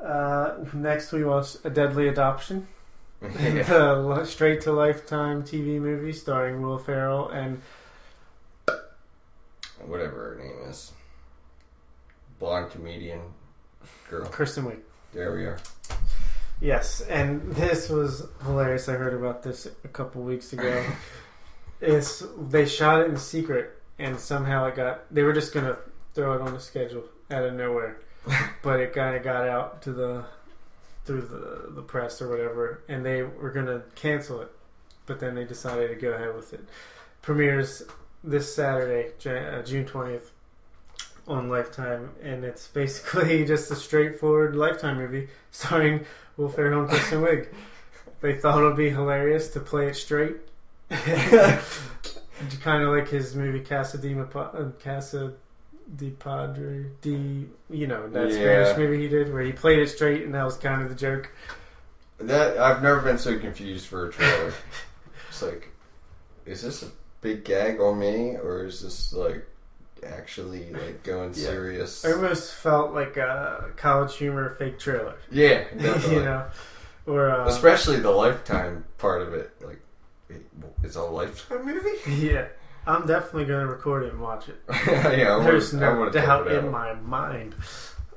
[0.00, 2.66] Uh, next, we watched A Deadly Adoption.
[3.20, 3.60] The li-
[4.20, 7.60] um, straight to lifetime TV movie starring Will Ferrell and
[9.86, 10.92] Whatever her name is,
[12.38, 13.20] blonde comedian
[14.08, 14.26] girl.
[14.26, 14.80] Kristen Wiig.
[15.12, 15.58] There we are.
[16.60, 18.88] Yes, and this was hilarious.
[18.88, 20.84] I heard about this a couple weeks ago.
[21.80, 25.12] it's they shot it in secret, and somehow it got.
[25.12, 25.78] They were just gonna
[26.14, 28.00] throw it on the schedule out of nowhere,
[28.62, 30.24] but it kind of got out to the
[31.10, 34.52] through the the press or whatever, and they were gonna cancel it,
[35.06, 36.60] but then they decided to go ahead with it.
[37.20, 37.82] Premieres
[38.22, 40.30] this Saturday, uh, June twentieth.
[41.26, 46.04] on Lifetime, and it's basically just a straightforward Lifetime movie starring
[46.36, 47.48] Will Ferrell and Kristen Wiig.
[48.20, 50.36] They thought it would be hilarious to play it straight.
[50.90, 54.14] kind of like his movie Casa de,
[55.90, 58.34] Mapa- de Padre, de, you know, that Yeah.
[58.64, 60.94] Spanish movie he did where he played it straight and that was kind of the
[60.94, 61.30] joke.
[62.18, 64.52] That I've never been so confused for a trailer.
[65.28, 65.68] it's like,
[66.44, 66.86] is this a
[67.22, 69.46] big gag on me, or is this like
[70.06, 71.44] actually like going Yeah.
[71.46, 72.04] serious?
[72.04, 75.64] It almost felt like a college humor fake trailer, Yeah,
[76.08, 76.44] you know,
[77.06, 79.50] or uh, Especially the lifetime part of it.
[79.64, 79.80] Like,
[80.28, 80.42] wait,
[80.82, 81.96] it's a lifetime movie.
[82.26, 82.48] yeah.
[82.86, 84.60] I'm definitely going to record it and watch it.
[84.86, 87.54] yeah, I There's I no check doubt in my mind.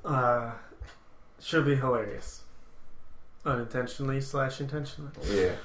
[0.04, 0.52] Uh,
[1.42, 2.44] should be hilarious,
[3.46, 5.12] unintentionally slash intentionally.
[5.30, 5.56] Yeah,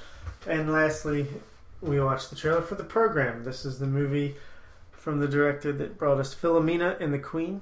[0.45, 1.27] And lastly,
[1.81, 3.43] we watched the trailer for the program.
[3.43, 4.35] This is the movie
[4.91, 7.61] from the director that brought us Philomena and the Queen,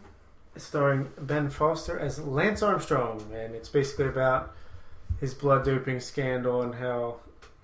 [0.55, 4.55] starring Ben Foster as Lance Armstrong, and it's basically about
[5.19, 7.17] his blood doping scandal and how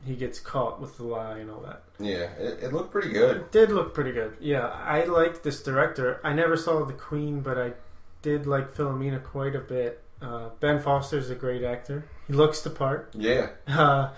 [0.06, 1.84] he gets caught with the lie and all that.
[2.00, 3.38] yeah, it, it looked pretty good.
[3.38, 4.36] It did look pretty good.
[4.40, 6.20] Yeah, I liked this director.
[6.24, 7.74] I never saw the Queen, but I
[8.22, 10.02] did like Philomena quite a bit.
[10.22, 12.06] Uh, ben Foster's a great actor.
[12.28, 13.10] He looks the part.
[13.14, 14.10] Yeah, Uh,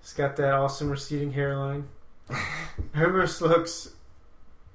[0.00, 1.88] he's got that awesome receding hairline.
[2.92, 3.90] Hermes looks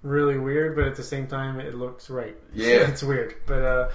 [0.02, 2.35] really weird, but at the same time, it looks right.
[2.53, 2.68] Yeah.
[2.89, 3.35] it's weird.
[3.45, 3.89] But uh,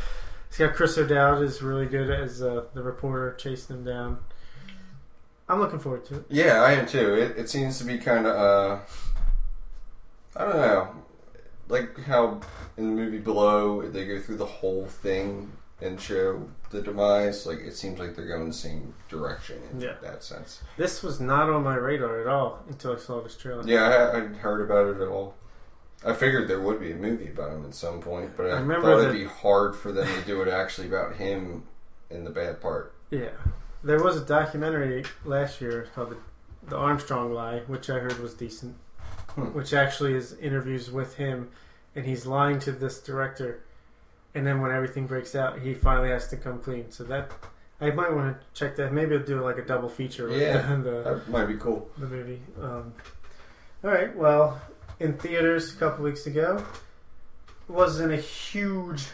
[0.48, 4.18] he's got Chris O'Dowd is really good as uh, the reporter chasing him down.
[5.52, 6.24] I'm looking forward to it.
[6.30, 7.14] yeah, I am too.
[7.14, 8.78] It, it seems to be kind of, uh,
[10.36, 10.88] I don't know,
[11.68, 12.40] like how
[12.76, 17.44] in the movie Below they go through the whole thing and show the demise.
[17.46, 19.94] Like it seems like they're going the same direction in Yeah.
[20.02, 20.62] that sense.
[20.76, 23.62] This was not on my radar at all until I saw this trailer.
[23.66, 25.34] Yeah, I, I'd heard about it at all.
[26.04, 28.60] I figured there would be a movie about him at some point, but I, I
[28.60, 31.64] remember thought it'd be hard for them to do it actually about him
[32.10, 32.94] in the bad part.
[33.10, 33.28] Yeah.
[33.84, 36.16] There was a documentary last year called the,
[36.68, 38.76] the Armstrong Lie, which I heard was decent.
[39.30, 39.46] Hmm.
[39.54, 41.50] Which actually is interviews with him,
[41.96, 43.64] and he's lying to this director,
[44.34, 46.90] and then when everything breaks out, he finally has to come clean.
[46.90, 47.32] So that
[47.80, 48.92] I might want to check that.
[48.92, 50.76] Maybe I'll do like a double feature Yeah.
[50.82, 51.88] the, That might be cool.
[51.98, 52.40] the movie.
[52.60, 52.92] Um,
[53.82, 54.14] all right.
[54.16, 54.60] Well,
[55.00, 56.64] in theaters a couple weeks ago,
[57.66, 59.06] wasn't a huge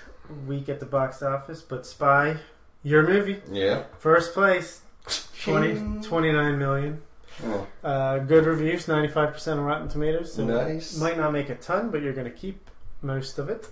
[0.46, 2.36] week at the box office, but Spy,
[2.82, 3.84] your movie, Yeah.
[3.98, 4.80] first place,
[5.44, 7.02] 20, 29 million.
[7.44, 10.32] Oh, Uh, good reviews, 95% on Rotten Tomatoes.
[10.34, 10.98] So nice.
[10.98, 12.68] might not make a ton, but you're going to keep
[13.02, 13.68] most of it.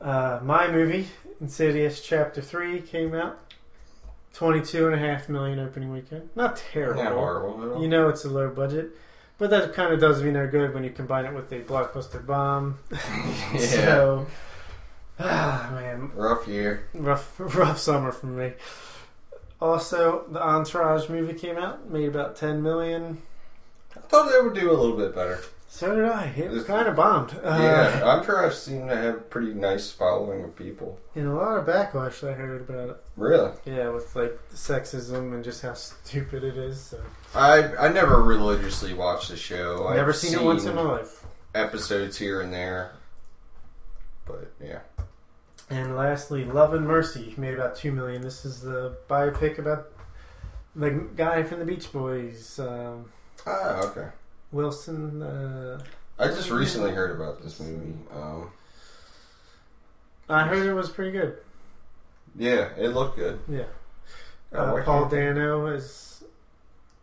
[0.00, 1.08] Uh, my movie,
[1.40, 3.38] Insidious Chapter 3, came out.
[4.34, 6.30] 22 and a half million opening weekend.
[6.34, 7.02] Not terrible.
[7.02, 7.82] Not horrible.
[7.82, 8.90] You know it's a low budget,
[9.36, 12.24] but that kind of does me no good when you combine it with a blockbuster
[12.24, 12.78] bomb.
[12.92, 13.58] yeah.
[13.58, 14.26] So,
[15.20, 16.88] ah, man, Rough year.
[16.94, 18.52] rough, rough summer for me.
[19.60, 23.22] Also, the Entourage movie came out, made about 10 million.
[23.96, 25.40] I thought they would do a little bit better.
[25.68, 26.26] So did I.
[26.36, 27.30] It was kind of bombed.
[27.42, 30.98] Uh, yeah, Entourage seemed to have a pretty nice following of people.
[31.14, 32.96] And a lot of backlash I heard about it.
[33.16, 33.52] Really?
[33.64, 36.78] Yeah, with like sexism and just how stupid it is.
[36.78, 37.00] So.
[37.34, 39.88] I I never religiously watched the show.
[39.94, 41.24] Never I've seen, it once in my life.
[41.54, 42.92] episodes here and there.
[44.26, 44.80] But yeah.
[45.70, 48.20] And lastly, Love and Mercy made about two million.
[48.22, 49.88] This is the biopic about
[50.76, 53.10] the guy from the Beach Boys, um,
[53.46, 54.08] Ah, okay.
[54.50, 55.22] Wilson.
[55.22, 55.80] Uh,
[56.18, 57.94] I just recently heard about this movie.
[58.12, 58.50] Um,
[60.28, 61.36] I heard it was pretty good.
[62.36, 63.40] yeah, it looked good.
[63.48, 63.64] Yeah,
[64.52, 66.22] uh, Paul Dano is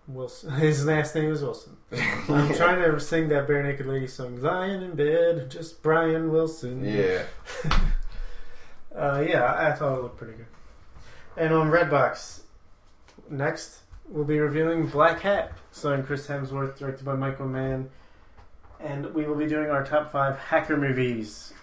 [0.08, 0.52] Wilson.
[0.60, 1.76] His last name is Wilson.
[1.92, 6.84] I'm trying to sing that Barenaked Lady song, "Lying in Bed," just Brian Wilson.
[6.86, 7.24] Yeah.
[9.00, 10.46] Uh, yeah, I thought it looked pretty good.
[11.38, 12.42] And on Redbox,
[13.30, 17.90] next we'll be reviewing Blackhat, starring Chris Hemsworth, directed by Michael Mann,
[18.80, 21.54] and we will be doing our top five hacker movies.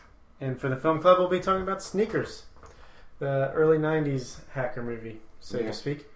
[0.41, 2.45] And for the film club, we'll be talking about Sneakers,
[3.19, 5.67] the early '90s hacker movie, so Yeah.
[5.67, 6.07] to speak.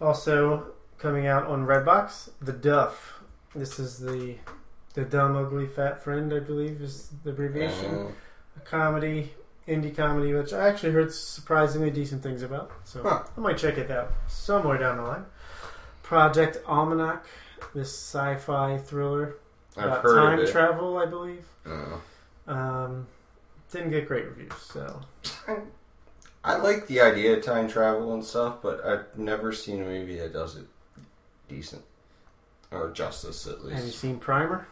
[0.00, 3.20] Also coming out on Redbox, The Duff.
[3.54, 4.36] This is the
[4.94, 8.12] the dumb, ugly, fat friend, I believe, is the abbreviation Um,
[8.56, 9.32] a comedy,
[9.70, 12.70] indie comedy, which I actually heard surprisingly decent things about.
[12.84, 13.22] So Huh.
[13.36, 15.24] I might check it out somewhere down the line.
[16.02, 17.24] Project Almanac,
[17.74, 19.36] this sci-fi thriller
[19.76, 21.44] I've about heard time travel, I believe.
[21.64, 21.96] Uh,
[22.52, 23.06] Um,
[23.70, 25.00] didn't get great reviews, so
[26.42, 30.18] I like the idea of time travel and stuff, but I've never seen a movie
[30.18, 30.66] that does it
[31.48, 31.82] decent
[32.72, 33.76] or justice at least.
[33.76, 34.66] have you seen Primer?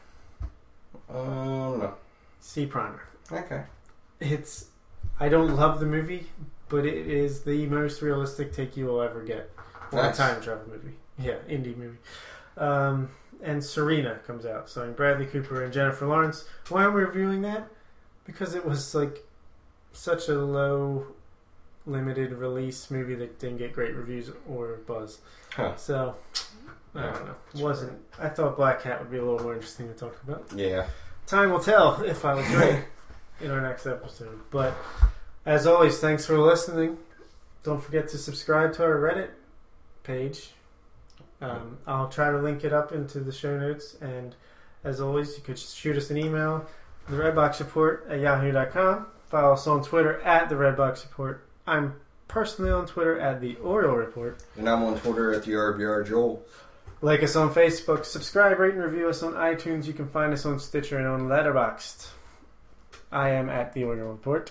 [1.09, 1.95] Um, no.
[2.41, 3.03] See Primer.
[3.31, 3.62] Okay.
[4.20, 4.66] It's
[5.20, 6.27] I don't love the movie,
[6.69, 9.51] but it is the most realistic take you will ever get
[9.93, 10.16] on a Nice.
[10.16, 10.95] time travel movie.
[11.19, 11.99] Yeah, indie movie.
[12.57, 13.11] Um,
[13.43, 16.45] and Serena comes out, starring Bradley Cooper and Jennifer Lawrence.
[16.69, 17.69] Why am we reviewing that?
[18.24, 19.24] Because it was like
[19.93, 21.07] such a low,
[21.86, 25.19] limited release movie that didn't get great reviews or buzz.
[25.55, 25.74] Huh.
[25.77, 26.15] So
[26.95, 27.35] I don't know.
[27.57, 27.99] Wasn't.
[28.19, 30.53] I thought Blackhat would be a little more interesting to talk about.
[30.55, 30.86] Yeah.
[31.27, 32.85] Time will tell if I was right
[33.40, 34.40] in our next episode.
[34.51, 34.74] But
[35.47, 36.98] as always, thanks for listening.
[37.62, 39.31] Don't forget to subscribe to our Reddit
[40.02, 40.51] page.
[41.40, 43.97] Um, I'll try to link it up into the show notes.
[44.01, 44.35] And
[44.85, 46.66] as always, you could shoot us an email,
[47.09, 49.06] the Redbox Report at yahoo.com.
[49.28, 51.47] Follow us on Twitter at the Redbox Report.
[51.66, 51.94] I'm
[52.28, 54.43] personally on Twitter at the Oriole Report.
[54.56, 56.43] And I'm on Twitter at the RBR Joel.
[57.01, 59.86] Like us on Facebook, subscribe, rate, and review us on iTunes.
[59.86, 62.09] You can find us on Stitcher and on Letterboxd.
[63.10, 64.51] I am at the Oriole Report.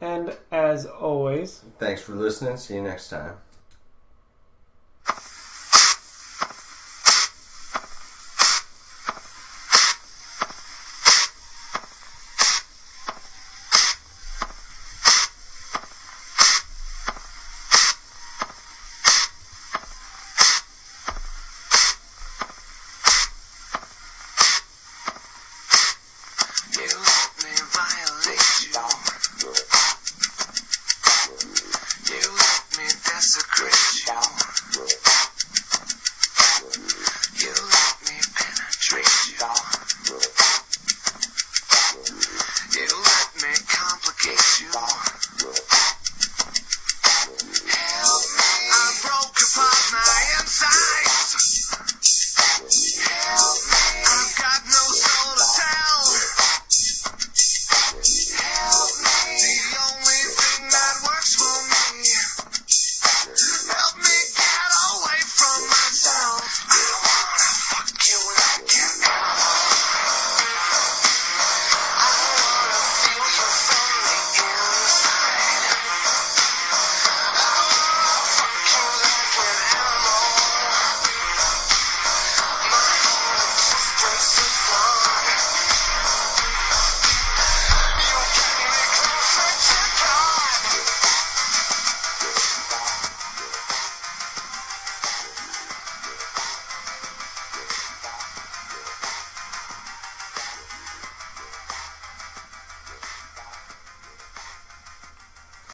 [0.00, 2.56] And as always, Thanks for listening.
[2.58, 3.34] See you next time.